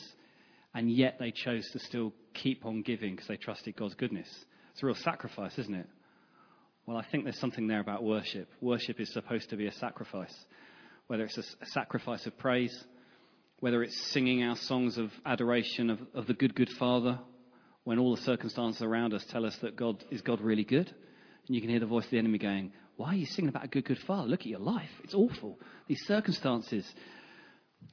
and 0.73 0.91
yet 0.91 1.17
they 1.19 1.31
chose 1.31 1.69
to 1.73 1.79
still 1.79 2.11
keep 2.33 2.65
on 2.65 2.81
giving 2.81 3.15
because 3.15 3.27
they 3.27 3.37
trusted 3.37 3.75
God's 3.75 3.93
goodness. 3.93 4.27
It's 4.73 4.81
a 4.81 4.87
real 4.87 4.95
sacrifice, 4.95 5.59
isn't 5.59 5.75
it? 5.75 5.87
Well, 6.87 6.97
I 6.97 7.05
think 7.11 7.23
there's 7.23 7.39
something 7.39 7.67
there 7.67 7.81
about 7.81 8.03
worship. 8.03 8.49
Worship 8.61 8.99
is 8.99 9.13
supposed 9.13 9.51
to 9.51 9.57
be 9.57 9.67
a 9.67 9.73
sacrifice, 9.73 10.33
whether 11.05 11.23
it's 11.23 11.37
a, 11.37 11.65
sacrifice 11.67 12.25
of 12.25 12.35
praise, 12.37 12.85
whether 13.59 13.83
it's 13.83 13.99
singing 14.11 14.43
our 14.43 14.55
songs 14.55 14.97
of 14.97 15.11
adoration 15.25 15.89
of, 15.89 15.99
of 16.13 16.27
the 16.27 16.33
good, 16.33 16.55
good 16.55 16.69
Father, 16.69 17.19
when 17.83 17.99
all 17.99 18.15
the 18.15 18.21
circumstances 18.21 18.81
around 18.81 19.13
us 19.13 19.25
tell 19.29 19.45
us 19.45 19.55
that 19.61 19.75
God 19.75 20.03
is 20.11 20.21
God 20.21 20.41
really 20.41 20.63
good. 20.63 20.93
And 21.47 21.55
you 21.55 21.61
can 21.61 21.69
hear 21.69 21.79
the 21.79 21.85
voice 21.85 22.05
of 22.05 22.11
the 22.11 22.19
enemy 22.19 22.37
going, 22.37 22.73
Why 22.97 23.09
are 23.09 23.15
you 23.15 23.25
singing 23.25 23.49
about 23.49 23.65
a 23.65 23.69
good, 23.69 23.85
good 23.85 23.99
Father? 23.99 24.27
Look 24.27 24.41
at 24.41 24.47
your 24.47 24.59
life. 24.59 24.89
It's 25.03 25.13
awful. 25.13 25.59
These 25.87 26.05
circumstances. 26.05 26.85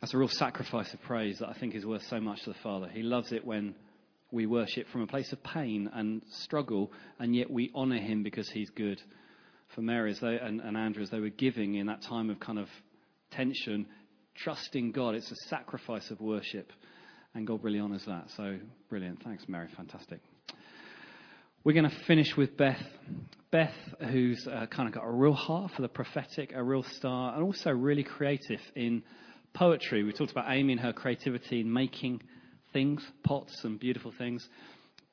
That's 0.01 0.15
a 0.15 0.19
real 0.19 0.29
sacrifice 0.29 0.93
of 0.93 1.01
praise 1.03 1.39
that 1.39 1.49
I 1.49 1.53
think 1.53 1.75
is 1.75 1.87
worth 1.87 2.05
so 2.09 2.19
much 2.19 2.43
to 2.45 2.51
the 2.53 2.59
Father. 2.63 2.89
He 2.89 3.03
loves 3.03 3.33
it 3.33 3.47
when 3.47 3.75
we 4.33 4.47
worship 4.47 4.89
from 4.89 5.03
a 5.03 5.07
place 5.07 5.33
of 5.33 5.43
pain 5.43 5.89
and 5.93 6.23
struggle, 6.31 6.93
and 7.19 7.37
yet 7.37 7.51
we 7.51 7.71
honor 7.75 7.99
him 7.99 8.23
because 8.23 8.51
he's 8.51 8.71
good. 8.71 9.01
For 9.75 9.83
Mary 9.83 10.11
as 10.11 10.23
and, 10.23 10.61
and 10.61 10.77
Andrew, 10.77 11.03
as 11.03 11.11
they 11.11 11.21
were 11.21 11.29
giving 11.29 11.75
in 11.75 11.87
that 11.87 12.03
time 12.03 12.31
of 12.31 12.41
kind 12.41 12.59
of 12.59 12.69
tension, 13.31 13.87
trusting 14.37 14.93
God, 14.93 15.15
it's 15.15 15.31
a 15.31 15.37
sacrifice 15.49 16.11
of 16.11 16.21
worship, 16.21 16.73
and 17.35 17.47
God 17.47 17.63
really 17.63 17.79
honors 17.79 18.05
that. 18.07 18.27
So 18.37 18.59
brilliant. 18.89 19.23
Thanks, 19.23 19.45
Mary. 19.49 19.69
Fantastic. 19.77 20.21
We're 21.65 21.73
going 21.73 21.89
to 21.89 22.05
finish 22.07 22.37
with 22.37 22.57
Beth. 22.57 22.83
Beth, 23.51 23.73
who's 24.11 24.47
uh, 24.47 24.67
kind 24.67 24.89
of 24.89 24.95
got 24.95 25.05
a 25.05 25.11
real 25.11 25.33
heart 25.33 25.73
for 25.75 25.83
the 25.83 25.89
prophetic, 25.89 26.53
a 26.55 26.63
real 26.63 26.83
star, 26.83 27.35
and 27.35 27.43
also 27.43 27.71
really 27.71 28.03
creative 28.03 28.61
in 28.75 29.03
poetry. 29.55 30.03
We 30.03 30.13
talked 30.13 30.33
about 30.33 30.47
Amy 30.51 30.73
and 30.73 30.81
her 30.81 30.93
creativity 30.93 31.61
in 31.61 31.73
making 31.73 32.23
things, 32.73 33.03
pots 33.23 33.65
and 33.65 33.79
beautiful 33.79 34.13
things. 34.19 34.47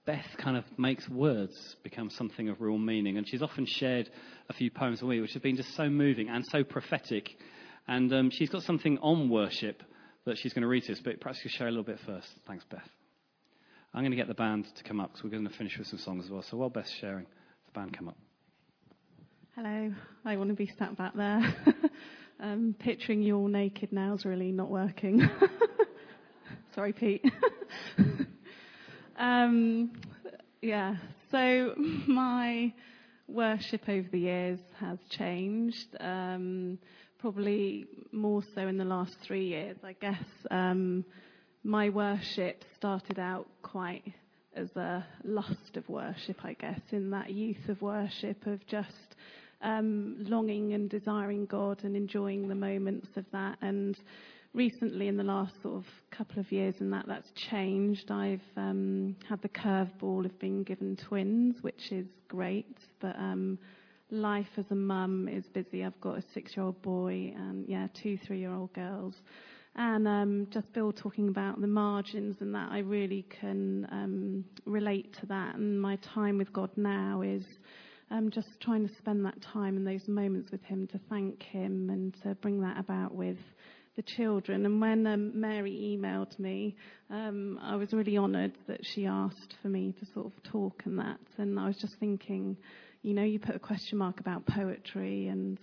Beth 0.05 0.26
kind 0.39 0.57
of 0.57 0.65
makes 0.78 1.07
words 1.07 1.53
become 1.84 2.09
something 2.09 2.49
of 2.49 2.59
real 2.59 2.80
meaning. 2.80 3.17
And 3.17 3.30
she's 3.30 3.43
often 3.43 3.67
shared 3.67 4.09
a 4.49 4.53
few 4.53 4.72
poems 4.72 5.01
a 5.01 5.05
week, 5.05 5.22
which 5.22 5.34
have 5.34 5.43
been 5.43 5.55
just 5.55 5.76
so 5.76 5.89
moving 5.89 6.28
and 6.28 6.43
so 6.47 6.63
prophetic. 6.63 7.30
And 7.88 8.13
um, 8.13 8.29
she's 8.29 8.49
got 8.49 8.63
something 8.63 8.97
on 8.99 9.29
worship 9.29 9.84
that 10.25 10.38
she's 10.38 10.53
going 10.53 10.61
to 10.61 10.67
read 10.67 10.84
to 10.84 10.93
us, 10.93 11.01
but 11.03 11.19
perhaps 11.19 11.39
you 11.43 11.49
share 11.49 11.67
a 11.67 11.71
little 11.71 11.84
bit 11.84 11.99
first. 12.05 12.27
Thanks, 12.47 12.63
Beth. 12.69 12.88
I'm 13.93 14.01
going 14.01 14.11
to 14.11 14.17
get 14.17 14.27
the 14.27 14.34
band 14.34 14.65
to 14.77 14.84
come 14.84 14.99
up 14.99 15.11
because 15.11 15.23
we're 15.23 15.32
going 15.32 15.47
to 15.47 15.57
finish 15.57 15.77
with 15.77 15.88
some 15.88 15.99
songs 15.99 16.25
as 16.25 16.32
well. 16.32 16.43
So 16.49 16.57
while 16.57 16.69
Beth's 16.69 16.91
sharing, 17.01 17.25
the 17.65 17.71
band 17.73 17.97
come 17.97 18.07
up. 18.07 18.17
Hello, 19.55 19.91
I 20.23 20.38
want 20.38 20.49
to 20.49 20.55
be 20.55 20.71
sat 20.79 20.97
back 20.97 21.13
there. 21.13 21.41
um, 22.39 22.73
picturing 22.79 23.21
you 23.21 23.36
all 23.36 23.47
naked 23.47 23.91
now 23.91 24.13
is 24.13 24.23
really 24.23 24.51
not 24.51 24.69
working. 24.69 25.27
Sorry, 26.75 26.93
Pete. 26.93 27.25
um, 29.17 29.91
yeah, 30.61 30.95
so 31.32 31.73
my 31.75 32.71
worship 33.27 33.89
over 33.89 34.07
the 34.09 34.19
years 34.19 34.59
has 34.79 34.99
changed. 35.09 35.97
Um, 35.99 36.77
probably 37.22 37.86
more 38.11 38.43
so 38.55 38.67
in 38.67 38.78
the 38.78 38.86
last 38.86 39.15
three 39.24 39.47
years. 39.47 39.78
I 39.84 39.93
guess 39.93 40.24
um, 40.49 41.05
my 41.63 41.89
worship 41.89 42.63
started 42.76 43.19
out 43.19 43.47
quite 43.61 44.03
as 44.55 44.76
a 44.76 45.05
lust 45.24 45.78
of 45.78 45.88
worship, 45.88 46.43
I 46.43 46.53
guess, 46.53 46.82
in 46.91 47.11
that 47.11 47.32
youth 47.32 47.69
of 47.69 47.82
worship 47.82 48.45
of 48.47 48.65
just 48.65 49.15
um, 49.61 50.15
longing 50.19 50.74
and 50.74 50.89
desiring 50.89 51.45
God 51.45 51.84
and 51.84 51.95
enjoying 51.95 52.47
the 52.47 52.55
moments 52.55 53.07
of 53.15 53.26
that. 53.32 53.59
And 53.61 53.95
recently, 54.53 55.07
in 55.07 55.15
the 55.15 55.24
last 55.24 55.53
sort 55.61 55.76
of 55.76 55.86
couple 56.09 56.39
of 56.39 56.51
years, 56.51 56.76
and 56.80 56.91
that 56.91 57.05
that's 57.07 57.30
changed. 57.49 58.09
I've 58.09 58.41
um, 58.57 59.15
had 59.30 59.41
the 59.41 59.49
curveball 59.49 60.26
of 60.26 60.38
being 60.39 60.63
given 60.63 60.97
twins, 60.97 61.55
which 61.61 61.91
is 61.91 62.07
great, 62.28 62.78
but 62.99 63.15
um, 63.17 63.59
life 64.12 64.47
as 64.57 64.66
a 64.72 64.76
mum 64.76 65.28
is 65.28 65.45
busy. 65.53 65.84
I've 65.84 65.99
got 66.01 66.18
a 66.18 66.24
six-year-old 66.34 66.82
boy 66.82 67.34
and 67.36 67.68
yeah, 67.68 67.88
two 68.01 68.18
three-year-old 68.28 68.74
girls. 68.74 69.16
And 69.76 70.05
um, 70.07 70.47
just 70.51 70.72
Bill 70.74 70.91
talking 70.91 71.30
about 71.30 71.62
the 71.62 71.68
margins 71.68 72.36
and 72.41 72.53
that, 72.53 72.70
I 72.72 72.80
really 72.80 73.26
can 73.39 73.88
um, 73.89 74.45
relate 74.66 75.16
to 75.22 75.26
that. 75.28 75.55
And 75.55 75.82
my 75.82 75.97
time 76.14 76.38
with 76.38 76.51
God 76.51 76.70
now 76.76 77.22
is 77.22 77.43
um, 78.09 78.30
just 78.30 78.49
trying 78.62 78.86
to 78.86 78.93
spend 78.95 79.26
that 79.26 79.41
time 79.41 79.78
and 79.78 79.88
those 79.88 80.05
moments 80.09 80.51
with 80.51 80.62
Him 80.64 80.88
to 80.88 80.99
thank 81.09 81.41
Him 81.41 81.89
and 81.89 82.14
to 82.24 82.36
bring 82.36 82.59
that 82.62 82.80
about 82.80 83.16
with 83.16 83.38
the 83.95 84.03
children. 84.03 84.66
And 84.66 84.82
when 84.82 85.07
um, 85.07 85.39
Mary 85.39 85.97
emailed 85.97 86.38
me, 86.38 86.76
um, 87.09 87.57
I 87.62 87.78
was 87.78 87.93
really 87.93 88.18
honoured 88.18 88.53
that 88.68 88.82
she 88.84 89.05
asked 89.05 89.55
for 89.62 89.70
me 89.70 89.93
to 89.99 90.05
sort 90.14 90.26
of 90.26 90.34
talk 90.43 90.84
and 90.86 90.99
that. 90.99 91.20
And 91.38 91.57
I 91.57 91.68
was 91.68 91.78
just 91.78 91.95
thinking, 91.97 92.57
you 93.02 93.14
know, 93.14 93.24
you 93.24 93.39
put 93.39 93.56
a 93.56 93.60
question 93.60 93.97
mark 93.97 94.20
about 94.20 94.45
poetry 94.45 95.28
and. 95.28 95.60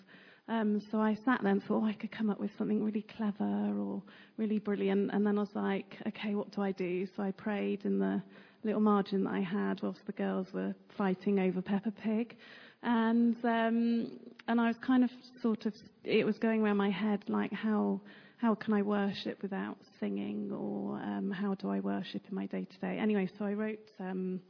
Um, 0.51 0.81
so 0.91 0.97
I 0.99 1.15
sat 1.27 1.43
there 1.43 1.53
and 1.53 1.63
thought, 1.63 1.83
oh, 1.83 1.85
I 1.85 1.93
could 1.93 2.11
come 2.11 2.31
up 2.31 2.41
with 2.41 2.51
something 2.57 2.83
really 2.83 3.05
clever 3.19 3.45
or 3.79 4.03
really 4.39 4.59
brilliant. 4.59 5.11
And 5.13 5.27
then 5.27 5.37
I 5.37 5.43
was 5.43 5.55
like, 5.55 5.99
okay, 6.07 6.35
what 6.35 6.51
do 6.53 6.63
I 6.63 6.73
do? 6.73 7.07
So 7.15 7.23
I 7.23 7.33
prayed 7.33 7.85
in 7.85 7.99
the 7.99 8.23
little 8.65 8.81
margin 8.81 9.25
that 9.25 9.35
I 9.35 9.41
had 9.41 9.83
whilst 9.83 10.05
the 10.07 10.13
girls 10.13 10.47
were 10.53 10.75
fighting 10.97 11.39
over 11.39 11.63
Peppa 11.63 11.91
Pig. 11.91 12.37
And 12.83 13.37
um, 13.45 14.19
and 14.47 14.61
I 14.61 14.69
was 14.69 14.77
kind 14.85 15.05
of 15.05 15.11
sort 15.43 15.67
of 15.67 15.75
it 16.05 16.25
was 16.25 16.39
going 16.39 16.63
around 16.63 16.77
my 16.77 16.91
head 16.91 17.25
like 17.29 17.53
how 17.53 18.01
how 18.37 18.55
can 18.55 18.73
I 18.73 18.83
worship 18.83 19.43
without 19.43 19.77
singing 19.99 20.53
or 20.53 20.97
um, 20.99 21.31
how 21.31 21.55
do 21.55 21.71
I 21.71 21.81
worship 21.81 22.23
in 22.29 22.35
my 22.37 22.47
day 22.47 22.67
to 22.71 22.79
day? 22.79 22.99
Anyway, 22.99 23.29
so 23.39 23.45
I 23.45 23.53
wrote 23.53 23.91
um, 23.99 24.41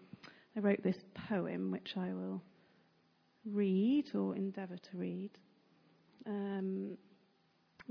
I 0.56 0.60
wrote 0.60 0.82
this 0.82 0.96
poem 1.28 1.70
which 1.70 1.94
I 1.96 2.12
will 2.12 2.42
read 3.52 4.14
or 4.14 4.34
endeavour 4.36 4.76
to 4.76 4.96
read. 4.96 5.30
Um, 6.26 6.96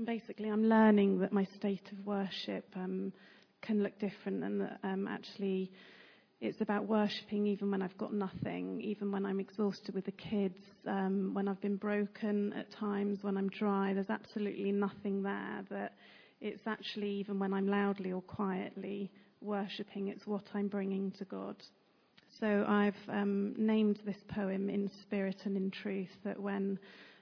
basically, 0.04 0.48
I'm 0.48 0.64
learning 0.64 1.20
that 1.20 1.32
my 1.32 1.46
state 1.56 1.90
of 1.92 2.06
worship 2.06 2.66
um, 2.76 3.12
can 3.62 3.82
look 3.82 3.98
different 3.98 4.44
and 4.44 4.60
that 4.60 4.78
um, 4.84 5.08
actually 5.08 5.70
it's 6.40 6.60
about 6.60 6.86
worshipping 6.86 7.46
even 7.48 7.70
when 7.70 7.82
I've 7.82 7.98
got 7.98 8.12
nothing, 8.12 8.80
even 8.80 9.10
when 9.10 9.26
I'm 9.26 9.40
exhausted 9.40 9.94
with 9.94 10.04
the 10.04 10.12
kids, 10.12 10.58
um, 10.86 11.34
when 11.34 11.48
I've 11.48 11.60
been 11.60 11.76
broken 11.76 12.52
at 12.52 12.70
times, 12.72 13.18
when 13.22 13.36
I'm 13.36 13.48
dry. 13.48 13.92
There's 13.92 14.10
absolutely 14.10 14.70
nothing 14.70 15.22
there. 15.22 15.64
That 15.70 15.94
it's 16.40 16.62
actually 16.66 17.10
even 17.10 17.40
when 17.40 17.52
I'm 17.52 17.66
loudly 17.66 18.12
or 18.12 18.22
quietly 18.22 19.10
worshipping, 19.40 20.08
it's 20.08 20.26
what 20.26 20.44
I'm 20.54 20.68
bringing 20.68 21.10
to 21.18 21.24
God. 21.24 21.56
So 22.40 22.64
I've 22.68 22.94
um, 23.08 23.54
named 23.56 23.98
this 24.06 24.16
poem 24.28 24.70
in 24.70 24.90
spirit 25.02 25.38
and 25.44 25.56
in 25.56 25.70
truth. 25.70 26.10
That 26.24 26.40
when 26.40 26.78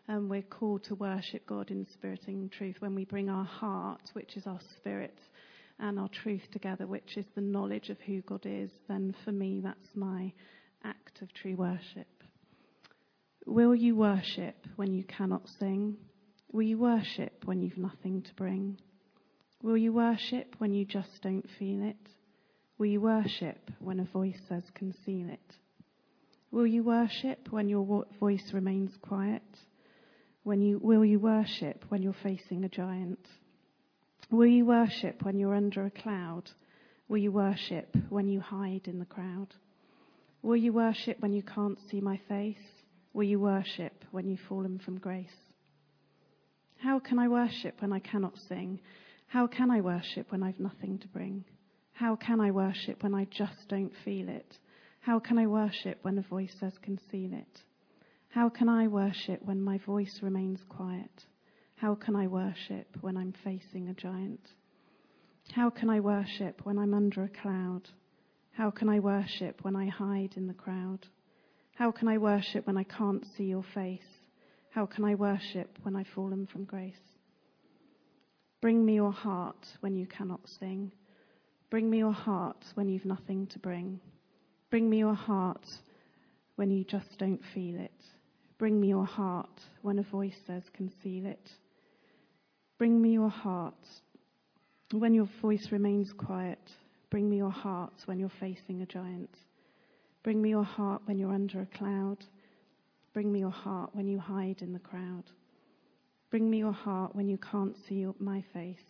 um, 0.09 0.29
we're 0.29 0.43
called 0.43 0.85
to 0.85 0.95
worship 0.95 1.47
God 1.47 1.71
in 1.71 1.87
spirit 1.95 2.21
and 2.27 2.43
in 2.43 2.49
truth, 2.51 2.77
when 2.81 2.95
we 2.95 3.07
bring 3.07 3.31
our 3.31 3.45
heart, 3.45 4.03
which 4.13 4.37
is 4.37 4.47
our 4.47 4.61
spirit 4.77 5.19
and 5.79 5.99
our 5.99 6.09
truth 6.09 6.43
together, 6.53 6.87
which 6.87 7.17
is 7.17 7.25
the 7.35 7.41
knowledge 7.41 7.89
of 7.89 7.99
who 8.01 8.21
God 8.23 8.43
is, 8.45 8.71
then 8.89 9.15
for 9.25 9.33
me 9.33 9.61
that's 9.63 9.95
my 9.95 10.33
act 10.85 11.23
of 11.23 11.33
true 11.33 11.57
worship. 11.57 12.09
Will 13.47 13.75
you 13.75 13.97
worship 13.97 14.57
when 14.77 14.93
you 14.93 15.05
cannot 15.05 15.49
sing? 15.59 15.97
Will 16.53 16.63
you 16.63 16.79
worship 16.79 17.45
when 17.45 17.63
you've 17.63 17.79
nothing 17.79 18.23
to 18.23 18.35
bring? 18.35 18.79
Will 19.63 19.77
you 19.79 19.93
worship 19.93 20.57
when 20.59 20.75
you 20.75 20.85
just 20.85 21.23
don't 21.23 21.47
feel 21.59 21.83
it? 21.83 21.97
Will 22.79 22.87
you 22.87 23.01
worship 23.01 23.71
when 23.81 24.01
a 24.01 24.05
voice 24.05 24.39
says 24.49 24.63
conceal 24.75 25.31
it? 25.31 25.57
Will 26.51 26.67
you 26.67 26.83
worship 26.83 27.49
when 27.51 27.69
your 27.69 28.05
voice 28.21 28.53
remains 28.53 28.93
quiet? 29.03 29.43
When 30.43 30.61
you, 30.61 30.79
will 30.79 31.05
you 31.05 31.19
worship 31.19 31.85
when 31.89 32.03
you're 32.03 32.17
facing 32.23 32.65
a 32.65 32.69
giant? 32.69 33.27
Will 34.31 34.47
you 34.47 34.65
worship 34.65 35.23
when 35.23 35.39
you're 35.39 35.55
under 35.55 35.87
a 35.87 35.91
cloud? 35.91 36.51
Will 37.09 37.19
you 37.19 37.33
worship 37.33 37.97
when 38.09 38.29
you 38.29 38.41
hide 38.41 38.87
in 38.87 38.99
the 38.99 39.05
crowd? 39.05 39.49
Will 40.43 40.57
you 40.57 40.73
worship 40.73 41.21
when 41.21 41.33
you 41.33 41.43
can't 41.43 41.79
see 41.91 42.01
my 42.01 42.21
face? 42.29 42.57
will 43.17 43.25
you 43.25 43.41
worship 43.41 44.05
when 44.11 44.29
you've 44.29 44.47
fallen 44.47 44.79
from 44.79 44.99
grace? 44.99 45.41
How 46.77 46.99
can 46.99 47.19
I 47.19 47.29
worship 47.29 47.81
when 47.81 47.91
I 47.91 47.99
cannot 47.99 48.35
sing? 48.47 48.79
How 49.27 49.47
can 49.47 49.71
I 49.71 49.81
worship 49.81 50.31
when 50.31 50.43
I've 50.43 50.61
nothing 50.61 50.99
to 50.99 51.09
bring? 51.09 51.43
How 51.97 52.15
can 52.15 52.43
I 52.43 52.51
worship 52.51 53.03
when 53.03 53.15
I 53.15 53.25
just 53.25 53.69
don't 53.69 53.93
feel 54.05 54.29
it? 54.29 54.59
How 55.01 55.19
can 55.19 55.39
I 55.39 55.47
worship 55.47 55.99
when 56.03 56.19
a 56.19 56.23
voice 56.23 56.53
says 56.61 56.75
conceal 56.83 57.33
it? 57.33 57.63
How 58.29 58.51
can 58.51 58.69
I 58.69 58.87
worship 58.87 59.41
when 59.43 59.63
my 59.63 59.79
voice 59.79 60.19
remains 60.21 60.61
quiet? 60.69 61.25
How 61.77 61.95
can 61.95 62.15
I 62.15 62.27
worship 62.27 62.99
when 63.01 63.17
I'm 63.17 63.33
facing 63.43 63.89
a 63.89 63.95
giant? 63.95 64.47
How 65.53 65.71
can 65.71 65.89
I 65.89 66.01
worship 66.01 66.61
when 66.65 66.79
I'm 66.79 66.93
under 66.93 67.25
a 67.25 67.31
cloud? 67.31 67.89
How 68.53 68.71
can 68.71 68.91
I 68.91 68.99
worship 68.99 69.61
when 69.63 69.75
I 69.75 69.89
hide 69.89 70.35
in 70.37 70.49
the 70.49 70.55
crowd? 70.55 71.07
How 71.77 71.93
can 71.93 72.09
I 72.09 72.19
worship 72.19 72.67
when 72.67 72.77
I 72.77 72.85
can't 72.85 73.25
see 73.39 73.45
your 73.45 73.65
face? 73.75 74.01
How 74.69 74.85
can 74.85 75.07
I 75.07 75.15
worship 75.15 75.79
when 75.83 75.97
I've 75.97 76.13
fallen 76.15 76.47
from 76.47 76.65
grace? 76.65 76.95
Bring 78.61 78.85
me 78.85 78.97
your 78.97 79.13
heart 79.13 79.65
when 79.81 79.97
you 79.97 80.07
cannot 80.07 80.41
sing. 80.61 80.93
Bring 81.71 81.91
me 81.91 81.99
your 81.99 82.13
heart 82.13 82.65
when 82.75 82.89
you've 82.89 83.05
nothing 83.05 83.47
to 83.49 83.59
bring. 83.59 84.01
Bring 84.71 84.89
me 84.89 84.99
your 84.99 85.15
heart 85.15 85.65
when 86.57 86.71
you 86.71 86.85
just 86.85 87.19
don't 87.19 87.41
feel 87.55 87.81
it. 87.81 87.91
Bring 88.59 88.81
me 88.81 88.89
your 88.89 89.05
heart 89.05 89.61
when 89.83 89.99
a 89.99 90.03
voice 90.03 90.37
says 90.47 90.63
conceal 90.73 91.27
it. 91.27 91.51
Bring 92.79 93.01
me 93.01 93.11
your 93.11 93.31
heart 93.31 93.75
when 94.93 95.13
your 95.13 95.29
voice 95.43 95.69
remains 95.71 96.13
quiet. 96.13 96.61
Bring 97.11 97.29
me 97.29 97.37
your 97.37 97.51
heart 97.51 97.95
when 98.07 98.19
you're 98.19 98.31
facing 98.41 98.83
a 98.83 98.87
giant. 98.87 99.31
Bring 100.23 100.41
me 100.41 100.51
your 100.51 100.65
heart 100.65 101.03
when 101.05 101.19
you're 101.19 101.33
under 101.33 101.63
a 101.63 101.79
cloud. 101.79 102.19
Bring 103.13 103.33
me 103.33 103.41
your 103.41 103.51
heart 103.51 103.91
when 103.93 104.07
you 104.07 104.19
hide 104.19 104.63
in 104.63 104.73
the 104.73 104.79
crowd. 104.79 105.25
Bring 106.31 106.51
me 106.51 106.59
your 106.59 106.73
heart 106.73 107.15
when 107.15 107.29
you 107.29 107.39
can't 107.39 107.77
see 107.89 108.07
my 108.19 108.45
face. 108.53 108.83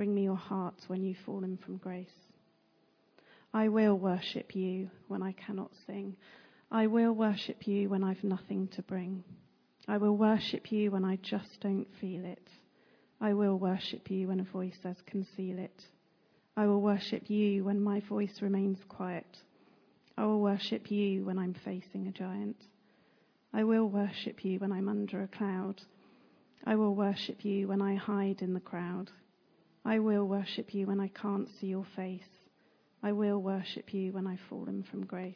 Bring 0.00 0.14
me 0.14 0.22
your 0.22 0.34
heart 0.34 0.76
when 0.86 1.04
you've 1.04 1.18
fallen 1.26 1.58
from 1.58 1.76
grace. 1.76 2.08
I 3.52 3.68
will 3.68 3.98
worship 3.98 4.56
you 4.56 4.88
when 5.08 5.22
I 5.22 5.32
cannot 5.32 5.72
sing. 5.86 6.16
I 6.70 6.86
will 6.86 7.12
worship 7.12 7.66
you 7.66 7.90
when 7.90 8.02
I've 8.02 8.24
nothing 8.24 8.68
to 8.76 8.80
bring. 8.80 9.22
I 9.86 9.98
will 9.98 10.16
worship 10.16 10.72
you 10.72 10.90
when 10.90 11.04
I 11.04 11.16
just 11.16 11.60
don't 11.60 11.86
feel 12.00 12.24
it. 12.24 12.48
I 13.20 13.34
will 13.34 13.58
worship 13.58 14.10
you 14.10 14.28
when 14.28 14.40
a 14.40 14.44
voice 14.44 14.72
says 14.82 14.96
conceal 15.04 15.58
it. 15.58 15.82
I 16.56 16.64
will 16.64 16.80
worship 16.80 17.28
you 17.28 17.64
when 17.64 17.82
my 17.82 18.00
voice 18.08 18.40
remains 18.40 18.78
quiet. 18.88 19.36
I 20.16 20.24
will 20.24 20.40
worship 20.40 20.90
you 20.90 21.26
when 21.26 21.38
I'm 21.38 21.56
facing 21.62 22.06
a 22.06 22.12
giant. 22.12 22.56
I 23.52 23.64
will 23.64 23.90
worship 23.90 24.46
you 24.46 24.60
when 24.60 24.72
I'm 24.72 24.88
under 24.88 25.20
a 25.22 25.28
cloud. 25.28 25.82
I 26.64 26.76
will 26.76 26.94
worship 26.94 27.44
you 27.44 27.68
when 27.68 27.82
I 27.82 27.96
hide 27.96 28.40
in 28.40 28.54
the 28.54 28.60
crowd. 28.60 29.10
I 29.84 29.98
will 29.98 30.26
worship 30.26 30.74
you 30.74 30.86
when 30.86 31.00
I 31.00 31.08
can't 31.08 31.48
see 31.60 31.68
your 31.68 31.86
face. 31.96 32.22
I 33.02 33.12
will 33.12 33.38
worship 33.38 33.94
you 33.94 34.12
when 34.12 34.26
I've 34.26 34.40
fallen 34.48 34.84
from 34.90 35.06
grace. 35.06 35.34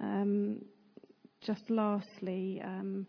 Um, 0.00 0.64
just 1.42 1.68
lastly, 1.68 2.60
um, 2.64 3.06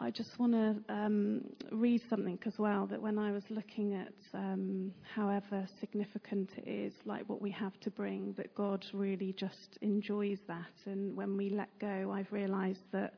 I 0.00 0.10
just 0.10 0.36
want 0.38 0.52
to 0.52 0.92
um, 0.92 1.44
read 1.70 2.02
something 2.10 2.38
as 2.44 2.54
well 2.58 2.86
that 2.86 3.00
when 3.00 3.18
I 3.18 3.30
was 3.30 3.44
looking 3.50 3.94
at 3.94 4.12
um, 4.34 4.92
however 5.14 5.68
significant 5.78 6.50
it 6.56 6.68
is, 6.68 6.92
like 7.04 7.28
what 7.28 7.40
we 7.40 7.52
have 7.52 7.78
to 7.82 7.90
bring, 7.90 8.34
that 8.36 8.52
God 8.56 8.84
really 8.92 9.32
just 9.38 9.78
enjoys 9.80 10.38
that. 10.48 10.72
And 10.86 11.16
when 11.16 11.36
we 11.36 11.50
let 11.50 11.68
go, 11.78 12.12
I've 12.12 12.32
realized 12.32 12.82
that 12.92 13.14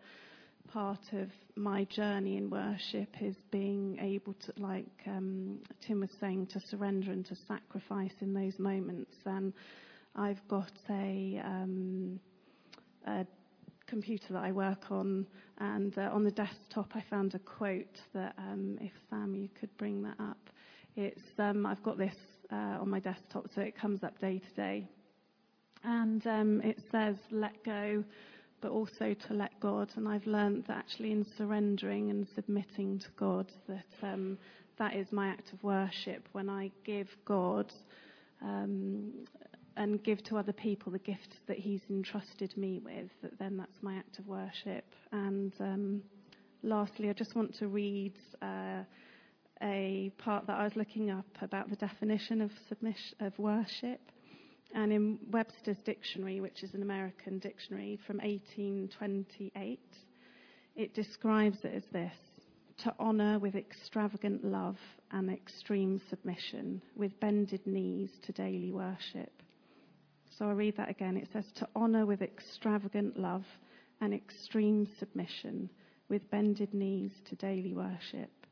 part 0.73 1.01
of 1.13 1.29
my 1.57 1.85
journey 1.85 2.37
in 2.37 2.51
worship 2.51 3.09
is 3.21 3.37
being 3.51 3.99
able 4.01 4.35
to, 4.35 4.53
like 4.57 4.87
um, 5.07 5.59
Tim 5.87 6.01
was 6.01 6.11
saying, 6.21 6.49
to 6.49 6.61
surrender 6.69 7.13
and 7.13 7.25
to 7.27 7.37
sacrifice 7.47 8.15
in 8.21 8.35
those 8.35 8.59
moments. 8.59 9.15
And 9.25 9.53
I've 10.17 10.41
got 10.49 10.73
a, 10.91 11.41
um, 11.45 12.19
a 13.07 13.27
computer 13.87 14.33
that 14.33 14.43
I 14.43 14.53
work 14.53 14.91
on, 14.91 15.27
and 15.59 15.97
uh, 15.99 16.11
on 16.13 16.25
the 16.25 16.31
desktop 16.31 16.91
I 16.95 17.05
found 17.09 17.35
a 17.35 17.39
quote 17.39 18.01
that, 18.13 18.35
um, 18.39 18.79
if 18.81 18.93
Sam, 19.11 19.35
you 19.35 19.49
could 19.61 19.77
bring 19.77 20.03
that 20.03 20.19
up. 20.21 20.39
It's 20.97 21.23
um, 21.39 21.67
I've 21.67 21.83
got 21.83 21.99
this 21.99 22.15
uh, 22.53 22.79
on 22.81 22.89
my 22.89 23.01
desktop, 23.01 23.47
so 23.55 23.61
it 23.61 23.77
comes 23.77 24.05
up 24.05 24.19
day 24.21 24.39
to 24.39 24.55
day, 24.55 24.89
and 25.83 26.25
um, 26.27 26.61
it 26.63 26.81
says, 26.93 27.17
"Let 27.31 27.65
go." 27.65 28.05
But 28.65 28.73
also 28.73 29.15
to 29.29 29.35
let 29.35 29.61
God. 29.61 29.91
And 29.95 30.09
I've 30.09 30.27
learned 30.27 30.65
that 30.69 30.79
actually 30.79 31.13
in 31.13 31.27
surrendering 31.37 32.09
and 32.09 32.27
submitting 32.35 32.99
to 32.99 33.09
God, 33.15 33.53
that 33.69 33.85
um, 34.03 34.39
that 34.79 34.95
is 34.95 35.07
my 35.13 35.29
act 35.29 35.53
of 35.53 35.63
worship. 35.63 36.27
When 36.33 36.49
I 36.49 36.71
give 36.83 37.09
God 37.27 37.71
um, 38.41 39.13
and 39.77 40.03
give 40.03 40.25
to 40.25 40.39
other 40.39 40.55
people 40.55 40.93
the 40.93 40.99
gift 40.99 41.37
that 41.47 41.59
He's 41.59 41.83
entrusted 41.91 42.57
me 42.57 42.81
with, 42.83 43.11
that 43.21 43.39
then 43.39 43.59
that's 43.59 43.83
my 43.83 43.97
act 43.97 44.19
of 44.19 44.27
worship. 44.27 44.87
And 45.13 45.53
um, 45.61 46.03
lastly, 46.63 47.11
I 47.11 47.13
just 47.13 47.37
want 47.37 47.55
to 47.59 47.69
read. 47.69 48.15
Uh, 48.41 48.85
a 49.63 50.11
part 50.19 50.47
that 50.49 50.59
I 50.59 50.65
was 50.65 50.75
looking 50.75 51.11
up 51.11 51.25
about 51.41 51.71
the 51.71 51.77
definition 51.77 52.41
of 52.41 52.51
submission 52.69 53.17
of 53.21 53.39
worship. 53.39 54.01
And 54.75 54.93
in 54.93 55.19
Webster's 55.31 55.79
dictionary, 55.85 56.41
which 56.41 56.65
is 56.65 56.75
an 56.75 56.83
American 56.83 57.39
dictionary 57.39 57.99
from 58.07 58.17
1828, 58.17 59.79
it 60.75 60.95
describes 60.95 61.59
it 61.63 61.73
as 61.75 61.85
this 61.93 62.13
to 62.79 62.93
honour 62.99 63.39
with 63.39 63.55
extravagant 63.55 64.45
love 64.45 64.77
and 65.13 65.31
extreme 65.31 66.01
submission, 66.11 66.83
with 66.97 67.19
bended 67.21 67.65
knees 67.67 68.11
to 68.27 68.33
daily 68.33 68.73
worship. 68.73 69.31
So 70.37 70.47
I'll 70.47 70.55
read 70.55 70.77
that 70.77 70.91
again. 70.91 71.17
It 71.17 71.29
says 71.33 71.45
to 71.59 71.69
honour 71.77 72.05
with 72.05 72.21
extravagant 72.21 73.17
love 73.17 73.45
and 74.01 74.13
extreme 74.13 74.89
submission, 74.99 75.71
with 76.09 76.29
bended 76.33 76.75
knees 76.75 77.13
to 77.29 77.37
daily 77.37 77.75
worship. 77.75 78.44